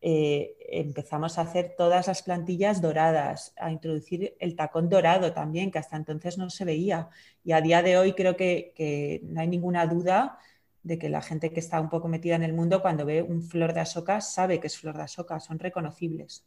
eh, 0.00 0.56
empezamos 0.70 1.38
a 1.38 1.42
hacer 1.42 1.74
todas 1.76 2.08
las 2.08 2.22
plantillas 2.22 2.80
doradas, 2.80 3.52
a 3.58 3.70
introducir 3.70 4.34
el 4.40 4.56
tacón 4.56 4.88
dorado 4.88 5.32
también, 5.34 5.70
que 5.70 5.78
hasta 5.78 5.96
entonces 5.96 6.38
no 6.38 6.48
se 6.48 6.64
veía. 6.64 7.10
Y 7.44 7.52
a 7.52 7.60
día 7.60 7.82
de 7.82 7.98
hoy 7.98 8.14
creo 8.14 8.34
que, 8.34 8.72
que 8.74 9.20
no 9.24 9.42
hay 9.42 9.46
ninguna 9.46 9.86
duda 9.86 10.38
de 10.82 10.98
que 10.98 11.08
la 11.08 11.22
gente 11.22 11.52
que 11.52 11.60
está 11.60 11.80
un 11.80 11.88
poco 11.88 12.08
metida 12.08 12.34
en 12.34 12.42
el 12.42 12.52
mundo, 12.52 12.82
cuando 12.82 13.04
ve 13.04 13.22
un 13.22 13.42
flor 13.42 13.72
de 13.72 13.80
asoca, 13.80 14.20
sabe 14.20 14.60
que 14.60 14.66
es 14.66 14.78
flor 14.78 14.96
de 14.96 15.02
asoca, 15.02 15.40
son 15.40 15.58
reconocibles. 15.58 16.44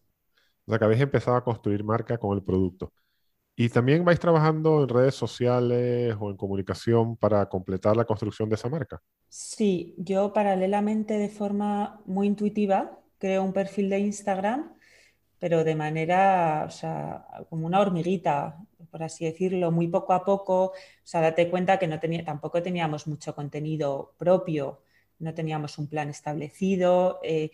O 0.66 0.72
sea, 0.72 0.80
que 0.80 0.86
habéis 0.86 1.02
empezado 1.02 1.38
a 1.38 1.44
construir 1.44 1.84
marca 1.84 2.18
con 2.18 2.36
el 2.36 2.44
producto. 2.44 2.92
¿Y 3.56 3.70
también 3.70 4.04
vais 4.04 4.20
trabajando 4.20 4.84
en 4.84 4.90
redes 4.90 5.16
sociales 5.16 6.16
o 6.20 6.30
en 6.30 6.36
comunicación 6.36 7.16
para 7.16 7.48
completar 7.48 7.96
la 7.96 8.04
construcción 8.04 8.50
de 8.50 8.56
esa 8.56 8.68
marca? 8.68 9.02
Sí, 9.30 9.96
yo 9.98 10.34
paralelamente 10.34 11.18
de 11.18 11.30
forma 11.30 12.02
muy 12.06 12.28
intuitiva 12.28 13.00
creo 13.18 13.44
un 13.44 13.54
perfil 13.54 13.90
de 13.90 14.00
Instagram, 14.00 14.74
pero 15.40 15.64
de 15.64 15.76
manera, 15.76 16.66
o 16.68 16.72
sea, 16.72 17.26
como 17.50 17.66
una 17.66 17.80
hormiguita 17.80 18.58
por 18.96 19.04
así 19.04 19.26
decirlo, 19.26 19.72
muy 19.72 19.90
poco 19.90 20.14
a 20.14 20.24
poco. 20.24 20.68
O 20.68 20.74
sea, 21.04 21.20
date 21.20 21.50
cuenta 21.50 21.78
que 21.78 21.86
no 21.86 22.00
tenía, 22.00 22.24
tampoco 22.24 22.64
teníamos 22.64 23.08
mucho 23.08 23.36
contenido 23.36 24.14
propio, 24.18 24.84
no 25.20 25.34
teníamos 25.34 25.78
un 25.78 25.88
plan 25.90 26.08
establecido. 26.10 27.20
Eh, 27.22 27.52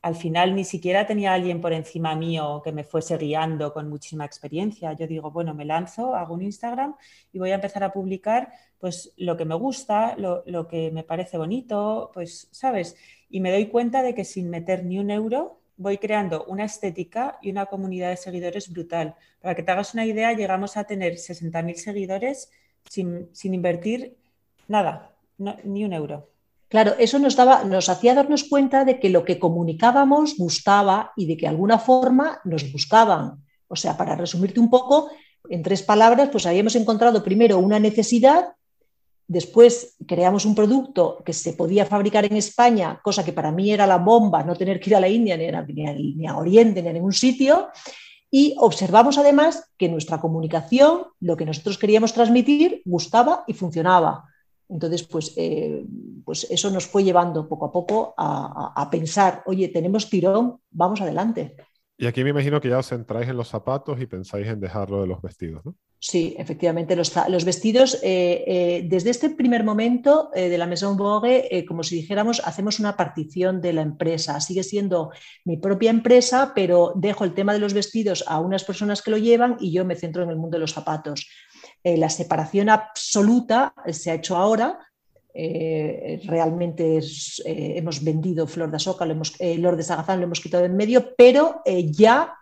al 0.00 0.16
final 0.16 0.54
ni 0.54 0.64
siquiera 0.64 1.06
tenía 1.06 1.34
alguien 1.34 1.60
por 1.60 1.74
encima 1.74 2.14
mío 2.16 2.62
que 2.64 2.72
me 2.72 2.82
fuese 2.82 3.18
guiando 3.18 3.74
con 3.74 3.90
muchísima 3.90 4.24
experiencia. 4.24 4.94
Yo 4.94 5.06
digo, 5.06 5.30
bueno, 5.30 5.52
me 5.54 5.66
lanzo, 5.66 6.14
hago 6.14 6.32
un 6.32 6.40
Instagram 6.40 6.96
y 7.30 7.38
voy 7.38 7.50
a 7.50 7.56
empezar 7.56 7.84
a 7.84 7.92
publicar 7.92 8.50
pues 8.78 9.12
lo 9.18 9.36
que 9.36 9.44
me 9.44 9.56
gusta, 9.56 10.16
lo, 10.16 10.42
lo 10.46 10.66
que 10.66 10.90
me 10.90 11.04
parece 11.04 11.36
bonito, 11.36 12.10
pues, 12.14 12.48
¿sabes? 12.52 12.96
Y 13.28 13.40
me 13.40 13.52
doy 13.52 13.66
cuenta 13.66 14.02
de 14.02 14.14
que 14.14 14.24
sin 14.24 14.48
meter 14.48 14.86
ni 14.86 14.98
un 14.98 15.10
euro 15.10 15.59
voy 15.80 15.96
creando 15.96 16.44
una 16.44 16.66
estética 16.66 17.38
y 17.40 17.50
una 17.50 17.66
comunidad 17.66 18.10
de 18.10 18.18
seguidores 18.18 18.70
brutal. 18.70 19.14
Para 19.40 19.54
que 19.54 19.62
te 19.62 19.72
hagas 19.72 19.94
una 19.94 20.04
idea, 20.04 20.34
llegamos 20.34 20.76
a 20.76 20.84
tener 20.84 21.14
60.000 21.14 21.74
seguidores 21.76 22.50
sin, 22.86 23.30
invertir 23.44 24.18
nada, 24.68 25.12
ni 25.64 25.84
un 25.84 25.94
euro. 25.94 26.28
Claro, 26.68 26.92
eso 26.98 27.18
nos, 27.18 27.34
daba, 27.34 27.64
nos 27.64 27.88
hacía 27.88 28.14
darnos 28.14 28.44
cuenta 28.44 28.84
de 28.84 29.00
que 29.00 29.08
lo 29.08 29.24
que 29.24 29.38
comunicábamos 29.38 30.36
gustaba 30.36 31.12
y 31.16 31.26
de 31.26 31.38
que 31.38 31.46
de 31.46 31.48
alguna 31.48 31.78
forma 31.78 32.40
nos 32.44 32.70
buscaban. 32.70 33.42
O 33.66 33.74
sea, 33.74 33.96
para 33.96 34.16
resumirte 34.16 34.60
un 34.60 34.68
poco, 34.68 35.10
en 35.48 35.62
tres 35.62 35.82
palabras, 35.82 36.28
pues 36.30 36.44
habíamos 36.44 36.76
encontrado 36.76 37.24
primero 37.24 37.58
una 37.58 37.78
necesidad, 37.78 38.52
después 39.30 39.94
creamos 40.08 40.44
un 40.44 40.56
producto 40.56 41.22
que 41.24 41.32
se 41.32 41.52
podía 41.52 41.86
fabricar 41.86 42.24
en 42.24 42.36
España, 42.36 42.98
cosa 43.00 43.24
que 43.24 43.32
para 43.32 43.52
mí 43.52 43.70
era 43.70 43.86
la 43.86 43.98
bomba, 43.98 44.42
no 44.42 44.56
tener 44.56 44.80
que 44.80 44.90
ir 44.90 44.96
a 44.96 45.00
la 45.00 45.08
India, 45.08 45.36
ni 45.36 46.26
a, 46.26 46.36
Oriente, 46.36 46.82
ni 46.82 46.88
a 46.88 46.92
ningún 46.92 47.12
sitio, 47.12 47.68
y 48.28 48.56
observamos 48.58 49.18
además 49.18 49.70
que 49.78 49.88
nuestra 49.88 50.20
comunicación, 50.20 51.04
lo 51.20 51.36
que 51.36 51.46
nosotros 51.46 51.78
queríamos 51.78 52.12
transmitir, 52.12 52.82
gustaba 52.84 53.44
y 53.46 53.52
funcionaba. 53.52 54.24
Entonces, 54.68 55.04
pues, 55.04 55.32
eh, 55.36 55.84
pues 56.24 56.48
eso 56.50 56.68
nos 56.70 56.88
fue 56.88 57.04
llevando 57.04 57.48
poco 57.48 57.66
a 57.66 57.72
poco 57.72 58.14
a, 58.16 58.88
pensar, 58.90 59.44
oye, 59.46 59.68
tenemos 59.68 60.10
tirón, 60.10 60.58
vamos 60.72 61.00
adelante. 61.00 61.54
Y 62.00 62.06
aquí 62.06 62.24
me 62.24 62.30
imagino 62.30 62.60
que 62.60 62.70
ya 62.70 62.78
os 62.78 62.88
centráis 62.88 63.28
en 63.28 63.36
los 63.36 63.48
zapatos 63.48 64.00
y 64.00 64.06
pensáis 64.06 64.46
en 64.46 64.58
dejarlo 64.58 65.02
de 65.02 65.06
los 65.06 65.20
vestidos, 65.20 65.64
¿no? 65.66 65.74
Sí, 65.98 66.34
efectivamente, 66.38 66.96
los, 66.96 67.44
vestidos, 67.44 67.98
eh, 68.02 68.42
eh, 68.46 68.86
desde 68.88 69.10
este 69.10 69.28
primer 69.28 69.64
momento 69.64 70.30
de 70.34 70.56
la 70.56 70.66
Maison 70.66 70.96
Vogue, 70.96 71.66
como 71.68 71.82
si 71.82 71.96
dijéramos, 71.96 72.40
hacemos 72.46 72.80
una 72.80 72.96
partición 72.96 73.60
de 73.60 73.74
la 73.74 73.82
empresa. 73.82 74.40
Sigue 74.40 74.62
siendo 74.62 75.10
mi 75.44 75.58
propia 75.58 75.90
empresa, 75.90 76.52
pero 76.54 76.94
dejo 76.96 77.24
el 77.24 77.34
tema 77.34 77.52
de 77.52 77.58
los 77.58 77.74
vestidos 77.74 78.24
a 78.26 78.40
unas 78.40 78.64
personas 78.64 79.02
que 79.02 79.10
lo 79.10 79.18
llevan 79.18 79.58
y 79.60 79.70
yo 79.70 79.84
me 79.84 79.94
centro 79.94 80.22
en 80.22 80.30
el 80.30 80.36
mundo 80.36 80.56
de 80.56 80.60
los 80.60 80.72
zapatos. 80.72 81.28
Eh, 81.82 81.96
la 81.96 82.10
separación 82.10 82.68
absoluta 82.68 83.74
se 83.88 84.10
ha 84.10 84.14
hecho 84.14 84.36
ahora. 84.36 84.78
Eh, 85.34 86.20
realmente 86.24 86.98
eh, 86.98 87.74
hemos 87.76 88.02
vendido 88.02 88.46
Flor 88.46 88.70
de 88.70 88.78
Soca, 88.78 89.06
lo 89.06 89.12
hemos, 89.12 89.36
Lord 89.40 89.76
de 89.76 89.82
Sagazán 89.82 90.18
lo 90.18 90.26
hemos 90.26 90.40
quitado 90.40 90.64
en 90.64 90.76
medio, 90.76 91.14
pero 91.16 91.62
ya 91.66 92.34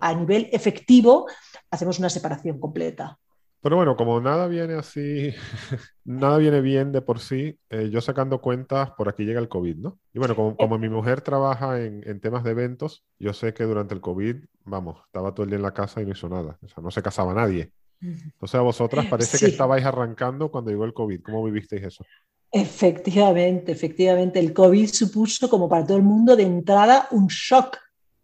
a 0.00 0.14
nivel 0.14 0.48
efectivo 0.52 1.26
hacemos 1.70 1.98
una 1.98 2.08
separación 2.08 2.58
completa. 2.58 3.18
Pero 3.60 3.76
bueno, 3.76 3.96
como 3.96 4.20
nada 4.20 4.46
viene 4.46 4.74
así, 4.74 5.32
nada 6.04 6.36
viene 6.36 6.60
bien 6.60 6.92
de 6.92 7.00
por 7.00 7.18
sí, 7.18 7.58
yo 7.90 8.00
sacando 8.02 8.42
cuentas, 8.42 8.90
por 8.90 9.08
aquí 9.08 9.24
llega 9.24 9.40
el 9.40 9.48
COVID, 9.48 9.76
¿no? 9.76 9.98
Y 10.12 10.18
bueno, 10.18 10.36
como, 10.36 10.78
mi 10.78 10.90
mujer 10.90 11.22
trabaja 11.22 11.80
en, 11.80 12.02
en, 12.06 12.20
temas 12.20 12.44
de 12.44 12.50
eventos, 12.50 13.04
yo 13.18 13.32
sé 13.32 13.54
que 13.54 13.64
durante 13.64 13.94
el 13.94 14.02
COVID, 14.02 14.36
vamos, 14.64 15.00
estaba 15.06 15.32
todo 15.32 15.44
el 15.44 15.50
día 15.50 15.56
en 15.56 15.62
la 15.62 15.72
casa 15.72 16.02
y 16.02 16.04
no 16.04 16.12
hizo 16.12 16.28
nada. 16.28 16.58
O 16.62 16.68
sea, 16.68 16.82
no 16.82 16.90
se 16.90 17.02
casaba 17.02 17.32
nadie. 17.32 17.72
Entonces 18.00 18.54
a 18.54 18.62
vosotras 18.62 19.06
parece 19.06 19.38
que 19.38 19.46
estabais 19.46 19.84
arrancando 19.84 20.50
cuando 20.50 20.70
llegó 20.70 20.84
el 20.84 20.92
COVID. 20.92 21.22
¿Cómo 21.22 21.44
vivisteis 21.44 21.84
eso? 21.84 22.04
Efectivamente, 22.50 23.72
efectivamente. 23.72 24.38
El 24.38 24.52
COVID 24.52 24.88
supuso, 24.88 25.50
como 25.50 25.68
para 25.68 25.84
todo 25.84 25.96
el 25.96 26.02
mundo, 26.02 26.36
de 26.36 26.44
entrada 26.44 27.08
un 27.10 27.26
shock. 27.26 27.78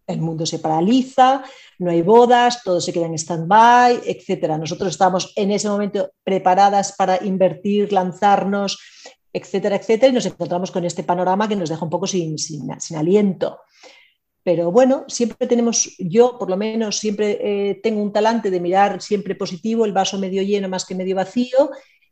El 0.07 0.21
mundo 0.21 0.45
se 0.45 0.59
paraliza, 0.59 1.43
no 1.79 1.91
hay 1.91 2.01
bodas, 2.01 2.63
todo 2.63 2.81
se 2.81 2.91
queda 2.91 3.05
en 3.05 3.13
stand-by, 3.13 4.01
etc. 4.05 4.57
Nosotros 4.57 4.89
estábamos 4.89 5.33
en 5.35 5.51
ese 5.51 5.69
momento 5.69 6.11
preparadas 6.23 6.93
para 6.93 7.23
invertir, 7.23 7.91
lanzarnos, 7.93 8.79
etcétera, 9.33 9.75
etcétera, 9.75 10.11
y 10.11 10.15
nos 10.15 10.25
encontramos 10.25 10.71
con 10.71 10.85
este 10.85 11.03
panorama 11.03 11.47
que 11.47 11.55
nos 11.55 11.69
deja 11.69 11.83
un 11.83 11.89
poco 11.89 12.07
sin, 12.07 12.37
sin, 12.37 12.67
sin 12.79 12.97
aliento. 12.97 13.59
Pero 14.43 14.71
bueno, 14.71 15.05
siempre 15.07 15.47
tenemos, 15.47 15.95
yo 15.99 16.37
por 16.39 16.49
lo 16.49 16.57
menos 16.57 16.97
siempre 16.97 17.37
eh, 17.41 17.75
tengo 17.75 18.01
un 18.01 18.11
talante 18.11 18.49
de 18.49 18.59
mirar 18.59 19.01
siempre 19.01 19.35
positivo, 19.35 19.85
el 19.85 19.93
vaso 19.93 20.17
medio 20.17 20.41
lleno 20.41 20.67
más 20.67 20.85
que 20.85 20.95
medio 20.95 21.15
vacío, 21.15 21.69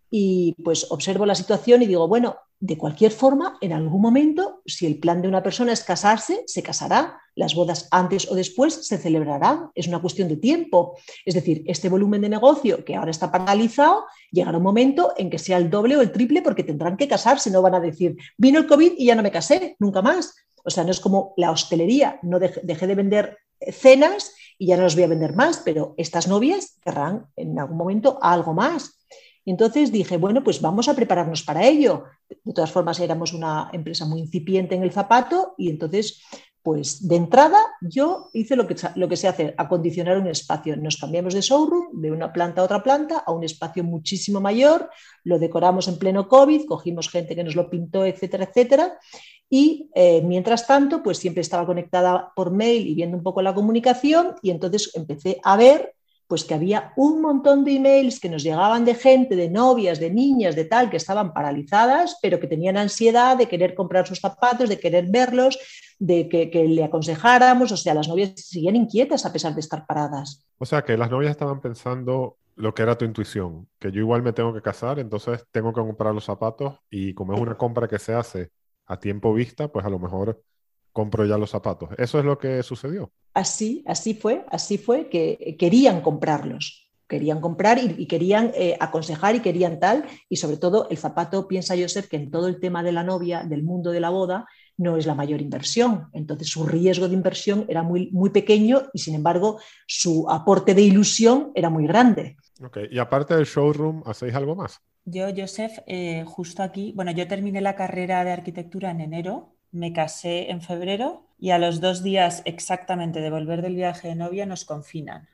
y 0.09 0.55
pues 0.63 0.87
observo 0.89 1.25
la 1.25 1.35
situación 1.35 1.81
y 1.81 1.87
digo, 1.87 2.07
bueno, 2.07 2.37
de 2.61 2.77
cualquier 2.77 3.11
forma, 3.11 3.57
en 3.61 3.71
algún 3.71 4.01
momento, 4.01 4.61
si 4.65 4.85
el 4.85 4.99
plan 4.99 5.21
de 5.21 5.29
una 5.29 5.41
persona 5.41 5.71
es 5.71 5.83
casarse, 5.83 6.43
se 6.45 6.61
casará, 6.61 7.21
las 7.35 7.55
bodas 7.55 7.87
antes 7.91 8.29
o 8.29 8.35
después 8.35 8.85
se 8.85 8.97
celebrarán, 8.97 9.71
es 9.73 9.87
una 9.87 10.01
cuestión 10.01 10.27
de 10.27 10.35
tiempo. 10.35 10.97
Es 11.25 11.35
decir, 11.35 11.63
este 11.67 11.87
volumen 11.87 12.19
de 12.19 12.27
negocio 12.27 12.83
que 12.83 12.97
ahora 12.97 13.11
está 13.11 13.31
paralizado, 13.31 14.03
llegará 14.29 14.57
un 14.57 14.63
momento 14.63 15.13
en 15.15 15.29
que 15.29 15.39
sea 15.39 15.55
el 15.55 15.69
doble 15.69 15.95
o 15.95 16.01
el 16.01 16.11
triple 16.11 16.41
porque 16.41 16.65
tendrán 16.65 16.97
que 16.97 17.07
casarse, 17.07 17.49
no 17.49 17.61
van 17.61 17.75
a 17.75 17.79
decir, 17.79 18.17
vino 18.37 18.59
el 18.59 18.67
COVID 18.67 18.93
y 18.97 19.05
ya 19.05 19.15
no 19.15 19.23
me 19.23 19.31
casé, 19.31 19.77
nunca 19.79 20.01
más. 20.01 20.35
O 20.65 20.69
sea, 20.69 20.83
no 20.83 20.91
es 20.91 20.99
como 20.99 21.33
la 21.37 21.51
hostelería, 21.51 22.19
no 22.23 22.39
dejé, 22.39 22.87
de 22.87 22.95
vender 22.95 23.37
cenas 23.71 24.33
y 24.57 24.67
ya 24.67 24.75
no 24.75 24.83
los 24.83 24.95
voy 24.95 25.05
a 25.05 25.07
vender 25.07 25.33
más, 25.33 25.61
pero 25.63 25.93
estas 25.95 26.27
novias 26.27 26.77
querrán 26.83 27.27
en 27.37 27.57
algún 27.57 27.77
momento 27.77 28.19
algo 28.21 28.53
más. 28.53 28.98
Entonces 29.49 29.91
dije, 29.91 30.17
bueno, 30.17 30.43
pues 30.43 30.61
vamos 30.61 30.87
a 30.89 30.95
prepararnos 30.95 31.41
para 31.41 31.65
ello. 31.65 32.03
De 32.29 32.53
todas 32.53 32.71
formas, 32.71 32.99
éramos 32.99 33.33
una 33.33 33.69
empresa 33.73 34.05
muy 34.05 34.21
incipiente 34.21 34.75
en 34.75 34.83
el 34.83 34.91
zapato 34.91 35.55
y 35.57 35.69
entonces, 35.69 36.21
pues 36.61 37.07
de 37.07 37.15
entrada 37.15 37.57
yo 37.81 38.29
hice 38.33 38.55
lo 38.55 38.67
que, 38.67 38.75
lo 38.95 39.09
que 39.09 39.55
acondicionar 39.57 40.19
un 40.19 40.27
espacio. 40.27 40.77
Nos 40.77 40.97
cambiamos 40.97 41.33
de 41.33 41.41
showroom, 41.41 41.99
de 41.99 42.11
una 42.11 42.31
planta 42.31 42.61
a 42.61 42.65
otra 42.65 42.83
planta, 42.83 43.23
a 43.25 43.31
un 43.31 43.43
espacio 43.43 43.83
muchísimo 43.83 44.39
mayor, 44.39 44.89
lo 45.23 45.39
decoramos 45.39 45.87
en 45.87 45.97
pleno 45.97 46.27
COVID, 46.27 46.65
cogimos 46.65 47.09
gente 47.09 47.35
que 47.35 47.43
nos 47.43 47.55
lo 47.55 47.71
pintó, 47.71 48.05
etcétera, 48.05 48.43
etcétera. 48.43 48.99
Y 49.49 49.89
eh, 49.95 50.21
mientras 50.21 50.67
tanto, 50.67 51.01
pues 51.01 51.17
siempre 51.17 51.41
estaba 51.41 51.65
conectada 51.65 52.31
por 52.35 52.51
mail 52.51 52.85
y 52.85 52.93
viendo 52.93 53.17
un 53.17 53.23
poco 53.23 53.41
la 53.41 53.55
comunicación 53.55 54.35
y 54.43 54.51
entonces 54.51 54.91
empecé 54.93 55.39
a 55.43 55.57
ver 55.57 55.95
pues 56.29 56.43
que 56.43 56.53
había 56.53 56.93
un 56.95 57.23
montón 57.23 57.65
de 57.65 57.77
emails 57.77 58.19
que 58.19 58.29
nos 58.29 58.43
llegaban 58.43 58.85
de 58.85 58.93
gente, 58.93 59.35
de 59.35 59.49
novias, 59.49 59.99
de 59.99 60.11
niñas, 60.11 60.55
de 60.55 60.63
tal, 60.63 60.91
que 60.91 60.97
estaban 60.97 61.33
paralizadas, 61.33 62.19
pero 62.21 62.39
que 62.39 62.45
tenían 62.45 62.77
ansiedad 62.77 63.35
de 63.35 63.47
querer 63.47 63.73
comprar 63.73 64.05
sus 64.05 64.19
zapatos, 64.19 64.69
de 64.69 64.79
querer 64.79 65.07
verlos, 65.09 65.57
de 65.97 66.29
que, 66.29 66.51
le 66.67 66.83
aconsejáramos, 66.83 67.71
o 67.71 67.77
sea, 67.77 67.95
las 67.95 68.07
novias 68.07 68.33
seguían 68.35 68.75
inquietas 68.75 69.25
a 69.25 69.33
pesar 69.33 69.55
de 69.55 69.61
estar 69.61 69.87
paradas. 69.87 70.45
O 70.59 70.67
sea, 70.67 70.83
que 70.83 70.95
las 70.97 71.09
novias 71.09 71.31
estaban 71.31 71.61
pensando 71.61 72.37
lo 72.55 72.75
que 72.75 72.83
era 72.83 72.95
tu 72.95 73.05
intuición, 73.05 73.67
que 73.79 73.91
yo 73.91 73.99
igual 73.99 74.21
me 74.21 74.31
tengo 74.31 74.53
que 74.53 74.61
casar, 74.61 74.99
entonces 74.99 75.47
tengo 75.49 75.73
que 75.73 75.81
comprar 75.81 76.13
los 76.13 76.25
zapatos 76.25 76.75
y 76.91 77.15
como 77.15 77.33
es 77.33 77.41
una 77.41 77.57
compra 77.57 77.87
que 77.87 77.97
se 77.97 78.13
hace 78.13 78.51
a 78.85 78.99
tiempo 78.99 79.33
vista, 79.33 79.69
pues 79.69 79.83
a 79.83 79.89
lo 79.89 79.97
mejor 79.97 80.43
compro 80.99 81.25
ya 81.25 81.37
los 81.37 81.51
zapatos. 81.51 81.89
¿Eso 81.97 82.19
es 82.19 82.25
lo 82.25 82.37
que 82.37 82.61
sucedió? 82.61 83.09
Así, 83.33 83.85
así 83.87 84.13
fue, 84.13 84.43
así 84.49 84.77
fue, 84.77 85.07
que 85.07 85.55
querían 85.57 86.01
comprarlos, 86.01 86.89
querían 87.07 87.39
comprar 87.39 87.79
y, 87.79 88.05
querían 88.05 88.51
eh, 88.53 88.75
aconsejar 88.81 89.33
y 89.35 89.39
querían 89.39 89.79
tal, 89.79 90.03
y 90.27 90.35
sobre 90.35 90.57
todo 90.57 90.89
el 90.89 90.97
zapato, 90.97 91.47
piensa 91.47 91.77
Joseph, 91.77 92.09
que 92.09 92.17
en 92.17 92.31
todo 92.31 92.49
el 92.49 92.59
tema 92.59 92.83
de 92.83 92.91
la 92.91 93.03
novia, 93.03 93.43
del 93.43 93.63
mundo 93.63 93.91
de 93.91 94.01
la 94.01 94.09
boda, 94.09 94.45
no 94.75 94.97
es 94.97 95.05
la 95.05 95.15
mayor 95.15 95.41
inversión. 95.41 96.09
Entonces 96.11 96.49
su 96.49 96.65
riesgo 96.65 97.07
de 97.07 97.13
inversión 97.13 97.65
era 97.69 97.81
muy, 97.81 98.09
muy 98.11 98.31
pequeño 98.31 98.83
y 98.93 98.99
sin 98.99 99.15
embargo 99.15 99.59
su 99.87 100.29
aporte 100.29 100.73
de 100.73 100.81
ilusión 100.81 101.51
era 101.55 101.69
muy 101.69 101.87
grande. 101.87 102.35
Okay. 102.61 102.87
Y 102.91 102.99
aparte 102.99 103.35
del 103.35 103.45
showroom, 103.45 104.03
¿hacéis 104.05 104.35
algo 104.35 104.53
más? 104.55 104.81
Yo, 105.05 105.27
Joseph, 105.35 105.79
eh, 105.87 106.25
justo 106.27 106.61
aquí, 106.61 106.91
bueno, 106.93 107.11
yo 107.11 107.25
terminé 107.25 107.61
la 107.61 107.75
carrera 107.75 108.25
de 108.25 108.31
arquitectura 108.31 108.91
en 108.91 108.99
enero, 108.99 109.55
me 109.71 109.93
casé 109.93 110.51
en 110.51 110.61
febrero 110.61 111.25
y 111.37 111.51
a 111.51 111.59
los 111.59 111.81
dos 111.81 112.03
días 112.03 112.41
exactamente 112.45 113.21
de 113.21 113.29
volver 113.29 113.61
del 113.61 113.75
viaje 113.75 114.09
de 114.09 114.15
novia 114.15 114.45
nos 114.45 114.65
confinan. 114.65 115.29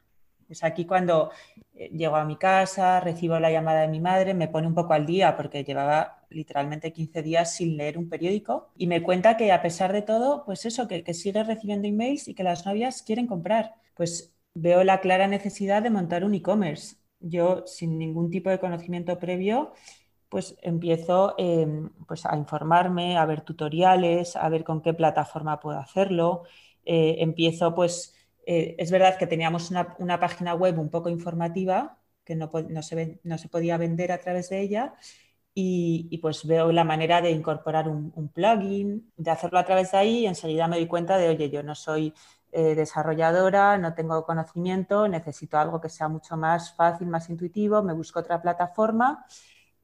Es 0.47 0.63
aquí 0.63 0.85
cuando 0.85 1.31
eh, 1.73 1.89
llego 1.89 2.15
a 2.15 2.25
mi 2.25 2.37
casa, 2.37 2.99
recibo 2.99 3.39
la 3.39 3.51
llamada 3.51 3.81
de 3.81 3.87
mi 3.87 3.99
madre, 3.99 4.33
me 4.33 4.47
pone 4.47 4.67
un 4.67 4.75
poco 4.75 4.93
al 4.93 5.05
día 5.05 5.35
porque 5.35 5.63
llevaba 5.63 6.23
literalmente 6.29 6.93
15 6.93 7.23
días 7.23 7.55
sin 7.55 7.77
leer 7.77 7.97
un 7.97 8.09
periódico 8.09 8.69
y 8.77 8.87
me 8.87 9.01
cuenta 9.01 9.37
que 9.37 9.51
a 9.51 9.61
pesar 9.61 9.91
de 9.93 10.03
todo, 10.03 10.45
pues 10.45 10.65
eso, 10.65 10.87
que, 10.87 11.03
que 11.03 11.13
sigue 11.13 11.43
recibiendo 11.43 11.87
emails 11.87 12.27
y 12.27 12.35
que 12.35 12.43
las 12.43 12.65
novias 12.65 13.01
quieren 13.01 13.27
comprar. 13.27 13.73
Pues 13.95 14.33
veo 14.53 14.83
la 14.83 15.01
clara 15.01 15.27
necesidad 15.27 15.81
de 15.81 15.89
montar 15.89 16.23
un 16.23 16.35
e-commerce 16.35 16.97
yo 17.19 17.63
sin 17.65 17.97
ningún 17.97 18.29
tipo 18.29 18.49
de 18.49 18.59
conocimiento 18.59 19.17
previo, 19.19 19.73
pues 20.29 20.55
empiezo 20.61 21.35
em, 21.37 21.89
pues 22.07 22.25
a 22.25 22.35
informarme, 22.35 23.17
a 23.17 23.25
ver 23.25 23.41
tutoriales, 23.41 24.35
a 24.35 24.49
ver 24.49 24.63
con 24.63 24.81
qué 24.81 24.93
plataforma 24.93 25.59
puedo 25.59 25.79
hacerlo. 25.79 26.43
Eh, 26.85 27.17
empiezo, 27.19 27.73
pues, 27.75 28.15
eh, 28.45 28.75
es 28.77 28.91
verdad 28.91 29.17
que 29.17 29.27
teníamos 29.27 29.71
una, 29.71 30.19
página 30.19 30.53
web 30.55 30.79
un 30.79 30.89
poco 30.89 31.09
informativa, 31.09 31.99
que 32.23 32.35
no, 32.35 32.51
se, 32.81 33.19
no, 33.23 33.37
se, 33.37 33.49
podía 33.49 33.77
vender 33.77 34.11
a 34.11 34.19
través 34.19 34.49
de 34.49 34.61
ella, 34.61 34.95
y, 35.53 36.17
pues 36.21 36.45
veo 36.45 36.71
la 36.71 36.83
manera 36.83 37.21
de 37.21 37.31
incorporar 37.31 37.87
un, 37.87 38.11
un, 38.15 38.29
plugin, 38.29 39.11
de 39.15 39.31
hacerlo 39.31 39.59
a 39.59 39.65
través 39.65 39.91
de 39.91 39.97
ahí, 39.97 40.19
y 40.19 40.27
enseguida 40.27 40.67
me 40.67 40.77
doy 40.77 40.87
cuenta 40.87 41.17
de, 41.17 41.29
oye, 41.29 41.49
yo 41.49 41.63
no 41.63 41.75
soy 41.75 42.13
eh, 42.51 42.73
desarrolladora, 42.73 43.77
no 43.77 43.93
tengo 43.93 44.25
conocimiento, 44.25 45.07
necesito 45.09 45.57
algo 45.57 45.81
que 45.81 45.89
sea 45.89 46.07
mucho 46.07 46.37
más 46.37 46.73
fácil, 46.73 47.07
más 47.07 47.29
intuitivo, 47.29 47.83
me 47.83 47.93
busco 47.93 48.19
otra 48.19 48.41
plataforma 48.41 49.25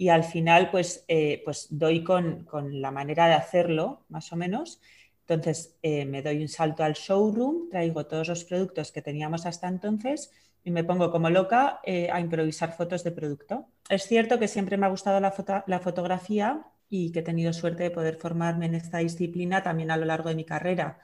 y 0.01 0.09
al 0.09 0.23
final 0.23 0.71
pues, 0.71 1.05
eh, 1.07 1.43
pues 1.45 1.67
doy 1.69 2.03
con, 2.03 2.47
la 2.81 2.89
manera 2.89 3.27
de 3.27 3.35
hacerlo, 3.35 4.03
más 4.09 4.33
o 4.33 4.35
menos. 4.35 4.81
Entonces 5.27 5.77
eh, 5.83 6.05
me 6.05 6.23
doy 6.23 6.41
un 6.41 6.47
salto 6.47 6.83
al 6.83 6.93
showroom, 6.93 7.69
traigo 7.69 8.07
todos 8.07 8.27
los 8.29 8.43
productos 8.43 8.91
que 8.91 9.03
teníamos 9.03 9.45
hasta 9.45 9.67
entonces 9.67 10.31
y 10.63 10.71
me 10.71 10.83
pongo 10.83 11.11
como 11.11 11.29
loca 11.29 11.81
eh, 11.83 12.09
a 12.11 12.19
improvisar 12.19 12.75
fotos 12.75 13.03
de 13.03 13.11
producto. 13.11 13.67
Es 13.89 14.07
cierto 14.07 14.39
que 14.39 14.47
siempre 14.47 14.75
me 14.75 14.87
ha 14.87 14.89
gustado 14.89 15.19
la, 15.19 15.63
la 15.67 15.79
fotografía 15.79 16.65
y 16.89 17.11
que 17.11 17.19
he 17.19 17.23
tenido 17.23 17.53
suerte 17.53 17.83
de 17.83 17.91
poder 17.91 18.15
formarme 18.15 18.65
en 18.65 18.73
esta 18.73 18.97
disciplina 18.97 19.61
también 19.61 19.91
a 19.91 19.97
lo 19.97 20.05
largo 20.05 20.29
de 20.29 20.35
mi 20.35 20.45
carrera. 20.45 20.97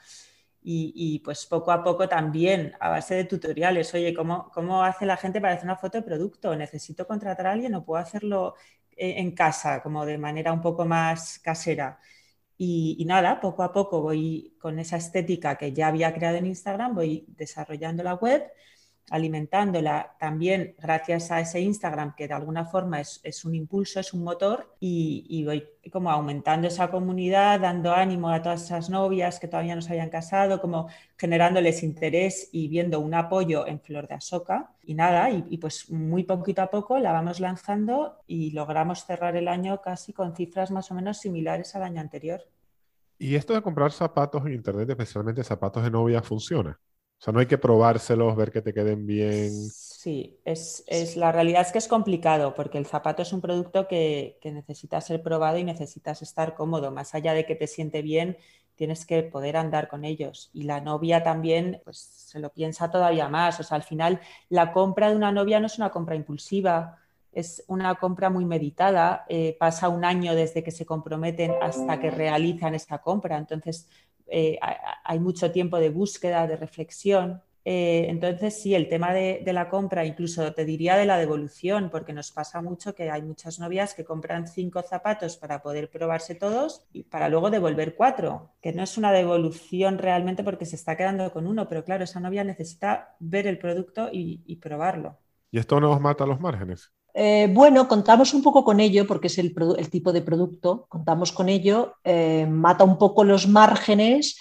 Y, 0.69 1.19
pues 1.23 1.45
poco 1.45 1.71
a 1.71 1.81
poco 1.81 2.09
también, 2.09 2.73
a 2.81 2.89
base 2.89 3.15
de 3.15 3.23
tutoriales, 3.23 3.93
oye, 3.93 4.13
¿cómo, 4.13 4.51
¿cómo 4.53 4.83
hace 4.83 5.05
la 5.05 5.15
gente 5.15 5.39
para 5.39 5.53
hacer 5.53 5.63
una 5.63 5.77
foto 5.77 5.97
de 5.97 6.03
producto? 6.03 6.53
¿Necesito 6.57 7.07
contratar 7.07 7.47
a 7.47 7.53
alguien 7.53 7.73
o 7.75 7.85
puedo 7.85 8.01
hacerlo 8.01 8.55
en 8.97 9.31
casa, 9.31 9.81
como 9.81 10.05
de 10.05 10.17
manera 10.17 10.53
un 10.53 10.61
poco 10.61 10.85
más 10.85 11.39
casera? 11.39 11.99
Y, 12.57 12.97
y, 12.99 13.05
nada, 13.05 13.39
poco 13.39 13.63
a 13.63 13.71
poco 13.73 14.01
voy 14.01 14.55
con 14.59 14.79
esa 14.79 14.97
estética 14.97 15.57
que 15.57 15.73
ya 15.73 15.87
había 15.87 16.13
creado 16.13 16.37
en 16.37 16.47
Instagram, 16.47 16.95
voy 16.95 17.25
desarrollando 17.29 18.03
la 18.03 18.15
web 18.15 18.43
alimentándola 19.09 20.15
también 20.19 20.75
gracias 20.77 21.31
a 21.31 21.39
ese 21.39 21.61
Instagram 21.61 22.13
que 22.15 22.27
de 22.27 22.33
alguna 22.33 22.65
forma 22.65 22.99
es, 22.99 23.45
un 23.45 23.55
impulso, 23.55 23.99
es 23.99 24.13
un 24.13 24.23
motor 24.23 24.75
y, 24.79 25.43
voy 25.45 25.65
como 25.91 26.11
aumentando 26.11 26.67
esa 26.67 26.91
comunidad, 26.91 27.61
dando 27.61 27.93
ánimo 27.93 28.29
a 28.29 28.41
todas 28.41 28.63
esas 28.63 28.89
novias 28.89 29.39
que 29.39 29.47
todavía 29.47 29.75
no 29.75 29.81
se 29.81 29.91
habían 29.91 30.09
casado, 30.09 30.59
como 30.59 30.89
generándoles 31.17 31.81
interés 31.81 32.49
y 32.51 32.67
viendo 32.67 32.99
un 32.99 33.13
apoyo 33.13 33.65
en 33.65 33.79
Flor 33.79 34.07
de 34.07 34.15
Asoca 34.15 34.71
y 34.83 34.95
nada, 34.95 35.29
y, 35.31 35.45
y 35.49 35.57
pues 35.57 35.89
muy 35.89 36.23
poquito 36.23 36.61
a 36.61 36.69
poco 36.69 36.99
la 36.99 37.13
vamos 37.13 37.39
lanzando 37.39 38.17
y 38.27 38.51
logramos 38.51 39.05
cerrar 39.05 39.37
el 39.37 39.47
año 39.47 39.81
casi 39.81 40.11
con 40.11 40.35
cifras 40.35 40.71
más 40.71 40.91
o 40.91 40.95
menos 40.95 41.19
similares 41.19 41.73
al 41.75 41.83
año 41.83 42.01
anterior. 42.01 42.41
¿Y 43.19 43.35
esto 43.35 43.53
de 43.53 43.61
comprar 43.61 43.91
zapatos 43.91 44.45
en 44.45 44.53
Internet, 44.53 44.89
especialmente 44.89 45.43
zapatos 45.43 45.83
de 45.83 45.89
novia, 45.89 46.21
funciona? 46.21 46.79
O 47.19 47.23
sea, 47.23 47.33
no 47.33 47.39
hay 47.39 47.47
que 47.47 47.57
probárselos, 47.57 48.35
ver 48.35 48.51
que 48.51 48.61
te 48.61 48.73
queden 48.73 49.05
bien. 49.07 49.51
Sí, 49.69 50.39
es, 50.45 50.83
la 51.17 51.31
realidad 51.31 51.61
es 51.61 51.71
que 51.71 51.79
es 51.79 51.87
complicado 51.87 52.53
porque 52.53 52.77
el 52.77 52.85
zapato 52.85 53.23
es 53.23 53.33
un 53.33 53.41
producto 53.41 53.87
que, 53.87 54.37
que 54.41 54.51
necesita 54.51 55.01
ser 55.01 55.23
probado 55.23 55.57
y 55.57 55.63
necesitas 55.63 56.21
estar 56.21 56.53
cómodo. 56.53 56.91
Más 56.91 57.15
allá 57.15 57.33
de 57.33 57.45
que 57.45 57.55
te 57.55 57.67
siente 57.67 58.01
bien, 58.01 58.37
tienes 58.77 59.05
que 59.05 59.23
poder 59.23 59.57
andar 59.57 59.89
con 59.89 60.05
ellos. 60.05 60.49
Y 60.53 60.63
la 60.63 60.79
novia 60.79 61.23
también, 61.23 61.81
pues 61.83 61.97
se 61.97 62.39
lo 62.39 62.53
piensa 62.53 62.89
todavía 62.89 63.27
más. 63.27 63.59
O 63.59 63.63
sea, 63.63 63.75
al 63.75 63.83
final 63.83 64.21
la 64.49 64.71
compra 64.71 65.09
de 65.09 65.15
una 65.15 65.31
novia 65.31 65.59
no 65.59 65.65
es 65.65 65.77
una 65.77 65.89
compra 65.89 66.15
impulsiva, 66.15 66.99
es 67.31 67.63
una 67.67 67.95
compra 67.95 68.29
muy 68.29 68.45
meditada. 68.45 69.25
Eh, 69.27 69.57
pasa 69.59 69.89
un 69.89 70.05
año 70.05 70.35
desde 70.35 70.63
que 70.63 70.71
se 70.71 70.85
comprometen 70.85 71.55
hasta 71.61 71.99
que 71.99 72.11
realizan 72.11 72.75
esta 72.75 72.99
compra. 72.99 73.37
Entonces, 73.37 73.89
eh, 74.29 74.59
hay 75.03 75.19
mucho 75.19 75.51
tiempo 75.51 75.79
de 75.79 75.89
búsqueda, 75.89 76.47
de 76.47 76.57
reflexión. 76.57 77.41
Eh, 77.69 78.05
entonces, 78.09 78.61
sí, 78.61 78.75
el 78.75 78.87
tema 78.87 79.13
de, 79.13 79.43
la 79.45 79.67
compra, 79.69 80.05
incluso 80.05 80.53
te 80.53 80.63
diría 80.63 80.95
de 80.95 81.05
la 81.05 81.17
devolución, 81.17 81.89
porque 81.89 82.13
nos 82.13 82.31
pasa 82.31 82.61
mucho 82.61 82.95
que 82.95 83.09
hay 83.09 83.21
muchas 83.21 83.59
novias 83.59 83.93
que 83.93 84.05
compran 84.05 84.47
cinco 84.47 84.81
zapatos 84.81 85.35
para 85.35 85.61
poder 85.61 85.89
probarse 85.89 86.33
todos 86.35 86.85
y 86.93 87.03
para 87.03 87.27
luego 87.27 87.49
devolver 87.49 87.95
cuatro, 87.95 88.53
que 88.61 88.71
no 88.71 88.83
es 88.83 88.97
una 88.97 89.11
devolución 89.11 89.97
realmente 89.97 90.45
porque 90.45 90.65
se 90.65 90.77
está 90.77 90.95
quedando 90.95 91.29
con 91.33 91.45
uno, 91.45 91.67
pero 91.67 91.83
claro, 91.83 92.05
esa 92.05 92.21
novia 92.21 92.45
necesita 92.45 93.15
ver 93.19 93.47
el 93.47 93.59
producto 93.59 94.09
y, 94.13 94.43
y 94.45 94.55
probarlo. 94.55 95.17
¿Y 95.51 95.59
esto 95.59 95.81
no 95.81 95.91
os 95.91 95.99
mata 95.99 96.25
los 96.25 96.39
márgenes? 96.39 96.93
Eh, 97.19 97.49
bueno, 97.51 97.87
contamos 97.87 98.35
un 98.35 98.43
poco 98.43 98.63
con 98.63 98.79
ello 98.79 99.07
porque 99.07 99.25
es 99.25 99.39
el, 99.39 99.51
tipo 99.89 100.13
de 100.13 100.21
producto, 100.21 100.85
contamos 100.87 101.31
con 101.31 101.49
ello, 101.49 101.95
eh, 102.03 102.45
mata 102.45 102.83
un 102.83 102.99
poco 102.99 103.23
los 103.23 103.47
márgenes, 103.47 104.37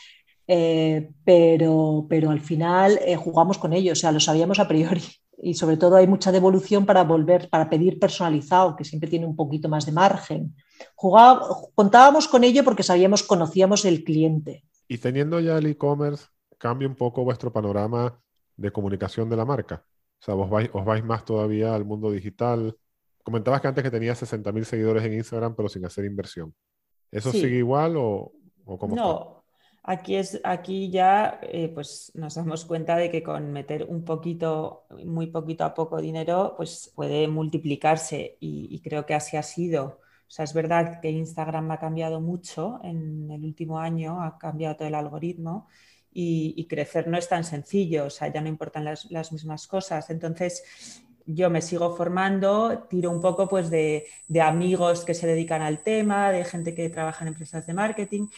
eh, 0.46 1.08
pero, 1.24 2.04
pero, 2.06 2.30
al 2.30 2.42
final 2.42 3.00
jugamos 3.16 3.56
con 3.56 3.72
ello, 3.72 3.92
o 3.92 3.94
sea, 3.94 4.12
lo 4.12 4.20
sabíamos 4.20 4.58
a 4.58 4.68
priori. 4.68 5.02
Y 5.38 5.54
sobre 5.54 5.78
todo 5.78 5.96
hay 5.96 6.06
mucha 6.06 6.30
devolución 6.30 6.84
para 6.84 7.02
volver, 7.02 7.48
para 7.48 7.70
pedir 7.70 7.98
personalizado, 7.98 8.76
que 8.76 8.84
siempre 8.84 9.08
tiene 9.08 9.24
un 9.24 9.36
poquito 9.36 9.70
más 9.70 9.86
de 9.86 9.92
margen. 9.92 10.54
contábamos 11.74 12.28
con 12.28 12.44
ello 12.44 12.62
porque 12.62 12.82
sabíamos, 12.82 13.22
conocíamos 13.22 13.86
el 13.86 14.04
cliente. 14.04 14.64
Y 14.86 14.98
teniendo 14.98 15.40
ya 15.40 15.56
el 15.56 15.64
e-commerce, 15.64 16.26
cambia 16.58 16.86
un 16.86 16.94
poco 16.94 17.24
vuestro 17.24 17.50
panorama 17.50 18.20
de 18.54 18.70
comunicación 18.70 19.30
de 19.30 19.36
la 19.36 19.46
marca. 19.46 19.82
O 20.20 20.24
sea, 20.24 20.34
vos 20.34 20.50
vais, 20.50 20.70
os 20.72 20.84
vais 20.84 21.04
más 21.04 21.24
todavía 21.24 21.74
al 21.74 21.84
mundo 21.84 22.10
digital. 22.10 22.76
Comentabas 23.22 23.60
que 23.60 23.68
antes 23.68 23.84
que 23.84 23.90
tenías 23.90 24.22
60.000 24.22 24.64
seguidores 24.64 25.04
en 25.04 25.14
Instagram, 25.14 25.54
pero 25.54 25.68
sin 25.68 25.84
hacer 25.84 26.04
inversión. 26.04 26.54
¿Eso 27.10 27.32
sigue 27.32 27.58
igual 27.58 27.96
o, 27.96 28.32
o 28.64 28.78
cómo? 28.78 28.96
No, 28.96 29.44
aquí, 29.82 30.16
es, 30.16 30.40
aquí 30.44 30.90
ya 30.90 31.40
eh, 31.42 31.70
pues 31.72 32.10
nos 32.14 32.34
damos 32.34 32.64
cuenta 32.64 32.96
de 32.96 33.10
que 33.10 33.22
con 33.22 33.52
meter 33.52 33.86
un 33.88 34.04
poquito, 34.04 34.86
muy 35.04 35.28
poquito 35.28 35.64
a 35.64 35.74
poco 35.74 36.00
dinero, 36.00 36.54
pues 36.56 36.92
puede 36.94 37.28
multiplicarse 37.28 38.36
y, 38.40 38.68
y 38.70 38.80
creo 38.80 39.06
que 39.06 39.14
así 39.14 39.36
ha 39.36 39.42
sido. 39.42 40.00
O 40.28 40.30
sea, 40.30 40.44
es 40.44 40.52
verdad 40.54 41.00
que 41.00 41.10
Instagram 41.10 41.70
ha 41.70 41.78
cambiado 41.78 42.20
mucho 42.20 42.80
en 42.82 43.30
el 43.30 43.44
último 43.44 43.78
año, 43.78 44.20
ha 44.22 44.38
cambiado 44.38 44.76
todo 44.76 44.88
el 44.88 44.94
algoritmo 44.96 45.68
y, 46.18 46.66
crecer 46.66 47.08
no 47.08 47.18
es 47.18 47.28
tan 47.28 47.44
sencillo, 47.44 48.06
o 48.06 48.10
sea, 48.10 48.32
ya 48.32 48.40
no 48.40 48.48
importan 48.48 48.84
las, 48.84 49.32
mismas 49.32 49.66
cosas. 49.66 50.08
Entonces, 50.08 51.02
yo 51.26 51.50
me 51.50 51.60
sigo 51.60 51.94
formando, 51.94 52.86
tiro 52.88 53.10
un 53.10 53.20
poco 53.20 53.46
pues 53.48 53.68
de, 53.68 54.06
amigos 54.40 55.04
que 55.04 55.12
se 55.12 55.26
dedican 55.26 55.60
al 55.60 55.82
tema, 55.82 56.32
de 56.32 56.44
gente 56.44 56.74
que 56.74 56.88
trabaja 56.88 57.24
en 57.24 57.28
empresas 57.28 57.66
de 57.66 57.74
marketing. 57.74 58.28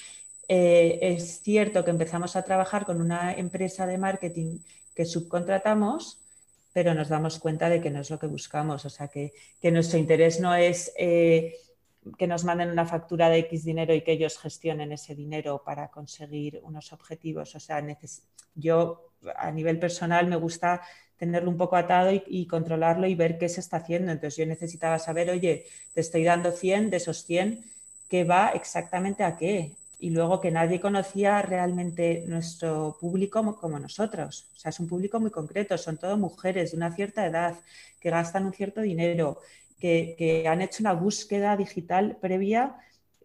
Eh, 0.48 0.98
es 1.00 1.40
cierto 1.40 1.84
que 1.84 1.92
empezamos 1.92 2.34
a 2.34 2.42
trabajar 2.42 2.84
con 2.84 3.00
una 3.00 3.32
empresa 3.32 3.86
de 3.86 3.98
marketing 3.98 4.58
que 4.92 5.04
subcontratamos, 5.04 6.20
pero 6.72 6.94
nos 6.94 7.08
damos 7.08 7.38
cuenta 7.38 7.68
de 7.68 7.80
que 7.80 7.90
no 7.90 8.00
es 8.00 8.10
lo 8.10 8.18
que 8.18 8.26
buscamos, 8.26 8.84
o 8.84 8.90
sea, 8.90 9.06
que, 9.06 9.32
nuestro 9.70 10.00
interés 10.00 10.40
no 10.40 10.52
es... 10.52 10.92
Eh, 10.98 11.54
que 12.16 12.26
nos 12.26 12.44
manden 12.44 12.70
una 12.70 12.86
factura 12.86 13.28
de 13.28 13.38
X 13.40 13.64
dinero 13.64 13.94
y 13.94 14.02
que 14.02 14.12
ellos 14.12 14.38
gestionen 14.38 14.92
ese 14.92 15.14
dinero 15.14 15.62
para 15.64 15.88
conseguir 15.90 16.60
unos 16.62 16.92
objetivos. 16.92 17.54
O 17.54 17.60
sea, 17.60 17.84
yo 18.54 19.12
a 19.36 19.50
nivel 19.50 19.78
personal 19.78 20.26
me 20.26 20.36
gusta 20.36 20.80
tenerlo 21.16 21.50
un 21.50 21.56
poco 21.56 21.76
atado 21.76 22.10
y, 22.12 22.46
controlarlo 22.46 23.06
y 23.06 23.14
ver 23.14 23.38
qué 23.38 23.48
se 23.48 23.60
está 23.60 23.78
haciendo. 23.78 24.12
Entonces 24.12 24.36
yo 24.36 24.46
necesitaba 24.46 24.98
saber, 24.98 25.30
oye, 25.30 25.66
te 25.92 26.00
estoy 26.00 26.24
dando 26.24 26.52
100 26.52 26.90
de 26.90 26.96
esos 26.98 27.24
100, 27.24 27.64
¿qué 28.08 28.24
va 28.24 28.50
exactamente 28.50 29.24
a 29.24 29.36
qué? 29.36 29.72
Y 29.98 30.10
luego 30.10 30.40
que 30.40 30.52
nadie 30.52 30.80
conocía 30.80 31.42
realmente 31.42 32.24
nuestro 32.28 32.96
público 33.00 33.56
como 33.56 33.80
nosotros. 33.80 34.46
O 34.54 34.56
sea, 34.56 34.68
es 34.68 34.78
un 34.78 34.86
público 34.86 35.18
muy 35.18 35.32
concreto, 35.32 35.76
son 35.76 35.98
todo 35.98 36.16
mujeres 36.16 36.70
de 36.70 36.76
una 36.76 36.94
cierta 36.94 37.26
edad 37.26 37.56
que 38.00 38.10
gastan 38.10 38.46
un 38.46 38.52
cierto 38.52 38.80
dinero, 38.80 39.40
que, 39.78 40.44
han 40.48 40.62
hecho 40.62 40.82
una 40.82 40.92
búsqueda 40.92 41.56
digital 41.56 42.16
previa 42.20 42.76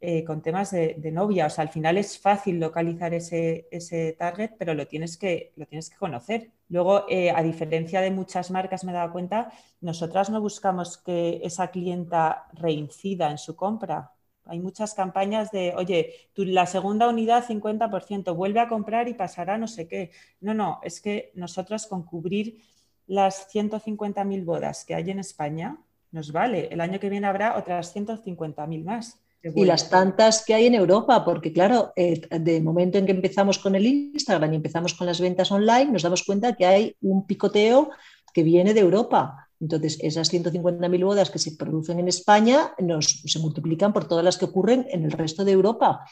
eh, 0.01 0.23
con 0.23 0.41
temas 0.41 0.71
de, 0.71 1.11
novia. 1.11 1.47
O 1.47 1.49
sea, 1.49 1.63
al 1.63 1.69
final 1.69 1.97
es 1.97 2.19
fácil 2.19 2.59
localizar 2.59 3.13
ese, 3.13 4.15
target, 4.19 4.51
pero 4.57 4.73
lo 4.73 4.87
tienes 4.87 5.17
que, 5.17 5.53
lo 5.55 5.65
tienes 5.65 5.89
que 5.89 5.97
conocer. 5.97 6.51
Luego, 6.69 7.05
eh, 7.09 7.31
a 7.31 7.41
diferencia 7.43 8.01
de 8.01 8.11
muchas 8.11 8.51
marcas, 8.51 8.83
me 8.83 8.91
he 8.91 8.95
dado 8.95 9.11
cuenta, 9.11 9.51
nosotras 9.81 10.29
no 10.29 10.41
buscamos 10.41 10.97
que 10.97 11.41
esa 11.43 11.71
clienta 11.71 12.47
reincida 12.53 13.31
en 13.31 13.37
su 13.37 13.55
compra. 13.55 14.11
Hay 14.45 14.59
muchas 14.59 14.93
campañas 14.93 15.51
de, 15.51 15.73
oye, 15.75 16.29
la 16.35 16.65
segunda 16.65 17.07
unidad 17.07 17.45
50%, 17.47 18.35
vuelve 18.35 18.59
a 18.59 18.67
comprar 18.67 19.07
y 19.07 19.13
pasará 19.13 19.57
no 19.57 19.67
sé 19.67 19.87
qué. 19.87 20.11
No, 20.41 20.53
no, 20.53 20.79
es 20.83 20.99
que 20.99 21.31
nosotros 21.35 21.87
con 21.87 22.03
cubrir 22.03 22.61
las 23.07 23.47
150.000 23.53 24.43
bodas 24.45 24.85
que 24.85 24.95
hay 24.95 25.09
en 25.11 25.19
España, 25.19 25.77
nos 26.13 26.31
vale. 26.31 26.69
El 26.71 26.79
año 26.79 26.99
que 26.99 27.09
viene 27.09 27.27
habrá 27.27 27.57
otras 27.57 27.93
150.000 27.95 28.83
más. 28.83 29.19
Y 29.55 29.65
las 29.65 29.89
tantas 29.89 30.45
que 30.45 30.53
hay 30.53 30.67
en 30.67 30.75
Europa, 30.75 31.25
porque 31.25 31.51
claro, 31.51 31.91
eh, 31.97 32.21
de 32.39 32.61
momento 32.61 32.97
en 32.97 33.05
que 33.05 33.11
empezamos 33.11 33.59
con 33.59 33.75
el 33.75 33.85
Instagram 33.85 34.53
y 34.53 34.55
empezamos 34.55 34.93
con 34.93 35.05
las 35.05 35.19
ventas 35.19 35.51
online, 35.51 35.91
nos 35.91 36.03
damos 36.03 36.23
cuenta 36.23 36.53
que 36.53 36.65
hay 36.65 36.95
un 37.01 37.27
picoteo 37.27 37.89
que 38.33 38.43
viene 38.43 38.73
de 38.73 38.79
Europa. 38.79 39.49
Entonces, 39.59 39.97
esas 40.01 40.31
150.000 40.31 41.05
bodas 41.05 41.29
que 41.29 41.39
se 41.39 41.57
producen 41.57 41.99
en 41.99 42.07
España 42.07 42.73
nos, 42.79 43.21
se 43.25 43.39
multiplican 43.39 43.91
por 43.91 44.07
todas 44.07 44.23
las 44.23 44.37
que 44.37 44.45
ocurren 44.45 44.87
en 44.89 45.03
el 45.03 45.11
resto 45.11 45.43
de 45.43 45.51
Europa. 45.51 46.05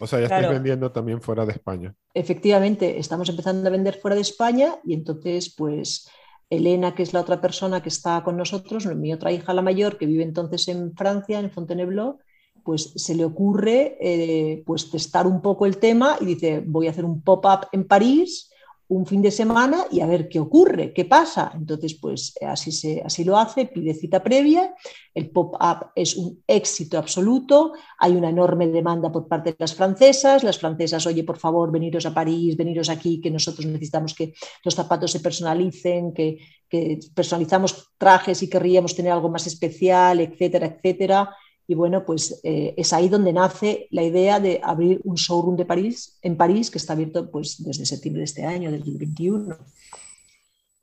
O 0.00 0.06
sea, 0.06 0.18
ya 0.18 0.24
estáis 0.24 0.48
vendiendo 0.48 0.90
también 0.92 1.20
fuera 1.20 1.44
de 1.44 1.52
España. 1.52 1.94
Efectivamente, 2.14 2.98
estamos 2.98 3.28
empezando 3.28 3.68
a 3.68 3.72
vender 3.72 3.98
fuera 4.00 4.14
de 4.14 4.22
España 4.22 4.76
y 4.82 4.94
entonces, 4.94 5.54
pues, 5.56 6.08
Elena, 6.52 6.94
que 6.94 7.02
es 7.02 7.14
la 7.14 7.20
otra 7.20 7.40
persona 7.40 7.82
que 7.82 7.88
está 7.88 8.22
con 8.22 8.36
nosotros, 8.36 8.84
mi 8.94 9.12
otra 9.12 9.32
hija, 9.32 9.54
la 9.54 9.62
mayor, 9.62 9.96
que 9.96 10.06
vive 10.06 10.22
entonces 10.22 10.68
en 10.68 10.94
Francia, 10.94 11.40
en 11.40 11.50
Fontainebleau, 11.50 12.18
pues 12.62 12.92
se 12.94 13.14
le 13.14 13.24
ocurre 13.24 13.96
eh, 14.00 14.62
pues 14.66 14.90
testar 14.90 15.26
un 15.26 15.40
poco 15.40 15.64
el 15.64 15.78
tema 15.78 16.18
y 16.20 16.26
dice, 16.26 16.62
voy 16.64 16.86
a 16.86 16.90
hacer 16.90 17.06
un 17.06 17.22
pop-up 17.22 17.68
en 17.72 17.84
París 17.84 18.51
un 18.88 19.06
fin 19.06 19.22
de 19.22 19.30
semana 19.30 19.86
y 19.90 20.00
a 20.00 20.06
ver 20.06 20.28
qué 20.28 20.38
ocurre, 20.38 20.92
qué 20.92 21.04
pasa. 21.04 21.52
Entonces, 21.54 21.94
pues 21.94 22.34
así, 22.46 22.72
se, 22.72 23.02
así 23.04 23.24
lo 23.24 23.36
hace, 23.38 23.66
pide 23.66 23.94
cita 23.94 24.22
previa, 24.22 24.74
el 25.14 25.30
pop-up 25.30 25.90
es 25.94 26.16
un 26.16 26.42
éxito 26.46 26.98
absoluto, 26.98 27.72
hay 27.98 28.14
una 28.16 28.28
enorme 28.28 28.66
demanda 28.68 29.10
por 29.10 29.28
parte 29.28 29.50
de 29.50 29.56
las 29.58 29.74
francesas, 29.74 30.42
las 30.42 30.58
francesas, 30.58 31.06
oye, 31.06 31.24
por 31.24 31.38
favor, 31.38 31.70
veniros 31.70 32.06
a 32.06 32.14
París, 32.14 32.56
veniros 32.56 32.88
aquí, 32.90 33.20
que 33.20 33.30
nosotros 33.30 33.66
necesitamos 33.66 34.14
que 34.14 34.34
los 34.64 34.74
zapatos 34.74 35.10
se 35.10 35.20
personalicen, 35.20 36.12
que, 36.12 36.38
que 36.68 36.98
personalizamos 37.14 37.92
trajes 37.96 38.42
y 38.42 38.50
querríamos 38.50 38.94
tener 38.94 39.12
algo 39.12 39.30
más 39.30 39.46
especial, 39.46 40.20
etcétera, 40.20 40.66
etcétera. 40.66 41.30
Y 41.66 41.74
bueno, 41.74 42.04
pues 42.04 42.40
eh, 42.42 42.74
es 42.76 42.92
ahí 42.92 43.08
donde 43.08 43.32
nace 43.32 43.86
la 43.90 44.02
idea 44.02 44.40
de 44.40 44.60
abrir 44.62 45.00
un 45.04 45.14
showroom 45.14 45.56
de 45.56 45.64
París, 45.64 46.18
en 46.22 46.36
París, 46.36 46.70
que 46.70 46.78
está 46.78 46.92
abierto 46.92 47.30
pues, 47.30 47.62
desde 47.62 47.86
septiembre 47.86 48.20
de 48.20 48.24
este 48.24 48.44
año, 48.44 48.70
del 48.70 48.80
2021. 48.80 49.56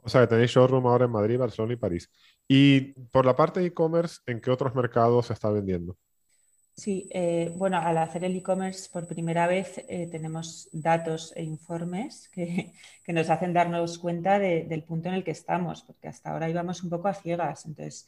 O 0.01 0.09
sea, 0.09 0.21
que 0.21 0.27
tenéis 0.27 0.51
showroom 0.51 0.87
ahora 0.87 1.05
en 1.05 1.11
Madrid, 1.11 1.37
Barcelona 1.37 1.73
y 1.73 1.77
París. 1.77 2.09
Y 2.47 2.93
por 3.11 3.25
la 3.25 3.35
parte 3.35 3.59
de 3.59 3.67
e-commerce, 3.67 4.17
¿en 4.25 4.41
qué 4.41 4.49
otros 4.49 4.73
mercados 4.73 5.27
se 5.27 5.33
está 5.33 5.51
vendiendo? 5.51 5.97
Sí, 6.79 7.09
eh, 7.11 7.51
bueno, 7.57 7.77
al 7.77 7.97
hacer 7.97 8.23
el 8.23 8.37
e-commerce 8.37 8.89
por 8.89 9.05
primera 9.05 9.47
vez 9.47 9.83
eh, 9.89 10.07
tenemos 10.09 10.69
datos 10.71 11.33
e 11.35 11.43
informes 11.43 12.29
que, 12.33 12.71
que, 13.03 13.11
nos 13.11 13.29
hacen 13.29 13.53
darnos 13.53 13.99
cuenta 13.99 14.39
de, 14.39 14.63
del 14.63 14.83
punto 14.83 15.09
en 15.09 15.15
el 15.15 15.25
que 15.25 15.31
estamos, 15.31 15.83
porque 15.83 16.07
hasta 16.07 16.31
ahora 16.31 16.49
íbamos 16.49 16.81
un 16.81 16.89
poco 16.89 17.09
a 17.09 17.13
ciegas. 17.13 17.65
Entonces, 17.65 18.07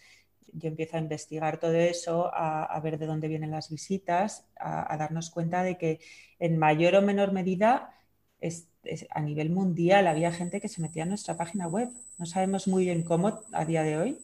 yo 0.53 0.67
empiezo 0.69 0.97
a 0.97 0.99
investigar 0.99 1.59
todo 1.59 1.73
eso, 1.73 2.29
a, 2.33 2.79
ver 2.81 2.97
de 2.97 3.05
dónde 3.05 3.27
vienen 3.27 3.51
las 3.51 3.69
visitas, 3.69 4.45
a, 4.59 4.95
darnos 4.97 5.29
cuenta 5.29 5.63
de 5.63 5.77
que 5.77 5.99
en 6.39 6.57
mayor 6.57 6.95
o 6.95 7.01
menor 7.01 7.31
medida 7.31 7.93
a 9.11 9.21
nivel 9.21 9.51
mundial 9.51 10.07
había 10.07 10.31
gente 10.31 10.59
que 10.59 10.67
se 10.67 10.81
metía 10.81 11.03
en 11.03 11.09
nuestra 11.09 11.37
página 11.37 11.67
web. 11.67 11.89
No 12.17 12.25
sabemos 12.25 12.67
muy 12.67 12.85
bien 12.85 13.03
cómo 13.03 13.41
a 13.53 13.65
día 13.65 13.83
de 13.83 13.97
hoy. 13.97 14.17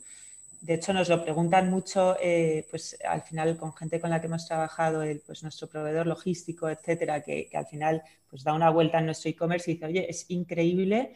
De 0.61 0.73
hecho, 0.73 0.91
nos 0.91 1.07
lo 1.07 1.23
preguntan 1.23 1.69
mucho, 1.69 2.17
eh, 2.19 2.65
pues 2.71 2.97
al 3.07 3.21
final 3.21 3.57
con 3.57 3.73
gente 3.73 3.99
con 3.99 4.09
la 4.09 4.19
que 4.19 4.25
hemos 4.25 4.47
trabajado, 4.47 5.03
el, 5.03 5.21
pues 5.21 5.43
nuestro 5.43 5.69
proveedor 5.69 6.07
logístico, 6.07 6.67
etcétera, 6.67 7.21
que, 7.21 7.47
que, 7.47 7.57
al 7.57 7.67
final 7.67 8.01
pues 8.27 8.43
da 8.43 8.53
una 8.53 8.71
vuelta 8.71 8.97
en 8.97 9.05
nuestro 9.05 9.29
e-commerce 9.29 9.69
y 9.69 9.75
dice, 9.75 9.85
oye, 9.85 10.09
es 10.09 10.25
increíble 10.29 11.13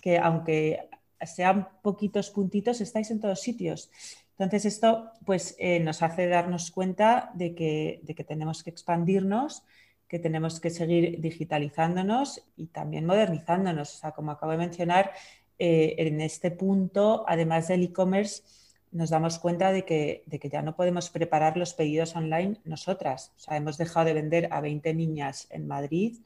que 0.00 0.18
aunque 0.18 0.88
sean 1.26 1.68
poquitos 1.82 2.30
puntitos, 2.30 2.80
estáis 2.80 3.10
en 3.10 3.20
todos 3.20 3.40
sitios. 3.40 3.90
Entonces, 4.38 4.66
esto 4.66 5.10
pues, 5.24 5.56
eh, 5.58 5.80
nos 5.80 6.00
hace 6.02 6.28
darnos 6.28 6.70
cuenta 6.70 7.32
de 7.34 7.56
que, 7.56 8.00
tenemos 8.26 8.62
que 8.62 8.70
expandirnos, 8.70 9.64
que 10.06 10.20
tenemos 10.20 10.60
que 10.60 10.70
seguir 10.70 11.20
digitalizándonos 11.20 12.44
y 12.56 12.68
también 12.68 13.04
modernizándonos. 13.04 13.96
O 13.96 13.98
sea, 13.98 14.12
como 14.12 14.30
acabo 14.30 14.52
de 14.52 14.58
mencionar, 14.58 15.10
eh, 15.58 15.96
en 15.98 16.20
este 16.20 16.52
punto, 16.52 17.24
además 17.26 17.66
del 17.66 17.82
e-commerce, 17.82 18.44
nos 18.92 19.10
damos 19.10 19.40
cuenta 19.40 19.72
de 19.72 19.84
que, 19.84 20.22
ya 20.50 20.62
no 20.62 20.76
podemos 20.76 21.10
preparar 21.10 21.56
los 21.56 21.74
pedidos 21.74 22.14
online 22.14 22.60
nosotras. 22.64 23.32
O 23.36 23.40
sea, 23.40 23.56
hemos 23.56 23.76
dejado 23.76 24.06
de 24.06 24.14
vender 24.14 24.48
a 24.52 24.60
20 24.60 24.94
niñas 24.94 25.48
en 25.50 25.66
Madrid 25.66 26.20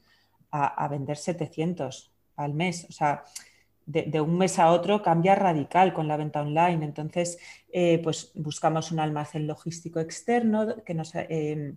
a, 0.51 0.67
a 0.67 0.87
vender 0.87 1.17
700 1.17 2.11
al 2.35 2.53
mes. 2.53 2.85
O 2.89 2.91
sea, 2.93 3.23
de, 3.85 4.21
un 4.21 4.37
mes 4.37 4.59
a 4.59 4.71
otro 4.71 5.01
cambia 5.01 5.35
radical 5.35 5.93
con 5.93 6.07
la 6.07 6.17
venta 6.17 6.41
online. 6.41 6.85
Entonces, 6.85 7.37
eh, 7.71 7.99
pues 8.03 8.31
buscamos 8.35 8.91
un 8.91 8.99
almacén 8.99 9.47
logístico 9.47 9.99
externo 9.99 10.83
que, 10.83 10.93
nos, 10.93 11.13
eh, 11.15 11.73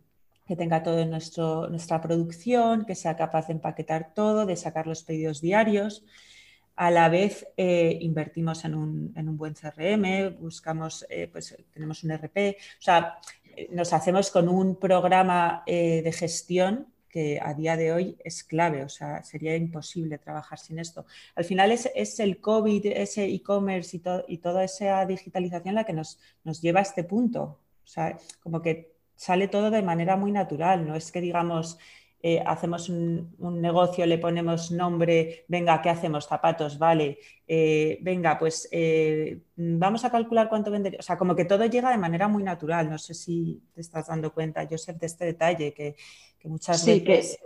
que 0.47 0.57
tenga 0.57 0.83
toda 0.83 1.05
nuestra 1.05 2.01
producción, 2.01 2.85
que 2.85 2.95
sea 2.95 3.17
capaz 3.17 3.49
de 3.49 3.55
empaquetar 3.55 4.15
todo, 4.15 4.47
de 4.47 4.57
sacar 4.57 4.87
los 4.87 5.03
pedidos 5.03 5.41
diarios. 5.41 6.05
A 6.77 6.91
la 6.91 7.09
vez 7.09 7.47
eh, 7.57 7.99
invertimos 8.03 8.65
en 8.65 8.75
un, 8.75 9.13
en 9.17 9.29
un, 9.29 9.37
buen 9.39 9.55
CRM, 9.55 10.37
buscamos, 10.39 11.07
pues 11.33 11.57
tenemos 11.73 12.05
un 12.05 12.11
RP, 12.13 12.59
o 12.79 12.83
sea, 12.83 13.17
nos 13.71 13.95
hacemos 13.95 14.31
con 14.31 14.49
un 14.51 14.77
programa 14.77 15.63
de 15.67 16.13
gestión 16.13 16.89
que 17.17 17.41
a 17.43 17.55
día 17.55 17.79
de 17.79 17.93
hoy 17.95 18.19
es 18.23 18.45
clave, 18.45 18.83
o 18.83 18.91
sea, 18.91 19.23
sería 19.23 19.57
imposible 19.57 20.19
trabajar 20.19 20.59
sin 20.59 20.79
esto. 20.79 21.07
Al 21.35 21.47
final 21.47 21.73
es, 21.73 21.91
es 21.95 22.21
el 22.21 22.43
COVID, 22.43 22.85
ese 22.85 23.25
e-commerce 23.25 23.97
y, 23.97 24.03
y, 24.35 24.37
toda 24.37 24.63
esa 24.63 25.07
digitalización 25.07 25.77
la 25.77 25.85
que 25.85 25.95
nos, 25.95 26.19
nos 26.45 26.61
lleva 26.61 26.81
a 26.81 26.83
este 26.83 27.05
punto. 27.05 27.59
O 27.83 27.87
sea, 27.87 28.19
como 28.41 28.61
que 28.61 28.93
sale 29.15 29.49
todo 29.49 29.71
de 29.71 29.81
manera 29.81 30.19
muy 30.19 30.31
natural, 30.31 30.87
no 30.87 30.95
es 30.95 31.11
que 31.11 31.23
digamos, 31.23 31.79
eh, 32.29 32.43
hacemos 32.45 32.89
un, 32.89 33.37
negocio, 33.61 34.05
le 34.05 34.19
ponemos 34.19 34.73
nombre, 34.73 35.45
venga, 35.47 35.81
¿qué 35.81 35.91
hacemos? 35.91 36.27
Zapatos, 36.27 36.77
vale, 36.77 37.21
eh, 37.47 37.99
venga, 38.03 38.37
pues 38.37 38.69
eh, 38.73 39.43
vamos 39.55 40.05
a 40.05 40.11
calcular 40.11 40.49
cuánto 40.49 40.73
vendería. 40.73 40.99
O 40.99 41.05
sea, 41.05 41.17
como 41.17 41.37
que 41.37 41.45
todo 41.45 41.65
llega 41.67 41.89
de 41.89 41.99
manera 41.99 42.27
muy 42.27 42.43
natural. 42.43 42.91
No 42.91 42.99
sé 42.99 43.15
si 43.15 43.63
te 43.73 43.81
estás 43.81 44.09
dando 44.09 44.35
cuenta, 44.35 44.67
Joseph, 44.69 44.99
de 44.99 45.07
este 45.07 45.25
detalle, 45.25 45.73
que, 45.73 45.95
muchas 46.43 46.85
veces... 46.85 47.39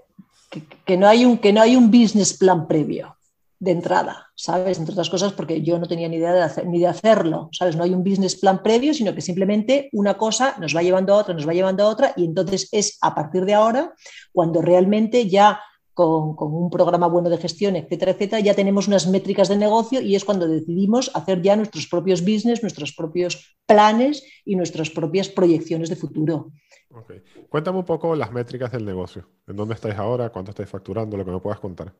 Que, 0.49 0.63
que, 0.87 0.97
no 0.97 1.07
hay 1.07 1.27
un, 1.27 1.37
que 1.37 1.53
no 1.53 1.61
hay 1.61 1.77
un 1.77 1.91
business 1.91 2.33
plan 2.33 2.67
previo 2.67 3.19
de 3.61 3.73
entrada, 3.73 4.27
¿sabes? 4.35 4.79
Entre 4.79 4.93
otras 4.93 5.11
cosas 5.11 5.35
porque 5.35 5.61
yo 5.61 5.79
no 5.79 5.87
tenía 5.87 6.09
ni 6.09 6.17
idea 6.17 6.33
de 6.33 6.43
hacer, 6.43 6.67
ni 6.67 6.81
de 6.81 6.87
hacerlo, 6.87 7.51
¿sabes? 7.53 7.77
No 7.77 7.85
hay 7.85 7.93
un 7.93 8.03
business 8.03 8.35
plan 8.37 8.63
previo, 8.63 8.95
sino 8.95 9.15
que 9.15 9.21
simplemente 9.21 9.91
una 9.93 10.17
cosa 10.17 10.57
nos 10.59 10.75
va 10.75 10.83
llevando 10.83 11.13
a 11.13 11.19
otra, 11.19 11.35
nos 11.35 11.47
va 11.47 11.53
llevando 11.53 11.85
a 11.85 11.89
otra 11.89 12.15
y 12.17 12.25
entonces 12.25 12.69
es 12.73 12.97
a 13.03 13.15
partir 13.15 13.45
de 13.45 13.53
ahora 13.53 13.93
cuando 14.33 14.63
realmente 14.63 15.29
ya 15.29 15.61
con, 15.93 16.35
con, 16.35 16.55
un 16.55 16.71
programa 16.71 17.07
bueno 17.09 17.29
de 17.29 17.37
gestión, 17.37 17.77
etcétera, 17.77 18.13
etcétera, 18.13 18.41
ya 18.41 18.55
tenemos 18.55 18.89
unas 18.89 19.07
métricas 19.07 19.49
de 19.49 19.59
negocio 19.59 20.01
y 20.01 20.17
es 20.17 20.25
cuando 20.25 20.49
decidimos 20.49 21.11
hacer 21.15 21.43
ya 21.43 21.55
nuestros 21.55 21.87
propios 21.87 22.23
business, 22.23 22.63
nuestros 22.63 22.95
propios 22.95 23.59
planes 23.67 24.25
y 24.47 24.57
nuestras 24.57 24.89
propias 24.89 25.29
proyecciones 25.29 25.91
de 25.91 25.97
futuro. 25.97 26.51
Cuéntame 27.51 27.79
un 27.79 27.85
poco 27.85 28.17
las 28.17 28.33
métricas 28.33 28.73
del 28.73 28.87
negocio. 28.87 29.29
¿En 29.47 29.57
dónde 29.57 29.75
estáis 29.75 29.97
ahora? 29.97 30.31
¿Cuánto 30.31 30.53
estáis 30.53 30.71
facturando? 30.71 31.19
Lo 31.19 31.27
que 31.27 31.31
me 31.31 31.41
puedas 31.41 31.61
contar. 31.61 31.93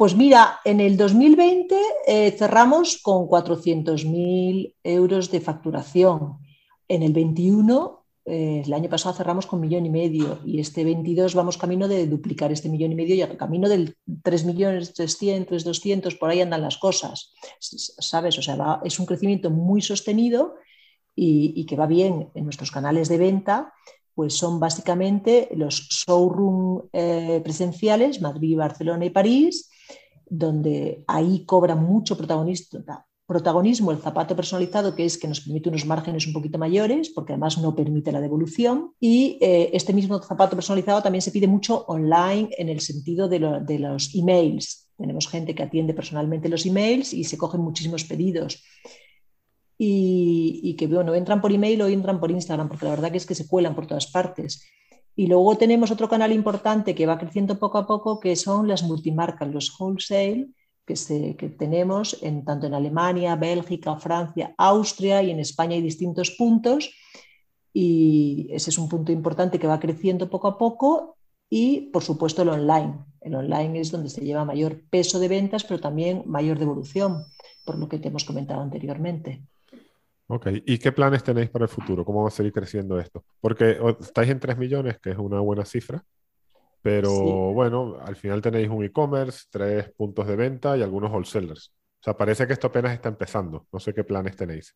Pues 0.00 0.16
mira, 0.16 0.60
en 0.64 0.80
el 0.80 0.96
2020 0.96 1.76
eh, 2.06 2.30
cerramos 2.30 3.02
con 3.02 3.26
400.000 3.26 4.76
euros 4.82 5.30
de 5.30 5.42
facturación. 5.42 6.38
En 6.88 7.02
el 7.02 7.12
21, 7.12 8.06
eh, 8.24 8.62
el 8.64 8.72
año 8.72 8.88
pasado 8.88 9.14
cerramos 9.14 9.44
con 9.44 9.58
un 9.58 9.66
millón 9.66 9.84
y 9.84 9.90
medio 9.90 10.38
y 10.42 10.58
este 10.58 10.84
22 10.84 11.34
vamos 11.34 11.58
camino 11.58 11.86
de 11.86 12.06
duplicar 12.06 12.50
este 12.50 12.70
millón 12.70 12.92
y 12.92 12.94
medio 12.94 13.14
y 13.14 13.36
camino 13.36 13.68
del 13.68 13.94
3 14.22 14.46
millones 14.46 14.94
300, 14.94 15.64
200, 15.64 16.14
por 16.14 16.30
ahí 16.30 16.40
andan 16.40 16.62
las 16.62 16.78
cosas, 16.78 17.34
¿sabes? 17.58 18.38
O 18.38 18.42
sea, 18.42 18.80
es 18.82 18.98
un 18.98 19.04
crecimiento 19.04 19.50
muy 19.50 19.82
sostenido 19.82 20.54
y, 21.14 21.66
que 21.66 21.76
va 21.76 21.86
bien 21.86 22.30
en 22.34 22.44
nuestros 22.44 22.70
canales 22.70 23.10
de 23.10 23.18
venta, 23.18 23.74
pues 24.14 24.32
son 24.32 24.60
básicamente 24.60 25.50
los 25.54 25.90
showroom 25.90 26.88
eh, 26.90 27.42
presenciales, 27.44 28.22
Madrid, 28.22 28.56
Barcelona 28.56 29.04
y 29.04 29.10
París, 29.10 29.70
donde 30.30 31.04
ahí 31.06 31.44
cobra 31.44 31.74
mucho 31.74 32.16
protagonismo 32.16 33.92
el 33.92 33.98
zapato 33.98 34.34
personalizado, 34.34 34.94
que 34.94 35.04
es 35.04 35.18
que 35.18 35.28
nos 35.28 35.40
permite 35.40 35.68
unos 35.68 35.86
márgenes 35.86 36.26
un 36.26 36.32
poquito 36.32 36.58
mayores, 36.58 37.10
porque 37.10 37.32
además 37.32 37.58
no 37.58 37.74
permite 37.76 38.10
la 38.10 38.20
devolución. 38.20 38.92
Y 38.98 39.38
eh, 39.40 39.70
este 39.72 39.92
mismo 39.92 40.22
zapato 40.22 40.56
personalizado 40.56 41.02
también 41.02 41.22
se 41.22 41.30
pide 41.30 41.46
mucho 41.46 41.84
online 41.86 42.48
en 42.56 42.68
el 42.68 42.80
sentido 42.80 43.28
de, 43.28 43.38
los 43.38 44.14
emails. 44.14 44.88
Tenemos 44.96 45.28
gente 45.28 45.54
que 45.54 45.62
atiende 45.62 45.94
personalmente 45.94 46.48
los 46.48 46.66
emails 46.66 47.12
y 47.12 47.24
se 47.24 47.38
cogen 47.38 47.60
muchísimos 47.60 48.04
pedidos. 48.04 48.64
Y, 49.78 50.60
y, 50.62 50.74
que 50.74 50.86
bueno, 50.86 51.14
entran 51.14 51.40
por 51.40 51.52
email 51.52 51.80
o 51.82 51.88
entran 51.88 52.20
por 52.20 52.30
Instagram, 52.30 52.68
porque 52.68 52.84
la 52.84 52.90
verdad 52.90 53.14
es 53.14 53.26
que 53.26 53.34
se 53.34 53.46
cuelan 53.46 53.74
por 53.74 53.86
todas 53.86 54.08
partes. 54.08 54.62
Y 55.16 55.26
luego 55.26 55.56
tenemos 55.56 55.90
otro 55.90 56.08
canal 56.08 56.32
importante 56.32 56.94
que 56.94 57.06
va 57.06 57.18
creciendo 57.18 57.58
poco 57.58 57.78
a 57.78 57.86
poco, 57.86 58.20
que 58.20 58.36
son 58.36 58.68
las 58.68 58.82
multimarcas, 58.82 59.48
los 59.48 59.78
wholesale, 59.78 60.48
que, 61.36 61.54
tenemos 61.58 62.18
en, 62.22 62.44
tanto 62.44 62.66
en 62.66 62.74
Alemania, 62.74 63.36
Bélgica, 63.36 63.96
Francia, 63.96 64.54
Austria 64.58 65.22
y 65.22 65.30
en 65.30 65.38
España 65.38 65.74
hay 65.74 65.82
distintos 65.82 66.30
puntos. 66.32 66.90
Y 67.72 68.48
ese 68.50 68.70
es 68.70 68.78
un 68.78 68.88
punto 68.88 69.12
importante 69.12 69.58
que 69.58 69.66
va 69.66 69.78
creciendo 69.78 70.28
poco 70.28 70.48
a 70.48 70.58
poco. 70.58 71.16
Y, 71.48 71.90
por 71.92 72.02
supuesto, 72.02 72.42
el 72.42 72.48
online. 72.48 73.04
El 73.20 73.34
online 73.34 73.80
es 73.80 73.90
donde 73.90 74.08
se 74.08 74.22
lleva 74.22 74.44
mayor 74.44 74.82
peso 74.90 75.18
de 75.18 75.28
ventas, 75.28 75.64
pero 75.64 75.80
también 75.80 76.22
mayor 76.26 76.58
devolución, 76.58 77.24
por 77.64 77.78
lo 77.78 77.88
que 77.88 77.98
te 77.98 78.08
hemos 78.08 78.24
comentado 78.24 78.60
anteriormente. 78.60 79.42
Ok, 80.32 80.46
¿y 80.64 80.78
qué 80.78 80.92
planes 80.92 81.24
tenéis 81.24 81.50
para 81.50 81.64
el 81.64 81.68
futuro? 81.68 82.04
¿Cómo 82.04 82.22
va 82.22 82.28
a 82.28 82.30
seguir 82.30 82.52
creciendo 82.52 83.00
esto? 83.00 83.24
Porque 83.40 83.78
estáis 84.00 84.30
en 84.30 84.38
3 84.38 84.56
millones, 84.56 84.98
que 85.00 85.10
es 85.10 85.18
una 85.18 85.40
buena 85.40 85.64
cifra, 85.64 86.04
pero 86.82 87.10
bueno, 87.12 87.98
al 88.00 88.14
final 88.14 88.40
tenéis 88.40 88.68
un 88.68 88.84
e-commerce, 88.84 89.46
tres 89.50 89.92
puntos 89.92 90.28
de 90.28 90.36
venta 90.36 90.76
y 90.76 90.82
algunos 90.82 91.10
wholesalers. 91.10 91.72
O 92.00 92.02
sea, 92.04 92.16
parece 92.16 92.46
que 92.46 92.52
esto 92.52 92.68
apenas 92.68 92.92
está 92.92 93.08
empezando. 93.08 93.66
No 93.72 93.80
sé 93.80 93.92
qué 93.92 94.04
planes 94.04 94.36
tenéis. 94.36 94.74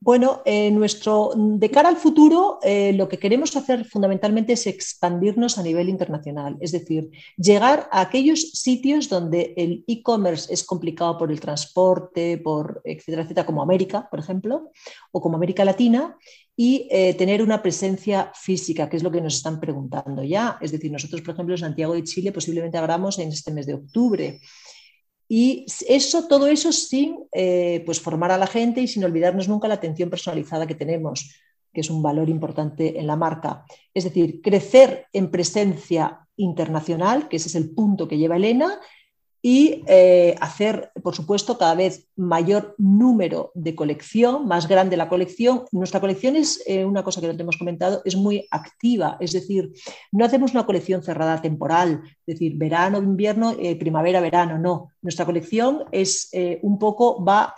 Bueno, 0.00 0.42
eh, 0.44 0.70
nuestro, 0.70 1.32
de 1.36 1.70
cara 1.72 1.88
al 1.88 1.96
futuro, 1.96 2.60
eh, 2.62 2.92
lo 2.92 3.08
que 3.08 3.18
queremos 3.18 3.56
hacer 3.56 3.84
fundamentalmente 3.84 4.52
es 4.52 4.68
expandirnos 4.68 5.58
a 5.58 5.64
nivel 5.64 5.88
internacional, 5.88 6.56
es 6.60 6.70
decir, 6.70 7.10
llegar 7.36 7.88
a 7.90 8.02
aquellos 8.02 8.52
sitios 8.52 9.08
donde 9.08 9.54
el 9.56 9.84
e-commerce 9.88 10.54
es 10.54 10.62
complicado 10.62 11.18
por 11.18 11.32
el 11.32 11.40
transporte, 11.40 12.38
por 12.38 12.80
etcétera, 12.84 13.22
etcétera, 13.22 13.44
como 13.44 13.60
América, 13.60 14.08
por 14.08 14.20
ejemplo, 14.20 14.70
o 15.10 15.20
como 15.20 15.36
América 15.36 15.64
Latina, 15.64 16.16
y 16.54 16.88
eh, 16.90 17.14
tener 17.14 17.42
una 17.42 17.60
presencia 17.60 18.32
física, 18.34 18.88
que 18.88 18.96
es 18.96 19.02
lo 19.02 19.10
que 19.10 19.20
nos 19.20 19.34
están 19.34 19.58
preguntando 19.58 20.22
ya. 20.22 20.58
Es 20.60 20.70
decir, 20.70 20.92
nosotros, 20.92 21.22
por 21.22 21.34
ejemplo, 21.34 21.54
en 21.54 21.60
Santiago 21.60 21.94
de 21.94 22.04
Chile 22.04 22.32
posiblemente 22.32 22.78
hagamos 22.78 23.18
en 23.18 23.28
este 23.28 23.52
mes 23.52 23.66
de 23.66 23.74
octubre. 23.74 24.40
Y 25.28 25.66
eso, 25.86 26.26
todo 26.26 26.46
eso 26.46 26.72
sin 26.72 27.18
eh, 27.32 27.82
pues 27.84 28.00
formar 28.00 28.32
a 28.32 28.38
la 28.38 28.46
gente 28.46 28.80
y 28.80 28.88
sin 28.88 29.04
olvidarnos 29.04 29.48
nunca 29.48 29.68
la 29.68 29.74
atención 29.74 30.08
personalizada 30.08 30.66
que 30.66 30.74
tenemos, 30.74 31.34
que 31.72 31.82
es 31.82 31.90
un 31.90 32.02
valor 32.02 32.30
importante 32.30 32.98
en 32.98 33.06
la 33.06 33.16
marca. 33.16 33.64
Es 33.92 34.04
decir, 34.04 34.40
crecer 34.40 35.06
en 35.12 35.30
presencia 35.30 36.26
internacional, 36.36 37.28
que 37.28 37.36
ese 37.36 37.48
es 37.48 37.54
el 37.56 37.74
punto 37.74 38.08
que 38.08 38.16
lleva 38.16 38.36
Elena, 38.36 38.80
y 39.40 39.84
eh, 39.86 40.34
hacer, 40.40 40.90
por 41.02 41.14
supuesto, 41.14 41.58
cada 41.58 41.74
vez 41.74 42.08
mayor 42.16 42.74
número 42.78 43.52
de 43.54 43.74
colección, 43.74 44.46
más 44.48 44.66
grande 44.66 44.96
la 44.96 45.08
colección. 45.08 45.64
Nuestra 45.70 46.00
colección 46.00 46.36
es, 46.36 46.62
eh, 46.66 46.84
una 46.84 47.04
cosa 47.04 47.20
que 47.20 47.28
no 47.28 47.36
te 47.36 47.42
hemos 47.42 47.56
comentado, 47.56 48.02
es 48.04 48.16
muy 48.16 48.46
activa, 48.50 49.16
es 49.20 49.32
decir, 49.32 49.72
no 50.10 50.24
hacemos 50.24 50.52
una 50.52 50.66
colección 50.66 51.02
cerrada 51.02 51.40
temporal, 51.40 52.02
es 52.26 52.34
decir, 52.34 52.56
verano, 52.56 52.98
invierno, 52.98 53.54
eh, 53.58 53.76
primavera, 53.76 54.20
verano, 54.20 54.58
no. 54.58 54.90
Nuestra 55.02 55.24
colección 55.24 55.84
es 55.92 56.30
un 56.62 56.78
poco, 56.78 57.24
va 57.24 57.54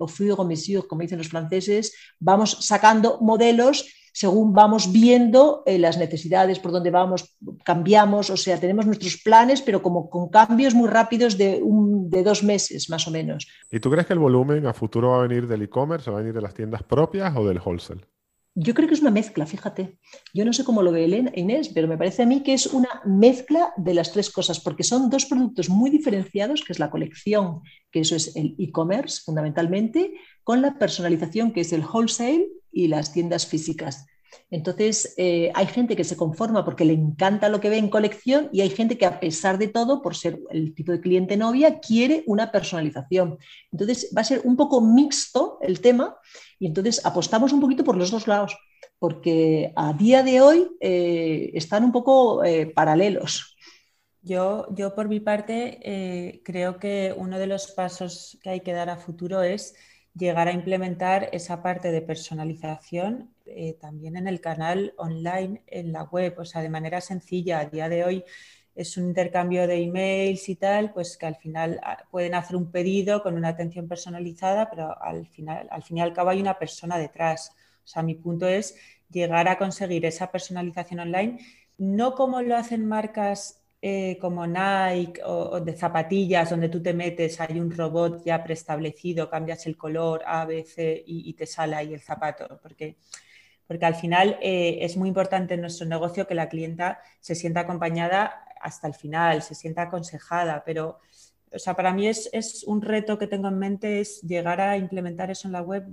au 0.00 0.08
fur 0.08 0.30
et 0.30 0.86
como 0.88 1.02
dicen 1.02 1.18
los 1.18 1.28
franceses, 1.28 1.92
vamos 2.18 2.56
sacando 2.60 3.18
modelos 3.20 3.84
según 4.18 4.52
vamos 4.52 4.90
viendo 4.90 5.62
eh, 5.64 5.78
las 5.78 5.96
necesidades, 5.96 6.58
por 6.58 6.72
dónde 6.72 6.90
vamos, 6.90 7.36
cambiamos, 7.64 8.30
o 8.30 8.36
sea, 8.36 8.58
tenemos 8.58 8.84
nuestros 8.84 9.22
planes, 9.22 9.62
pero 9.62 9.80
como 9.80 10.10
con 10.10 10.28
cambios 10.28 10.74
muy 10.74 10.88
rápidos 10.88 11.38
de, 11.38 11.60
un, 11.62 12.10
de 12.10 12.24
dos 12.24 12.42
meses 12.42 12.90
más 12.90 13.06
o 13.06 13.12
menos. 13.12 13.46
¿Y 13.70 13.78
tú 13.78 13.88
crees 13.92 14.08
que 14.08 14.14
el 14.14 14.18
volumen 14.18 14.66
a 14.66 14.74
futuro 14.74 15.10
va 15.10 15.18
a 15.18 15.28
venir 15.28 15.46
del 15.46 15.62
e-commerce, 15.62 16.10
va 16.10 16.16
a 16.16 16.20
venir 16.20 16.34
de 16.34 16.40
las 16.40 16.52
tiendas 16.52 16.82
propias 16.82 17.32
o 17.36 17.46
del 17.46 17.60
wholesale? 17.64 18.00
Yo 18.56 18.74
creo 18.74 18.88
que 18.88 18.94
es 18.94 19.02
una 19.02 19.12
mezcla, 19.12 19.46
fíjate. 19.46 20.00
Yo 20.34 20.44
no 20.44 20.52
sé 20.52 20.64
cómo 20.64 20.82
lo 20.82 20.90
ve 20.90 21.04
Elena, 21.04 21.30
Inés, 21.36 21.68
pero 21.68 21.86
me 21.86 21.96
parece 21.96 22.24
a 22.24 22.26
mí 22.26 22.42
que 22.42 22.54
es 22.54 22.66
una 22.66 22.88
mezcla 23.04 23.72
de 23.76 23.94
las 23.94 24.10
tres 24.10 24.30
cosas, 24.30 24.58
porque 24.58 24.82
son 24.82 25.10
dos 25.10 25.26
productos 25.26 25.68
muy 25.68 25.90
diferenciados, 25.90 26.64
que 26.64 26.72
es 26.72 26.80
la 26.80 26.90
colección, 26.90 27.60
que 27.92 28.00
eso 28.00 28.16
es 28.16 28.34
el 28.34 28.56
e-commerce 28.58 29.20
fundamentalmente, 29.24 30.14
con 30.42 30.60
la 30.60 30.76
personalización, 30.76 31.52
que 31.52 31.60
es 31.60 31.72
el 31.72 31.84
wholesale 31.84 32.48
y 32.72 32.88
las 32.88 33.12
tiendas 33.12 33.46
físicas. 33.46 34.06
Entonces, 34.50 35.14
eh, 35.18 35.50
hay 35.54 35.66
gente 35.66 35.94
que 35.94 36.04
se 36.04 36.16
conforma 36.16 36.64
porque 36.64 36.84
le 36.84 36.94
encanta 36.94 37.48
lo 37.48 37.60
que 37.60 37.68
ve 37.68 37.76
en 37.76 37.90
colección 37.90 38.48
y 38.52 38.62
hay 38.62 38.70
gente 38.70 38.96
que 38.96 39.06
a 39.06 39.20
pesar 39.20 39.58
de 39.58 39.68
todo, 39.68 40.00
por 40.00 40.16
ser 40.16 40.40
el 40.50 40.74
tipo 40.74 40.92
de 40.92 41.00
cliente 41.00 41.36
novia, 41.36 41.80
quiere 41.80 42.24
una 42.26 42.50
personalización. 42.50 43.38
Entonces, 43.70 44.12
va 44.16 44.22
a 44.22 44.24
ser 44.24 44.40
un 44.44 44.56
poco 44.56 44.80
mixto 44.80 45.58
el 45.60 45.80
tema 45.80 46.16
y 46.58 46.66
entonces 46.66 47.04
apostamos 47.04 47.52
un 47.52 47.60
poquito 47.60 47.84
por 47.84 47.96
los 47.96 48.10
dos 48.10 48.26
lados, 48.26 48.56
porque 48.98 49.72
a 49.76 49.92
día 49.92 50.22
de 50.22 50.40
hoy 50.40 50.68
eh, 50.80 51.50
están 51.54 51.84
un 51.84 51.92
poco 51.92 52.42
eh, 52.44 52.66
paralelos. 52.66 53.56
Yo, 54.22 54.66
yo, 54.74 54.94
por 54.94 55.08
mi 55.08 55.20
parte, 55.20 56.42
creo 56.44 56.78
que 56.78 57.14
uno 57.16 57.38
de 57.38 57.46
los 57.46 57.68
pasos 57.68 58.36
que 58.42 58.50
hay 58.50 58.60
que 58.60 58.72
dar 58.72 58.90
a 58.90 58.96
futuro 58.96 59.42
es 59.42 59.74
llegar 60.18 60.48
a 60.48 60.52
implementar 60.52 61.28
esa 61.32 61.62
parte 61.62 61.90
de 61.92 62.02
personalización 62.02 63.30
eh, 63.46 63.74
también 63.80 64.16
en 64.16 64.26
el 64.26 64.40
canal 64.40 64.92
online, 64.98 65.62
en 65.66 65.92
la 65.92 66.02
web, 66.04 66.34
o 66.38 66.44
sea, 66.44 66.60
de 66.60 66.68
manera 66.68 67.00
sencilla. 67.00 67.60
A 67.60 67.66
día 67.66 67.88
de 67.88 68.04
hoy 68.04 68.24
es 68.74 68.96
un 68.96 69.04
intercambio 69.04 69.66
de 69.66 69.82
emails 69.82 70.48
y 70.48 70.56
tal, 70.56 70.92
pues 70.92 71.16
que 71.16 71.26
al 71.26 71.36
final 71.36 71.80
ah, 71.82 72.04
pueden 72.10 72.34
hacer 72.34 72.56
un 72.56 72.70
pedido 72.70 73.22
con 73.22 73.34
una 73.34 73.48
atención 73.48 73.88
personalizada, 73.88 74.68
pero 74.70 75.00
al 75.02 75.26
final, 75.26 75.68
al 75.70 75.82
fin 75.82 75.98
y 75.98 76.00
al 76.00 76.12
cabo 76.12 76.30
hay 76.30 76.40
una 76.40 76.58
persona 76.58 76.98
detrás. 76.98 77.52
O 77.84 77.86
sea, 77.86 78.02
mi 78.02 78.14
punto 78.14 78.46
es 78.46 78.76
llegar 79.10 79.48
a 79.48 79.58
conseguir 79.58 80.04
esa 80.04 80.30
personalización 80.30 81.00
online, 81.00 81.38
no 81.78 82.14
como 82.14 82.42
lo 82.42 82.56
hacen 82.56 82.86
marcas 82.86 83.57
eh, 83.80 84.18
como 84.20 84.44
Nike 84.44 85.20
o, 85.24 85.60
de 85.60 85.72
zapatillas, 85.76 86.50
donde 86.50 86.68
tú 86.68 86.82
te 86.82 86.92
metes, 86.92 87.40
hay 87.40 87.60
un 87.60 87.70
robot 87.70 88.24
ya 88.24 88.42
preestablecido, 88.42 89.30
cambias 89.30 89.66
el 89.66 89.76
color 89.76 90.22
A, 90.26 90.44
B, 90.44 90.64
C 90.64 91.04
y, 91.06 91.32
te 91.34 91.46
sale 91.46 91.76
ahí 91.76 91.94
el 91.94 92.00
zapato, 92.00 92.58
porque, 92.60 92.96
porque 93.68 93.86
al 93.86 93.94
final 93.94 94.36
eh, 94.42 94.78
es 94.80 94.96
muy 94.96 95.08
importante 95.08 95.54
en 95.54 95.60
nuestro 95.60 95.86
negocio 95.86 96.26
que 96.26 96.34
la 96.34 96.48
clienta 96.48 97.00
se 97.20 97.36
sienta 97.36 97.60
acompañada 97.60 98.44
hasta 98.60 98.88
el 98.88 98.94
final, 98.94 99.42
se 99.42 99.54
sienta 99.54 99.82
aconsejada, 99.82 100.64
pero 100.66 100.98
o 101.52 101.58
sea, 101.58 101.74
para 101.74 101.94
mí 101.94 102.08
es, 102.08 102.28
es 102.32 102.64
un 102.64 102.82
reto 102.82 103.16
que 103.16 103.28
tengo 103.28 103.46
en 103.46 103.58
mente, 103.58 104.00
es 104.00 104.20
llegar 104.22 104.60
a 104.60 104.76
implementar 104.76 105.30
eso 105.30 105.46
en 105.46 105.52
la 105.52 105.62
web 105.62 105.86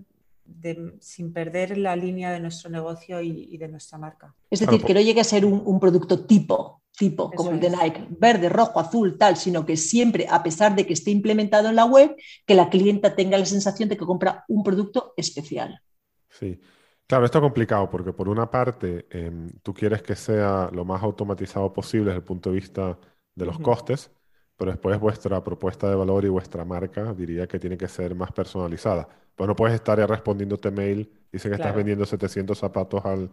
sin 0.99 1.33
perder 1.33 1.77
la 1.77 1.95
línea 1.95 2.31
de 2.31 2.39
nuestro 2.39 2.69
negocio 2.69 3.21
y, 3.21 3.57
de 3.57 3.67
nuestra 3.67 3.97
marca. 3.97 4.35
Es 4.49 4.59
decir, 4.59 4.83
que 4.83 4.93
no 4.93 5.01
llegue 5.01 5.21
a 5.21 5.23
ser 5.23 5.45
un 5.45 5.79
producto 5.79 6.25
tipo, 6.25 6.81
tipo 6.95 7.31
como 7.31 7.51
el 7.51 7.59
de 7.59 7.69
Nike, 7.69 8.07
verde, 8.09 8.49
rojo, 8.49 8.79
azul, 8.79 9.17
tal, 9.17 9.37
sino 9.37 9.65
que 9.65 9.77
siempre, 9.77 10.27
a 10.29 10.43
pesar 10.43 10.75
de 10.75 10.85
que 10.85 10.93
esté 10.93 11.11
implementado 11.11 11.69
en 11.69 11.75
la 11.75 11.85
web, 11.85 12.15
que 12.45 12.55
la 12.55 12.69
clienta 12.69 13.15
tenga 13.15 13.37
la 13.37 13.45
sensación 13.45 13.89
de 13.89 13.97
que 13.97 14.05
compra 14.05 14.45
un 14.47 14.63
producto 14.63 15.13
especial. 15.17 15.81
Sí. 16.29 16.59
Claro, 17.07 17.25
esto 17.25 17.37
es 17.37 17.41
complicado 17.43 17.89
porque 17.89 18.13
por 18.13 18.29
una 18.29 18.49
parte 18.49 19.05
em, 19.11 19.49
tú 19.61 19.73
quieres 19.73 20.01
que 20.01 20.15
sea 20.15 20.69
lo 20.73 20.85
más 20.85 21.03
automatizado 21.03 21.71
posible 21.71 22.05
desde 22.05 22.17
el 22.19 22.23
punto 22.23 22.49
de 22.49 22.55
vista 22.55 22.97
de 23.35 23.45
los 23.45 23.59
costes, 23.59 24.11
pero 24.57 24.71
después 24.71 24.99
vuestra 24.99 25.43
propuesta 25.43 25.87
de 25.89 25.95
valor 25.95 26.25
y 26.25 26.29
vuestra 26.29 26.65
marca 26.65 27.13
diría 27.13 27.47
que 27.47 27.59
tiene 27.59 27.77
que 27.77 27.87
ser 27.87 28.15
más 28.15 28.31
personalizada. 28.31 29.07
Pues 29.35 29.47
no 29.47 29.55
puedes 29.55 29.75
estar 29.75 29.99
ya 29.99 30.07
respondiéndote 30.07 30.71
mail, 30.71 31.11
dice 31.31 31.49
que 31.49 31.55
estás 31.55 31.75
vendiendo 31.75 32.05
700 32.05 32.57
zapatos 32.57 33.05
al, 33.05 33.29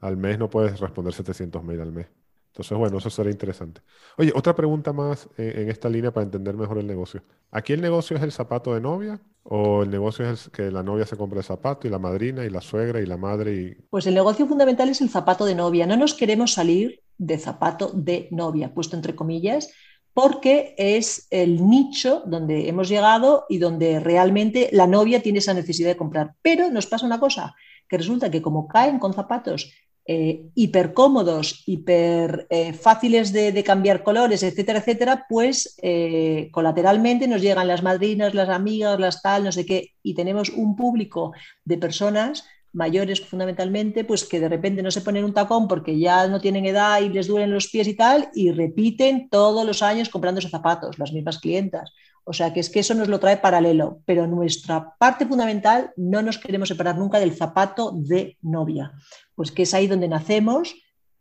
al 0.00 0.16
mes, 0.16 0.38
no 0.38 0.48
puedes 0.48 0.80
responder 0.80 1.12
700 1.12 1.62
mail 1.62 1.80
al 1.80 1.92
mes. 1.92 2.06
Entonces, 2.54 2.78
bueno, 2.78 2.98
eso 2.98 3.10
sería 3.10 3.32
interesante. 3.32 3.80
Oye, 4.16 4.32
otra 4.32 4.54
pregunta 4.54 4.92
más 4.92 5.28
eh, 5.36 5.54
en, 5.56 5.70
esta 5.70 5.88
línea 5.88 6.12
para 6.12 6.22
entender 6.22 6.54
mejor 6.54 6.78
el 6.78 6.86
negocio. 6.86 7.24
¿Aquí 7.50 7.72
el 7.72 7.80
negocio 7.80 8.16
es 8.16 8.22
el 8.22 8.30
zapato 8.30 8.72
de 8.72 8.80
novia 8.80 9.20
o 9.42 9.82
el 9.82 9.90
negocio 9.90 10.30
es 10.30 10.50
que 10.50 10.70
la 10.70 10.84
novia 10.84 11.04
se 11.04 11.16
compra 11.16 11.40
el 11.40 11.44
zapato 11.44 11.88
y 11.88 11.90
la 11.90 11.98
madrina 11.98 12.44
y 12.44 12.50
la 12.50 12.60
suegra 12.60 13.00
y 13.00 13.06
la 13.06 13.16
madre? 13.16 13.54
Y... 13.56 13.74
Pues 13.90 14.06
el 14.06 14.14
negocio 14.14 14.46
fundamental 14.46 14.88
es 14.88 15.00
el 15.00 15.10
zapato 15.10 15.44
de 15.44 15.56
novia. 15.56 15.84
No 15.84 15.96
nos 15.96 16.14
queremos 16.14 16.52
salir 16.52 17.00
de 17.18 17.38
zapato 17.38 17.90
de 17.92 18.28
novia, 18.30 18.72
puesto 18.72 18.94
entre 18.94 19.16
comillas, 19.16 19.72
porque 20.12 20.76
es 20.78 21.26
el 21.30 21.68
nicho 21.68 22.22
donde 22.24 22.68
hemos 22.68 22.88
llegado 22.88 23.46
y 23.48 23.58
donde 23.58 23.98
realmente 23.98 24.68
la 24.70 24.86
novia 24.86 25.20
tiene 25.20 25.40
esa 25.40 25.54
necesidad 25.54 25.88
de 25.88 25.96
comprar. 25.96 26.36
Pero 26.40 26.70
nos 26.70 26.86
pasa 26.86 27.04
una 27.04 27.18
cosa, 27.18 27.56
que 27.88 27.98
resulta 27.98 28.30
que 28.30 28.40
como 28.40 28.68
caen 28.68 29.00
con 29.00 29.12
zapatos 29.12 29.72
eh, 30.06 30.50
hiper 30.54 30.92
cómodos, 30.92 31.62
hiper 31.66 32.46
eh, 32.50 32.74
fáciles 32.74 33.32
de, 33.32 33.64
cambiar 33.64 34.02
colores, 34.02 34.42
etcétera, 34.42 34.80
etcétera, 34.80 35.26
pues 35.28 35.78
eh, 35.82 36.50
colateralmente 36.52 37.26
nos 37.26 37.40
llegan 37.40 37.68
las 37.68 37.82
madrinas, 37.82 38.34
las 38.34 38.50
amigas, 38.50 39.00
las 39.00 39.22
tal, 39.22 39.44
no 39.44 39.52
sé 39.52 39.64
qué, 39.64 39.92
y 40.02 40.14
tenemos 40.14 40.50
un 40.50 40.76
público 40.76 41.32
de 41.64 41.78
personas 41.78 42.44
mayores 42.74 43.20
fundamentalmente, 43.20 44.04
pues 44.04 44.24
que 44.24 44.40
de 44.40 44.48
repente 44.48 44.82
no 44.82 44.90
se 44.90 45.00
ponen 45.00 45.24
un 45.24 45.32
tacón 45.32 45.68
porque 45.68 45.98
ya 45.98 46.26
no 46.26 46.40
tienen 46.40 46.66
edad 46.66 47.00
y 47.00 47.08
les 47.08 47.28
duelen 47.28 47.52
los 47.52 47.68
pies 47.68 47.88
y 47.88 47.94
tal, 47.94 48.28
y 48.34 48.50
repiten 48.50 49.30
todos 49.30 49.64
los 49.64 49.82
años 49.82 50.10
comprándose 50.10 50.50
zapatos, 50.50 50.98
las 50.98 51.12
mismas 51.12 51.38
clientas. 51.38 51.92
O 52.24 52.32
sea, 52.32 52.52
que 52.52 52.60
es 52.60 52.70
que 52.70 52.80
eso 52.80 52.94
nos 52.94 53.08
lo 53.08 53.20
trae 53.20 53.36
paralelo, 53.36 54.00
pero 54.06 54.26
nuestra 54.26 54.94
parte 54.98 55.26
fundamental 55.26 55.92
no 55.96 56.22
nos 56.22 56.38
queremos 56.38 56.68
separar 56.68 56.96
nunca 56.96 57.20
del 57.20 57.36
zapato 57.36 57.92
de 57.94 58.38
novia, 58.40 58.92
pues 59.34 59.52
que 59.52 59.62
es 59.62 59.74
ahí 59.74 59.86
donde 59.86 60.08
nacemos, 60.08 60.74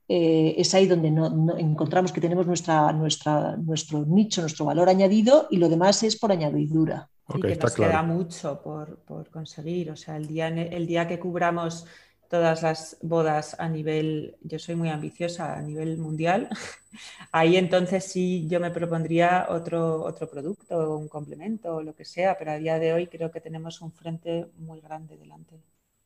eh, 0.08 0.56
es 0.58 0.74
ahí 0.74 0.88
donde 0.88 1.12
no, 1.12 1.58
encontramos 1.58 2.12
que 2.12 2.22
tenemos 2.22 2.46
nuestra, 2.46 2.92
nuestra, 2.92 3.56
nuestro 3.58 4.06
nicho, 4.06 4.42
nuestro 4.42 4.66
valor 4.66 4.90
añadido 4.90 5.48
y 5.50 5.58
lo 5.58 5.70
demás 5.70 6.04
es 6.04 6.18
por 6.18 6.32
añadidura. 6.32 7.10
y 7.36 7.42
que 7.42 7.56
nos 7.56 7.74
queda 7.74 8.04
mucho 8.04 8.62
por, 8.62 8.98
por, 9.00 9.30
conseguir. 9.30 9.92
O 9.92 9.96
sea, 9.96 10.18
el 10.18 10.28
día, 10.28 10.50
el 10.50 10.86
día 10.86 11.08
que 11.08 11.20
cubramos 11.20 11.86
todas 12.34 12.64
las 12.64 12.98
bodas 13.04 13.56
a 13.60 13.70
nivel, 13.70 14.36
yo 14.42 14.58
soy 14.58 14.74
muy 14.74 14.90
ambiciosa 14.90 15.56
a 15.56 15.62
nivel 15.62 16.00
mundial, 16.00 16.50
ahí 17.32 17.58
entonces 17.58 18.06
sí 18.06 18.48
yo 18.50 18.60
me 18.60 18.72
propondría 18.72 19.46
otro, 19.50 20.04
otro 20.04 20.28
producto, 20.28 20.98
un 20.98 21.08
complemento 21.08 21.76
o 21.76 21.84
lo 21.84 21.94
que 21.94 22.06
sea, 22.06 22.36
pero 22.36 22.54
a 22.54 22.58
día 22.58 22.80
de 22.80 22.92
hoy 22.92 23.06
creo 23.06 23.30
que 23.30 23.40
tenemos 23.40 23.82
un 23.82 23.92
frente 23.92 24.48
muy 24.58 24.82
grande 24.82 25.16
delante. 25.16 25.62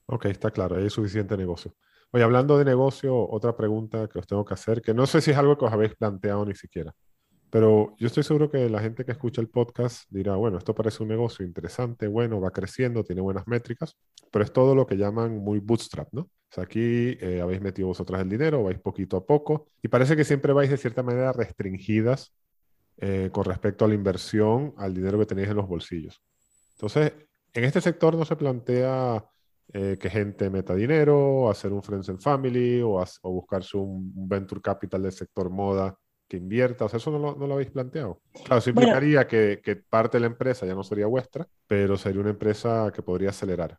Ok, 0.08 0.26
está 0.26 0.52
claro, 0.52 0.76
hay 0.76 0.90
suficiente 0.90 1.38
negocio. 1.38 1.74
Oye, 2.12 2.24
hablando 2.24 2.58
de 2.58 2.66
negocio, 2.66 3.30
otra 3.30 3.56
pregunta 3.58 4.08
que 4.08 4.20
os 4.20 4.28
tengo 4.28 4.46
que 4.46 4.54
hacer, 4.54 4.82
que 4.82 4.94
no 4.94 5.06
sé 5.06 5.22
si 5.22 5.32
es 5.32 5.38
algo 5.38 5.58
que 5.58 5.66
os 5.66 5.74
habéis 5.74 5.96
planteado 5.96 6.46
ni 6.46 6.56
siquiera, 6.56 6.94
Pero 7.50 7.96
yo 8.00 8.08
estoy 8.08 8.24
seguro 8.24 8.50
que 8.52 8.70
la 8.70 8.82
gente 8.82 9.06
que 9.06 9.12
escucha 9.14 9.42
el 9.42 9.50
podcast 9.50 10.06
dirá, 10.10 10.36
bueno, 10.36 10.58
esto 10.58 10.76
parece 10.76 11.04
un 11.04 11.10
negocio 11.10 11.46
interesante, 11.46 12.08
bueno, 12.08 12.42
va 12.42 12.52
creciendo, 12.52 13.04
tiene 13.04 13.22
buenas 13.22 13.48
métricas, 13.48 13.98
pero 14.32 14.44
es 14.46 14.52
todo 14.54 14.76
lo 14.76 14.86
que 14.88 14.98
llaman 14.98 15.38
muy 15.40 15.60
bootstrap, 15.60 16.10
¿no? 16.14 16.22
O 16.24 16.32
sea, 16.52 16.64
aquí 16.66 17.18
eh, 17.22 17.42
habéis 17.42 17.62
metido 17.62 17.90
vosotras 17.90 18.22
el 18.22 18.30
dinero, 18.30 18.64
vais 18.64 18.80
poquito 18.80 19.18
a 19.18 19.26
poco 19.26 19.68
y 19.82 19.88
parece 19.90 20.16
que 20.16 20.24
siempre 20.26 20.54
vais 20.54 20.70
de 20.70 20.78
cierta 20.78 21.04
manera 21.04 21.34
restringidas 21.34 22.34
eh, 22.98 23.30
con 23.32 23.46
respecto 23.46 23.86
a 23.86 23.88
la 23.88 23.96
inversión, 23.96 24.74
al 24.78 24.94
dinero 24.94 25.20
que 25.20 25.26
tenéis 25.26 25.50
en 25.50 25.58
los 25.58 25.68
bolsillos. 25.68 26.22
Entonces, 26.76 27.14
en 27.54 27.64
este 27.64 27.82
sector 27.82 28.16
no 28.16 28.26
se 28.26 28.36
plantea 28.36 29.26
eh, 29.74 29.98
que 30.00 30.10
gente 30.10 30.50
meta 30.50 30.74
dinero, 30.74 31.50
hacer 31.50 31.74
un 31.74 31.84
Friends 31.84 32.08
and 32.08 32.22
Family 32.22 32.82
o, 32.82 33.04
o 33.22 33.32
buscarse 33.32 33.76
un, 33.76 34.14
Venture 34.28 34.62
Capital 34.62 35.04
del 35.04 35.12
sector 35.12 35.50
moda 35.50 35.94
que 36.26 36.38
invierta. 36.38 36.86
O 36.86 36.90
sea, 36.90 36.98
eso 36.98 37.12
no 37.12 37.20
lo, 37.20 37.36
no 37.36 37.48
lo 37.48 37.56
habéis 37.56 37.72
planteado. 37.72 38.22
Claro, 38.46 38.60
eso 38.60 38.70
implicaría 38.70 39.28
que, 39.28 39.60
que, 39.62 39.76
parte 39.76 40.18
de 40.18 40.22
la 40.22 40.28
empresa 40.28 40.66
ya 40.66 40.74
no 40.74 40.84
sería 40.84 41.08
vuestra, 41.08 41.48
pero 41.68 41.98
sería 41.98 42.22
una 42.22 42.30
empresa 42.30 42.92
que 42.96 43.02
podría 43.02 43.32
acelerar. 43.32 43.78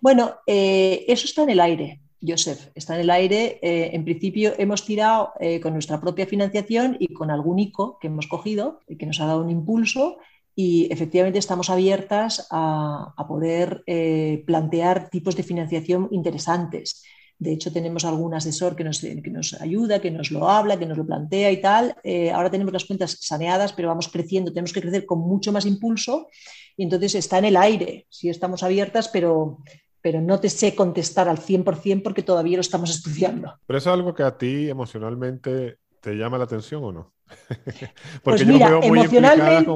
Bueno, 0.00 0.36
eh, 0.46 1.04
eso 1.08 1.24
está 1.24 1.42
en 1.42 1.50
el 1.50 1.60
aire. 1.60 2.00
Joseph, 2.24 2.68
está 2.76 2.94
en 2.94 3.00
el 3.00 3.10
aire. 3.10 3.58
Eh, 3.60 3.90
en 3.94 4.04
principio 4.04 4.52
hemos 4.56 4.84
tirado 4.84 5.32
con 5.60 5.72
nuestra 5.72 6.00
propia 6.00 6.26
financiación 6.26 6.96
y 7.00 7.12
con 7.12 7.32
algún 7.32 7.58
ICO 7.58 7.98
que 7.98 8.06
hemos 8.06 8.28
cogido, 8.28 8.78
que 8.86 9.06
nos 9.06 9.20
ha 9.20 9.26
dado 9.26 9.42
un 9.42 9.50
impulso 9.50 10.18
y 10.54 10.92
efectivamente 10.92 11.38
estamos 11.38 11.70
abiertas 11.70 12.46
a, 12.50 13.14
poder 13.26 13.82
eh, 13.86 14.42
plantear 14.46 15.08
tipos 15.08 15.36
de 15.36 15.42
financiación 15.42 16.08
interesantes. 16.10 17.02
De 17.38 17.52
hecho, 17.52 17.72
tenemos 17.72 18.04
algún 18.04 18.34
asesor 18.34 18.76
que 18.76 18.84
nos, 18.84 19.00
que 19.00 19.30
nos, 19.30 19.60
ayuda, 19.60 20.00
que 20.00 20.10
nos 20.10 20.30
lo 20.30 20.48
habla, 20.48 20.78
que 20.78 20.86
nos 20.86 20.98
lo 20.98 21.06
plantea 21.06 21.50
y 21.50 21.60
tal. 21.60 21.96
Eh, 22.04 22.30
ahora 22.30 22.50
tenemos 22.50 22.72
las 22.72 22.84
cuentas 22.84 23.18
saneadas, 23.20 23.72
pero 23.72 23.88
vamos 23.88 24.08
creciendo, 24.08 24.52
tenemos 24.52 24.72
que 24.72 24.80
crecer 24.80 25.06
con 25.06 25.20
mucho 25.20 25.50
más 25.50 25.66
impulso 25.66 26.28
y 26.76 26.84
entonces 26.84 27.14
está 27.14 27.38
en 27.38 27.46
el 27.46 27.56
aire. 27.56 28.06
Sí 28.10 28.28
estamos 28.28 28.62
abiertas, 28.62 29.08
pero, 29.08 29.58
pero 30.00 30.20
no 30.20 30.38
te 30.38 30.50
sé 30.50 30.74
contestar 30.76 31.28
al 31.28 31.38
100% 31.38 32.02
porque 32.02 32.22
todavía 32.22 32.58
lo 32.58 32.60
estamos 32.60 32.90
estudiando. 32.90 33.54
¿Pero 33.66 33.78
es 33.78 33.86
algo 33.86 34.14
que 34.14 34.22
a 34.22 34.36
ti 34.36 34.68
emocionalmente 34.68 35.78
te 36.02 36.14
llama 36.16 36.36
la 36.36 36.44
atención 36.44 36.84
o 36.84 36.92
no? 36.92 37.12
pues 38.24 38.44
mira, 38.44 38.80
emocionalmente, 38.82 39.70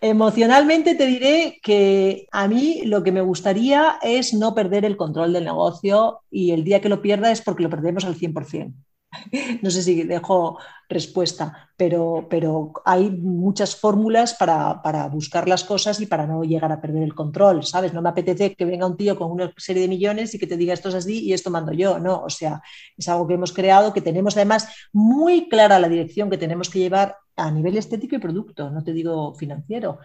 emocionalmente 0.00 0.94
te 0.96 1.06
diré 1.06 1.60
que 1.62 2.26
a 2.32 2.48
mí 2.48 2.82
lo 2.84 3.04
que 3.04 3.12
me 3.12 3.20
gustaría 3.20 3.98
es 4.02 4.34
no 4.34 4.54
perder 4.54 4.84
el 4.84 4.96
control 4.96 5.32
del 5.32 5.44
negocio 5.44 6.22
y 6.28 6.50
el 6.50 6.64
día 6.64 6.80
que 6.80 6.88
lo 6.88 7.00
pierda 7.00 7.30
es 7.30 7.40
porque 7.40 7.62
lo 7.62 7.70
perdemos 7.70 8.04
al 8.04 8.16
100%. 8.16 8.74
No 9.62 9.70
sé 9.70 9.82
si 9.82 10.02
dejo 10.04 10.58
respuesta, 10.88 11.70
pero, 11.76 12.26
pero 12.28 12.72
hay 12.84 13.10
muchas 13.10 13.76
fórmulas 13.76 14.34
para, 14.34 15.08
buscar 15.08 15.48
las 15.48 15.64
cosas 15.64 16.00
y 16.00 16.06
para 16.06 16.26
no 16.26 16.42
llegar 16.44 16.70
a 16.72 16.80
perder 16.80 17.02
el 17.02 17.14
control, 17.14 17.64
¿sabes? 17.64 17.94
No 17.94 18.02
me 18.02 18.10
apetece 18.10 18.54
que 18.54 18.64
venga 18.64 18.86
un 18.86 18.96
tío 18.96 19.16
con 19.16 19.30
una 19.30 19.52
serie 19.56 19.82
de 19.82 19.88
millones 19.88 20.34
y 20.34 20.38
que 20.38 20.46
te 20.46 20.56
diga 20.56 20.74
esto 20.74 20.90
es 20.90 20.96
así 20.96 21.24
y 21.24 21.32
esto 21.32 21.50
mando 21.50 21.72
yo, 21.72 21.98
no, 21.98 22.22
o 22.22 22.30
sea, 22.30 22.60
es 22.96 23.08
algo 23.08 23.26
que 23.26 23.34
hemos 23.34 23.52
creado, 23.52 23.92
que 23.92 24.00
tenemos 24.00 24.36
además 24.36 24.68
muy 24.92 25.48
clara 25.48 25.78
la 25.78 25.88
dirección 25.88 26.28
que 26.28 26.38
tenemos 26.38 26.68
que 26.68 26.80
llevar 26.80 27.16
a 27.36 27.50
nivel 27.50 27.76
estético 27.76 28.16
y 28.16 28.20
producto, 28.20 28.70
no 28.70 28.84
te 28.84 28.92
digo 28.92 29.34
financiero, 29.34 29.98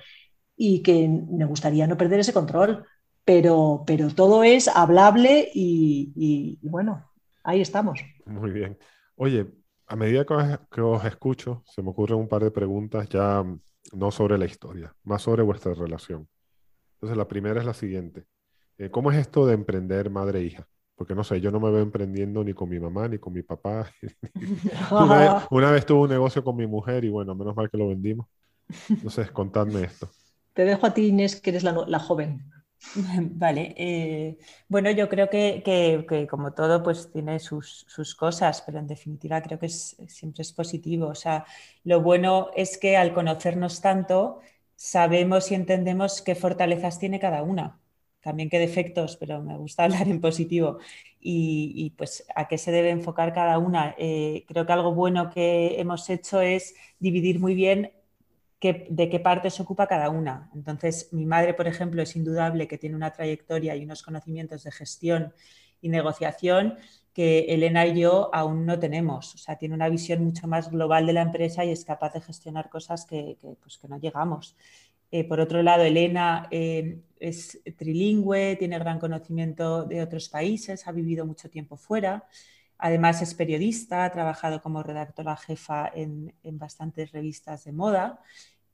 y 0.55 0.81
que 0.81 1.07
me 1.07 1.45
gustaría 1.45 1.85
no 1.85 1.97
perder 1.97 2.21
ese 2.21 2.33
control, 2.33 2.85
pero, 3.25 3.83
pero 3.85 4.09
todo 4.09 4.43
es 4.43 4.69
hablable 4.69 5.49
y 5.53 6.57
bueno, 6.61 7.11
ahí 7.43 7.61
estamos. 7.61 7.99
Muy 8.25 8.51
bien. 8.51 8.77
Oye, 9.19 9.47
a 9.87 9.95
medida 9.95 10.25
que 10.25 10.81
os, 10.81 11.05
escucho, 11.05 11.63
se 11.65 11.81
me 11.81 11.89
ocurren 11.89 12.19
un 12.19 12.27
par 12.27 12.43
de 12.43 12.51
preguntas 12.51 13.09
ya 13.09 13.41
mm, 13.41 13.59
no 13.93 14.11
sobre 14.11 14.37
la 14.37 14.45
historia, 14.45 14.93
más 15.03 15.23
sobre 15.23 15.41
vuestra 15.41 15.73
relación. 15.73 16.27
Entonces, 16.93 17.17
la 17.17 17.27
primera 17.27 17.59
es 17.59 17.65
la 17.65 17.73
siguiente. 17.73 18.25
Eh, 18.77 18.91
¿Cómo 18.91 19.11
es 19.11 19.17
esto 19.17 19.47
de 19.47 19.55
emprender 19.55 20.11
madre 20.11 20.39
e 20.39 20.43
hija? 20.43 20.67
Porque 20.95 21.15
no 21.15 21.23
sé, 21.23 21.41
yo 21.41 21.51
no 21.51 21.59
me 21.59 21.71
veo 21.71 21.81
emprendiendo 21.81 22.43
ni 22.43 22.53
con 22.53 22.69
mi 22.69 22.79
mamá 22.79 23.07
ni 23.07 23.17
con 23.17 23.33
mi 23.33 23.41
papá. 23.41 23.91
una, 25.49 25.71
vez, 25.71 25.85
tuve 25.85 26.01
un 26.01 26.09
negocio 26.09 26.43
con 26.43 26.55
mi 26.55 26.67
mujer 26.67 27.03
y 27.03 27.09
bueno, 27.09 27.33
menos 27.33 27.55
mal 27.55 27.71
que 27.71 27.77
lo 27.77 27.87
vendimos. 27.87 28.27
Entonces, 28.87 29.31
contadme 29.31 29.83
esto. 29.83 30.09
Te 30.53 30.63
dejo 30.63 30.85
a 30.85 30.93
ti, 30.93 31.07
Inés, 31.07 31.41
que 31.41 31.49
eres 31.49 31.63
la 31.63 31.99
joven. 31.99 32.51
Vale, 33.31 33.73
eh, 33.77 34.37
bueno, 34.67 34.91
yo 34.91 35.09
creo 35.09 35.29
que, 35.29 36.27
como 36.29 36.53
todo, 36.53 36.83
pues 36.83 37.11
tiene 37.11 37.39
sus, 37.39 37.85
cosas, 38.17 38.61
pero 38.65 38.79
en 38.79 38.87
definitiva 38.87 39.41
creo 39.41 39.59
que 39.59 39.69
siempre 39.69 40.41
es 40.41 40.53
positivo. 40.53 41.07
O 41.07 41.15
sea, 41.15 41.45
lo 41.83 42.01
bueno 42.01 42.49
es 42.55 42.77
que 42.77 42.95
al 42.97 43.13
conocernos 43.13 43.81
tanto, 43.81 44.39
sabemos 44.75 45.51
y 45.51 45.55
entendemos 45.55 46.21
qué 46.21 46.35
fortalezas 46.35 46.99
tiene 46.99 47.19
cada 47.19 47.41
una, 47.43 47.79
también 48.21 48.49
qué 48.49 48.59
defectos, 48.59 49.17
pero 49.17 49.41
me 49.41 49.57
gusta 49.57 49.83
hablar 49.85 50.07
en 50.07 50.21
positivo. 50.21 50.79
Y, 51.19 51.93
pues 51.97 52.25
a 52.35 52.47
qué 52.47 52.57
se 52.57 52.71
debe 52.71 52.89
enfocar 52.91 53.33
cada 53.33 53.57
una. 53.57 53.95
Eh, 53.97 54.45
creo 54.47 54.65
que 54.65 54.71
algo 54.73 54.93
bueno 54.93 55.29
que 55.29 55.79
hemos 55.79 56.09
hecho 56.09 56.39
es 56.41 56.73
dividir 56.99 57.39
muy 57.39 57.53
bien 57.53 57.91
de 58.61 59.09
qué 59.09 59.19
parte 59.19 59.49
se 59.49 59.61
ocupa 59.61 59.87
cada 59.87 60.09
una. 60.09 60.49
Entonces, 60.55 61.09
mi 61.11 61.25
madre, 61.25 61.53
por 61.53 61.67
ejemplo, 61.67 62.01
es 62.01 62.15
indudable 62.15 62.67
que 62.67 62.77
tiene 62.77 62.95
una 62.95 63.11
trayectoria 63.11 63.75
y 63.75 63.83
unos 63.83 64.01
conocimientos 64.03 64.63
de 64.63 64.71
gestión 64.71 65.33
y 65.81 65.89
negociación 65.89 66.77
que 67.13 67.45
Elena 67.49 67.85
y 67.87 68.01
yo 68.01 68.29
aún 68.33 68.65
no 68.65 68.79
tenemos. 68.79 69.35
O 69.35 69.37
sea, 69.37 69.57
tiene 69.57 69.75
una 69.75 69.89
visión 69.89 70.23
mucho 70.23 70.47
más 70.47 70.69
global 70.71 71.05
de 71.07 71.13
la 71.13 71.21
empresa 71.21 71.65
y 71.65 71.71
es 71.71 71.85
capaz 71.85 72.13
de 72.13 72.21
gestionar 72.21 72.69
cosas 72.69 73.05
que, 73.05 73.37
pues, 73.41 73.79
no 73.87 73.99
llegamos. 73.99 74.55
Eh, 75.11 75.23
por 75.23 75.39
otro 75.39 75.63
lado, 75.63 75.83
Elena 75.83 76.47
eh, 76.51 76.99
es 77.19 77.59
trilingüe, 77.77 78.55
tiene 78.57 78.77
gran 78.79 78.99
conocimiento 78.99 79.83
de 79.85 80.01
otros 80.01 80.29
países, 80.29 80.87
ha 80.87 80.91
vivido 80.91 81.25
mucho 81.25 81.49
tiempo 81.49 81.77
fuera. 81.77 82.27
Además 82.77 83.21
es 83.21 83.33
periodista, 83.33 84.05
ha 84.05 84.11
trabajado 84.11 84.61
como 84.61 84.83
redactora 84.83 85.35
jefa 85.35 85.91
en, 85.93 86.33
bastantes 86.43 87.11
revistas 87.11 87.63
de 87.65 87.71
moda 87.71 88.21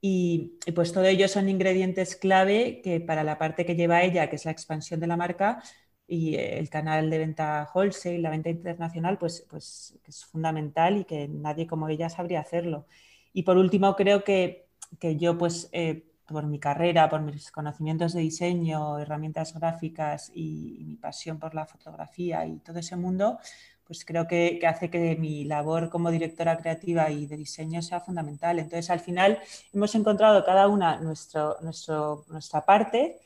y, 0.02 0.60
pues 0.76 0.92
todo 0.92 1.06
ello 1.06 1.28
son 1.28 1.48
ingredientes 1.50 2.16
clave 2.16 2.82
que 2.84 3.00
para 3.00 3.24
la 3.24 3.38
parte 3.38 3.66
que 3.66 3.76
lleva 3.76 4.04
ella, 4.04 4.30
que 4.30 4.36
es 4.36 4.46
la 4.46 4.52
expansión 4.52 5.00
de 5.00 5.08
la 5.08 5.18
marca 5.18 5.64
y 6.06 6.36
el 6.36 6.70
canal 6.70 7.10
de 7.10 7.18
venta 7.18 7.70
wholesale, 7.74 8.20
la 8.20 8.30
venta 8.30 8.50
internacional, 8.50 9.18
pues, 9.18 9.46
pues 9.50 9.98
es 10.06 10.26
fundamental 10.26 10.98
y 10.98 11.06
que 11.06 11.28
nadie 11.30 11.66
como 11.66 11.88
ella 11.88 12.10
sabría 12.10 12.42
hacerlo. 12.42 12.86
Y 13.32 13.44
por 13.44 13.58
último, 13.58 13.96
creo 13.96 14.24
que, 14.24 14.68
yo 15.18 15.38
pues... 15.38 15.70
Eh, 15.72 16.10
por 16.26 16.46
mi 16.48 16.60
carrera, 16.60 17.10
por 17.10 17.22
mis 17.22 17.52
conocimientos 17.52 18.14
de 18.14 18.22
diseño, 18.22 18.98
herramientas 19.00 19.54
gráficas 19.54 20.32
y, 20.34 20.84
mi 20.86 20.96
pasión 20.96 21.40
por 21.40 21.54
la 21.54 21.66
fotografía 21.66 22.46
y 22.46 22.60
todo 22.60 22.80
ese 22.80 22.96
mundo, 22.96 23.40
pues 23.86 24.06
creo 24.06 24.28
que, 24.28 24.60
hace 24.68 24.90
que 24.90 25.16
mi 25.16 25.44
labor 25.46 25.90
como 25.90 26.12
directora 26.12 26.58
creativa 26.58 27.10
y 27.12 27.26
de 27.26 27.38
diseño 27.38 27.82
sea 27.82 28.00
fundamental. 28.00 28.60
Entonces, 28.60 28.90
al 28.90 29.00
final, 29.00 29.40
hemos 29.74 29.94
encontrado 29.96 30.44
cada 30.46 30.68
una 30.68 31.00
nuestro, 31.00 31.58
nuestro, 31.62 32.26
nuestra 32.30 32.66
parte, 32.66 33.20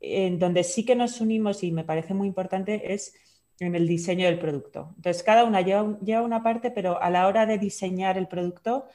en 0.00 0.38
donde 0.38 0.64
sí 0.64 0.84
que 0.84 0.96
nos 0.96 1.20
unimos 1.20 1.62
y 1.62 1.72
me 1.72 1.84
parece 1.84 2.14
muy 2.14 2.28
importante 2.28 2.92
es 2.92 3.14
en 3.60 3.74
el 3.74 3.86
diseño 3.86 4.26
del 4.26 4.38
producto. 4.38 4.92
Entonces, 4.96 5.22
cada 5.22 5.44
una 5.44 5.60
lleva, 5.60 5.98
lleva 6.00 6.22
una 6.22 6.42
parte, 6.42 6.70
pero 6.70 7.00
a 7.00 7.10
la 7.10 7.26
hora 7.26 7.46
de 7.46 7.58
diseñar 7.58 8.18
el 8.18 8.28
producto, 8.28 8.86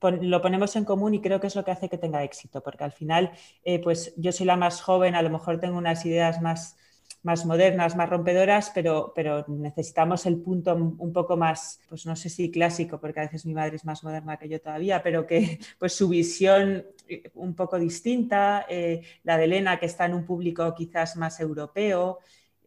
lo 0.00 0.42
ponemos 0.42 0.76
en 0.76 0.84
común 0.84 1.14
y 1.14 1.20
creo 1.20 1.40
que 1.40 1.48
es 1.48 1.56
lo 1.56 1.64
que 1.64 1.70
hace 1.72 1.88
que 1.88 1.98
tenga 1.98 2.22
éxito, 2.22 2.62
porque 2.62 2.84
al 2.84 2.92
final, 2.92 3.32
eh, 3.64 3.80
pues 3.80 4.14
yo 4.16 4.32
soy 4.32 4.46
la 4.46 4.56
más 4.56 4.80
joven, 4.80 5.14
a 5.14 5.22
lo 5.22 5.30
mejor 5.30 5.58
tengo 5.60 5.78
unas 5.78 6.04
ideas 6.06 6.40
más 6.40 6.76
más 7.22 7.46
modernas, 7.46 7.96
más 7.96 8.08
rompedoras, 8.10 8.70
pero, 8.74 9.12
pero 9.14 9.44
necesitamos 9.48 10.26
el 10.26 10.38
punto 10.40 10.74
un 10.74 11.12
poco 11.12 11.36
más, 11.36 11.80
pues 11.88 12.04
no 12.04 12.16
sé 12.16 12.28
si 12.28 12.50
clásico, 12.50 13.00
porque 13.00 13.20
a 13.20 13.22
veces 13.24 13.46
mi 13.46 13.54
madre 13.54 13.76
es 13.76 13.84
más 13.84 14.02
moderna 14.02 14.36
que 14.36 14.48
yo 14.48 14.60
todavía, 14.60 15.02
pero 15.02 15.26
que 15.26 15.58
pues 15.78 15.94
su 15.94 16.08
visión 16.08 16.84
eh, 17.08 17.30
un 17.34 17.54
poco 17.54 17.78
distinta, 17.78 18.66
eh, 18.68 19.02
la 19.22 19.38
de 19.38 19.44
Elena 19.44 19.78
que 19.78 19.86
está 19.86 20.06
en 20.06 20.14
un 20.14 20.24
público 20.24 20.74
quizás 20.74 21.16
más 21.16 21.38
europeo, 21.40 22.18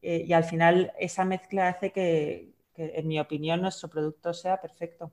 eh, 0.02 0.24
y 0.26 0.34
al 0.34 0.44
final 0.44 0.94
esa 1.00 1.26
mezcla 1.26 1.68
hace 1.70 1.92
que, 1.92 2.54
en 2.76 3.08
mi 3.08 3.20
opinión, 3.20 3.62
nuestro 3.62 3.90
producto 3.90 4.34
sea 4.34 4.62
perfecto. 4.62 5.12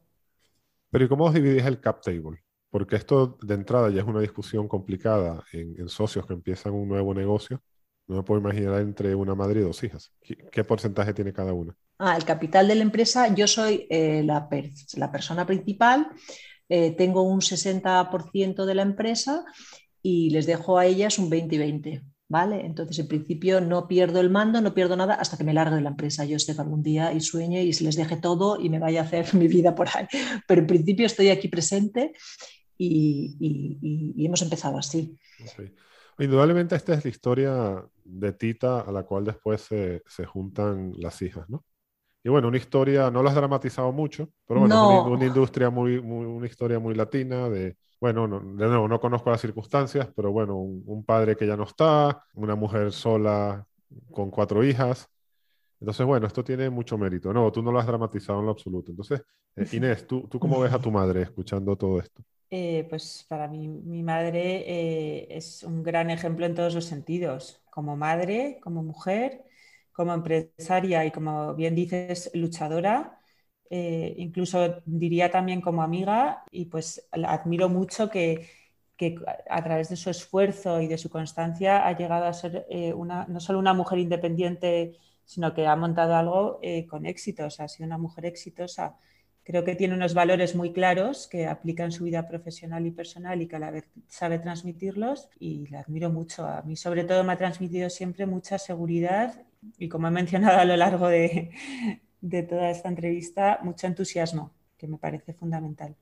Pero 0.90 1.04
¿y 1.04 1.08
cómo 1.08 1.24
os 1.24 1.34
dividís 1.34 1.64
el 1.64 1.80
cap 1.80 2.00
table? 2.02 2.42
Porque 2.70 2.96
esto 2.96 3.38
de 3.42 3.54
entrada 3.54 3.90
ya 3.90 4.02
es 4.02 4.06
una 4.06 4.20
discusión 4.20 4.68
complicada 4.68 5.42
en 5.52 5.88
socios 5.88 6.26
que 6.26 6.34
empiezan 6.34 6.74
un 6.74 6.88
nuevo 6.88 7.14
negocio 7.14 7.62
no 8.08 8.16
me 8.16 8.22
puedo 8.22 8.40
imaginar 8.40 8.80
entre 8.80 9.14
una 9.14 9.34
madre 9.34 9.60
y 9.60 9.62
dos 9.64 9.82
hijas. 9.82 10.12
¿Qué, 10.20 10.64
porcentaje 10.64 11.14
tiene 11.14 11.32
cada 11.32 11.52
una? 11.52 11.74
Ah, 11.98 12.16
el 12.16 12.24
capital 12.24 12.68
de 12.68 12.74
la 12.74 12.82
empresa, 12.82 13.32
yo 13.34 13.46
soy 13.46 13.86
eh, 13.88 14.22
la, 14.24 14.48
persona 14.48 15.46
principal, 15.46 16.08
eh, 16.68 16.92
tengo 16.92 17.22
un 17.22 17.40
60% 17.40 18.64
de 18.64 18.74
la 18.74 18.82
empresa 18.82 19.44
y 20.02 20.30
les 20.30 20.46
dejo 20.46 20.78
a 20.78 20.86
ellas 20.86 21.18
un 21.18 21.30
20 21.30 21.54
y 21.54 21.58
20. 21.58 22.02
¿vale? 22.32 22.64
Entonces, 22.64 22.98
en 22.98 23.08
principio, 23.08 23.60
no 23.60 23.86
pierdo 23.86 24.18
el 24.18 24.30
mando, 24.30 24.62
no 24.62 24.72
pierdo 24.72 24.96
nada 24.96 25.14
hasta 25.16 25.36
que 25.36 25.44
me 25.44 25.52
largue 25.52 25.76
de 25.76 25.82
la 25.82 25.90
empresa. 25.90 26.24
Yo 26.24 26.36
esté 26.36 26.52
algún 26.52 26.82
día 26.82 27.12
y 27.12 27.20
sueñe 27.20 27.62
y 27.62 27.74
se 27.74 27.84
les 27.84 27.94
deje 27.94 28.16
todo 28.16 28.58
y 28.58 28.70
me 28.70 28.78
vaya 28.78 29.02
a 29.02 29.04
hacer 29.04 29.26
mi 29.34 29.48
vida 29.48 29.74
por 29.74 29.88
ahí. 29.94 30.06
Pero 30.48 30.62
en 30.62 30.66
principio 30.66 31.04
estoy 31.04 31.28
aquí 31.28 31.48
presente 31.48 32.14
y, 32.78 34.16
hemos 34.24 34.40
empezado 34.40 34.78
así. 34.78 35.14
Indudablemente 36.18 36.76
esta 36.76 36.94
es 36.94 37.04
la 37.04 37.10
historia 37.10 37.84
de 38.04 38.32
Tita 38.32 38.80
a 38.80 38.92
la 38.92 39.02
cual 39.04 39.24
después 39.24 39.62
se, 39.62 40.02
se 40.06 40.24
juntan 40.24 40.92
las 40.96 41.20
hijas, 41.22 41.48
¿no? 41.48 41.64
Y 42.24 42.28
bueno, 42.28 42.48
una 42.48 42.56
historia, 42.56 43.10
no 43.10 43.22
lo 43.22 43.28
has 43.28 43.34
dramatizado 43.34 43.90
mucho, 43.90 44.28
pero 44.46 44.60
bueno, 44.60 45.10
una, 45.10 45.26
industria 45.26 45.70
muy, 45.70 45.96
una 45.96 46.46
historia 46.46 46.78
muy 46.78 46.94
latina 46.94 47.48
de, 47.48 47.76
bueno, 48.00 48.28
no, 48.28 48.38
de 48.38 48.68
nuevo, 48.68 48.86
no 48.86 49.00
conozco 49.00 49.30
las 49.30 49.40
circunstancias, 49.40 50.08
pero 50.14 50.30
bueno, 50.30 50.56
un, 50.56 51.04
padre 51.04 51.36
que 51.36 51.48
ya 51.48 51.56
no 51.56 51.64
está, 51.64 52.24
una 52.34 52.54
mujer 52.54 52.92
sola 52.92 53.66
con 54.12 54.30
cuatro 54.30 54.62
hijas. 54.62 55.08
Entonces, 55.80 56.06
bueno, 56.06 56.28
esto 56.28 56.44
tiene 56.44 56.70
mucho 56.70 56.96
mérito. 56.96 57.32
No, 57.32 57.50
tú 57.50 57.60
no 57.60 57.72
lo 57.72 57.80
has 57.80 57.86
dramatizado 57.88 58.38
en 58.38 58.46
lo 58.46 58.52
absoluto. 58.52 58.92
Entonces, 58.92 59.20
eh, 59.56 59.66
Inés, 59.72 60.06
¿tú, 60.06 60.28
¿tú 60.28 60.38
cómo 60.38 60.60
ves 60.60 60.72
a 60.72 60.78
tu 60.78 60.92
madre 60.92 61.22
escuchando 61.22 61.76
todo 61.76 61.98
esto? 61.98 62.22
Eh, 62.54 62.86
pues 62.90 63.24
para 63.28 63.48
mí, 63.48 63.66
mi 63.68 64.02
madre 64.02 64.40
eh, 64.66 65.26
es 65.30 65.62
un 65.62 65.82
gran 65.82 66.10
ejemplo 66.10 66.44
en 66.44 66.54
todos 66.54 66.74
los 66.74 66.84
sentidos, 66.84 67.62
como 67.70 67.96
madre, 67.96 68.60
como 68.62 68.82
mujer 68.82 69.44
como 69.92 70.12
empresaria 70.14 71.04
y 71.04 71.10
como 71.12 71.54
bien 71.54 71.74
dices, 71.74 72.30
luchadora, 72.34 73.20
eh, 73.70 74.14
incluso 74.18 74.82
diría 74.86 75.30
también 75.30 75.60
como 75.60 75.82
amiga 75.82 76.44
y 76.50 76.66
pues 76.66 77.06
admiro 77.12 77.68
mucho 77.68 78.08
que, 78.10 78.48
a 79.50 79.62
través 79.64 79.88
de 79.88 79.96
su 79.96 80.10
esfuerzo 80.10 80.80
y 80.80 80.86
de 80.86 80.96
su 80.98 81.10
constancia 81.10 81.86
ha 81.86 81.96
llegado 81.96 82.24
a 82.26 82.32
ser 82.32 82.66
una, 82.94 83.26
no 83.26 83.40
solo 83.40 83.58
una 83.58 83.74
mujer 83.74 83.98
independiente, 83.98 84.96
sino 85.24 85.52
que 85.54 85.66
ha 85.66 85.74
montado 85.76 86.14
algo 86.14 86.60
con 86.88 87.04
éxito, 87.06 87.46
o 87.46 87.50
sea, 87.50 87.64
ha 87.66 87.68
sido 87.68 87.86
una 87.86 87.98
mujer 87.98 88.26
exitosa. 88.26 88.96
Creo 89.44 89.64
que 89.64 89.74
tiene 89.74 89.94
unos 89.94 90.14
valores 90.14 90.54
muy 90.54 90.72
claros 90.72 91.26
que 91.26 91.46
aplica 91.46 91.82
en 91.82 91.90
su 91.90 92.04
vida 92.04 92.28
profesional 92.28 92.86
y 92.86 92.92
personal 92.92 93.42
y 93.42 93.48
que 93.48 93.56
a 93.56 93.58
la 93.58 93.72
vez 93.72 93.88
sabe 94.06 94.38
transmitirlos 94.38 95.28
y 95.40 95.66
la 95.68 95.80
admiro 95.80 96.10
mucho. 96.10 96.46
A 96.46 96.62
mí 96.62 96.76
sobre 96.76 97.02
todo 97.02 97.24
me 97.24 97.32
ha 97.32 97.38
transmitido 97.38 97.90
siempre 97.90 98.24
mucha 98.24 98.58
seguridad 98.58 99.44
y 99.78 99.88
como 99.88 100.06
he 100.06 100.10
mencionado 100.12 100.58
a 100.58 100.64
lo 100.64 100.76
largo 100.76 101.08
de, 101.08 101.50
toda 102.48 102.70
esta 102.70 102.88
entrevista, 102.88 103.58
mucho 103.62 103.88
entusiasmo, 103.88 104.52
que 104.78 104.86
me 104.86 104.98
parece 104.98 105.34
fundamental. 105.34 105.96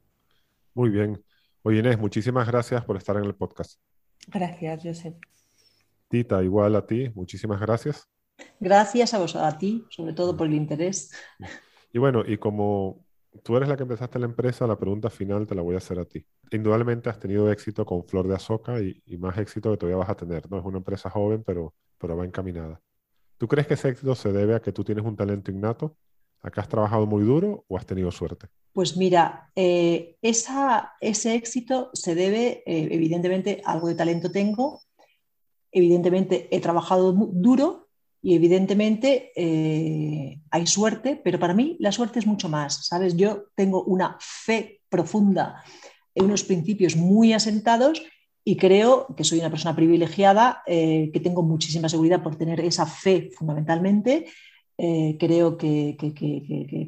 Muy 0.74 0.90
bien. 0.90 1.22
Oye 1.62 1.78
Inés, 1.78 1.98
muchísimas 1.98 2.46
gracias 2.46 2.84
por 2.84 2.98
estar 2.98 3.16
en 3.16 3.24
el 3.24 3.34
podcast. 3.34 3.80
Gracias, 4.28 4.82
Josep. 4.82 5.16
Tita, 6.08 6.42
igual 6.42 6.76
a 6.76 6.86
ti, 6.86 7.10
muchísimas 7.14 7.58
gracias. 7.60 8.06
Gracias 8.58 9.14
a 9.14 9.18
vos, 9.18 9.34
a 9.36 9.56
ti, 9.56 9.86
sobre 9.88 10.12
todo 10.12 10.36
por 10.36 10.46
el 10.46 10.54
interés. 10.54 11.10
Y 11.92 11.98
bueno, 11.98 12.22
y 12.26 12.38
como 12.38 13.04
tú 13.42 13.56
eres 13.56 13.68
la 13.68 13.76
que 13.76 13.82
empezaste 13.82 14.18
la 14.18 14.26
empresa, 14.26 14.66
la 14.66 14.78
pregunta 14.78 15.10
final 15.10 15.46
te 15.46 15.54
la 15.54 15.62
voy 15.62 15.74
a 15.74 15.78
hacer 15.78 15.98
a 15.98 16.04
ti. 16.04 16.24
Indudablemente 16.50 17.08
has 17.08 17.18
tenido 17.18 17.50
éxito 17.50 17.84
con 17.84 18.04
Flor 18.04 18.26
de 18.28 18.34
Azoka 18.34 18.80
y, 18.80 19.02
más 19.18 19.38
éxito 19.38 19.70
que 19.70 19.76
todavía 19.76 19.98
vas 19.98 20.10
a 20.10 20.16
tener. 20.16 20.50
No 20.50 20.58
es 20.58 20.64
una 20.64 20.78
empresa 20.78 21.10
joven, 21.10 21.42
pero, 21.44 21.74
pero 21.98 22.16
va 22.16 22.24
encaminada. 22.24 22.80
¿Tú 23.38 23.48
crees 23.48 23.66
que 23.66 23.74
ese 23.74 23.88
éxito 23.88 24.14
se 24.14 24.32
debe 24.32 24.54
a 24.54 24.60
que 24.60 24.72
tú 24.72 24.84
tienes 24.84 25.04
un 25.04 25.16
talento 25.16 25.50
innato? 25.50 25.96
¿A 26.42 26.50
que 26.50 26.60
has 26.60 26.68
trabajado 26.68 27.06
muy 27.06 27.22
duro 27.22 27.64
o 27.68 27.76
has 27.76 27.86
tenido 27.86 28.10
suerte? 28.10 28.48
Pues 28.72 28.96
mira, 28.96 29.50
eh, 29.54 30.16
ese 30.22 31.34
éxito 31.34 31.90
se 31.92 32.14
debe, 32.14 32.62
eh, 32.66 32.88
evidentemente, 32.90 33.62
algo 33.64 33.88
de 33.88 33.94
talento 33.94 34.30
tengo, 34.30 34.80
evidentemente 35.70 36.48
he 36.54 36.60
trabajado 36.60 37.12
duro 37.12 37.89
y 38.22 38.34
evidentemente 38.34 39.32
eh, 39.34 40.40
hay 40.50 40.66
suerte, 40.66 41.20
pero 41.22 41.38
para 41.38 41.54
mí 41.54 41.76
la 41.78 41.92
suerte 41.92 42.18
es 42.18 42.26
mucho 42.26 42.48
más, 42.48 42.86
¿sabes? 42.86 43.16
Yo 43.16 43.44
tengo 43.54 43.82
una 43.84 44.16
fe 44.20 44.82
profunda 44.88 45.64
en 46.14 46.26
unos 46.26 46.44
principios 46.44 46.96
muy 46.96 47.32
asentados 47.32 48.02
y 48.44 48.56
creo 48.56 49.06
que 49.16 49.24
soy 49.24 49.38
una 49.38 49.50
persona 49.50 49.76
privilegiada, 49.76 50.62
eh, 50.66 51.10
que 51.12 51.20
tengo 51.20 51.42
muchísima 51.42 51.88
seguridad 51.88 52.22
por 52.22 52.36
tener 52.36 52.60
esa 52.60 52.84
fe 52.84 53.30
fundamentalmente. 53.36 54.26
Eh, 54.76 55.16
creo 55.18 55.58
que, 55.58 55.96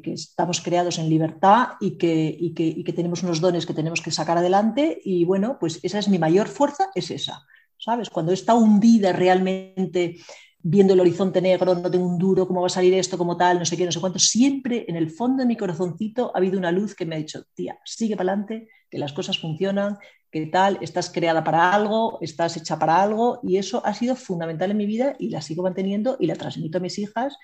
estamos 0.05 0.61
creados 0.61 0.97
en 0.97 1.09
libertad 1.09 1.69
y 1.79 1.91
que, 1.91 2.53
que, 2.55 2.93
tenemos 2.93 3.21
unos 3.21 3.39
dones 3.39 3.67
que 3.67 3.73
tenemos 3.73 4.01
que 4.01 4.09
sacar 4.09 4.37
adelante 4.37 4.99
y 5.03 5.25
bueno, 5.25 5.57
pues 5.59 5.79
esa 5.83 5.99
es 5.99 6.09
mi 6.09 6.17
mayor 6.17 6.47
fuerza, 6.47 6.89
es 6.95 7.11
esa, 7.11 7.45
¿sabes? 7.77 8.09
Cuando 8.09 8.31
está 8.31 8.55
hundida 8.55 9.13
realmente 9.13 10.17
viendo 10.65 10.93
el 10.93 11.01
horizonte 11.01 11.41
negro, 11.41 11.75
no 11.75 11.91
tengo 11.91 12.07
un 12.07 12.17
duro, 12.17 12.47
cómo 12.47 12.61
va 12.61 12.67
a 12.67 12.69
salir 12.69 12.93
esto, 12.93 13.17
como 13.17 13.35
tal, 13.35 13.59
no 13.59 13.65
sé 13.65 13.75
qué, 13.75 13.85
no 13.85 13.91
sé 13.91 13.99
cuánto, 13.99 14.17
siempre 14.17 14.85
en 14.87 14.95
el 14.95 15.11
fondo 15.11 15.41
de 15.41 15.47
mi 15.47 15.57
corazoncito 15.57 16.31
ha 16.33 16.37
habido 16.37 16.57
una 16.57 16.71
luz 16.71 16.95
que 16.95 17.05
me 17.05 17.15
ha 17.15 17.17
dicho, 17.17 17.43
tía, 17.53 17.77
sigue 17.83 18.15
para 18.15 18.31
adelante, 18.31 18.69
que 18.89 18.97
las 18.97 19.11
cosas 19.11 19.37
funcionan, 19.37 19.97
qué 20.31 20.45
tal, 20.45 20.79
estás 20.81 21.11
creada 21.11 21.43
para 21.43 21.73
algo, 21.73 22.17
estás 22.21 22.55
hecha 22.55 22.79
para 22.79 23.03
algo 23.03 23.41
y 23.43 23.57
eso 23.57 23.85
ha 23.85 23.93
sido 23.93 24.15
fundamental 24.15 24.71
en 24.71 24.77
mi 24.77 24.85
vida 24.85 25.15
y 25.19 25.29
la 25.29 25.41
sigo 25.41 25.63
manteniendo 25.63 26.15
y 26.17 26.27
la 26.27 26.35
transmito 26.35 26.77
a 26.77 26.81
mis 26.81 26.97
hijas 26.97 27.37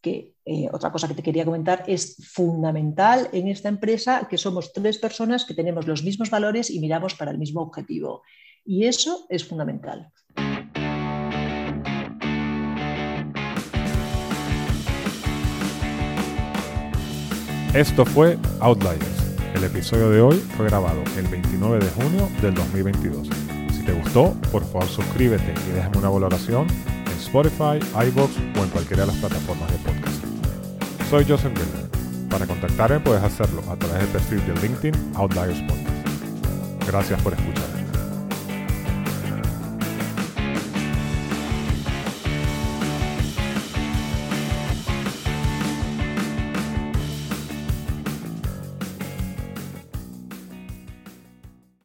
que 0.00 0.34
eh, 0.44 0.68
otra 0.72 0.90
cosa 0.90 1.08
que 1.08 1.14
te 1.14 1.22
quería 1.22 1.44
comentar 1.44 1.84
es 1.86 2.16
fundamental 2.32 3.28
en 3.32 3.48
esta 3.48 3.68
empresa 3.68 4.26
que 4.28 4.38
somos 4.38 4.72
tres 4.72 4.98
personas 4.98 5.44
que 5.44 5.54
tenemos 5.54 5.86
los 5.86 6.02
mismos 6.02 6.30
valores 6.30 6.70
y 6.70 6.80
miramos 6.80 7.14
para 7.14 7.30
el 7.30 7.38
mismo 7.38 7.60
objetivo. 7.62 8.22
Y 8.64 8.84
eso 8.86 9.26
es 9.28 9.44
fundamental. 9.44 10.12
Esto 17.76 18.06
fue 18.06 18.38
Outliers 18.60 19.26
el 19.56 19.64
episodio 19.64 20.10
de 20.10 20.20
hoy 20.20 20.36
fue 20.56 20.66
grabado 20.66 21.02
el 21.16 21.26
29 21.28 21.78
de 21.78 21.90
junio 21.90 22.28
del 22.42 22.54
2022. 22.54 23.28
Si 23.72 23.82
te 23.84 23.92
gustó, 23.92 24.34
por 24.52 24.62
favor 24.64 24.86
suscríbete 24.86 25.54
y 25.68 25.72
déjame 25.72 25.98
una 25.98 26.10
valoración 26.10 26.66
en 26.68 27.18
Spotify, 27.18 27.78
iBox 28.08 28.32
o 28.58 28.64
en 28.64 28.70
cualquiera 28.70 29.06
de 29.06 29.12
las 29.12 29.16
plataformas 29.16 29.70
de 29.72 29.78
podcast. 29.78 30.24
Soy 31.08 31.24
Joseph 31.24 31.52
Miller. 31.52 32.28
Para 32.28 32.46
contactarme 32.46 33.00
puedes 33.00 33.22
hacerlo 33.22 33.62
a 33.70 33.76
través 33.76 33.98
del 34.00 34.08
perfil 34.08 34.46
de 34.46 34.60
LinkedIn 34.60 35.12
Outliers 35.14 35.60
Podcast. 35.62 36.86
Gracias 36.86 37.22
por 37.22 37.32
escuchar. 37.32 37.75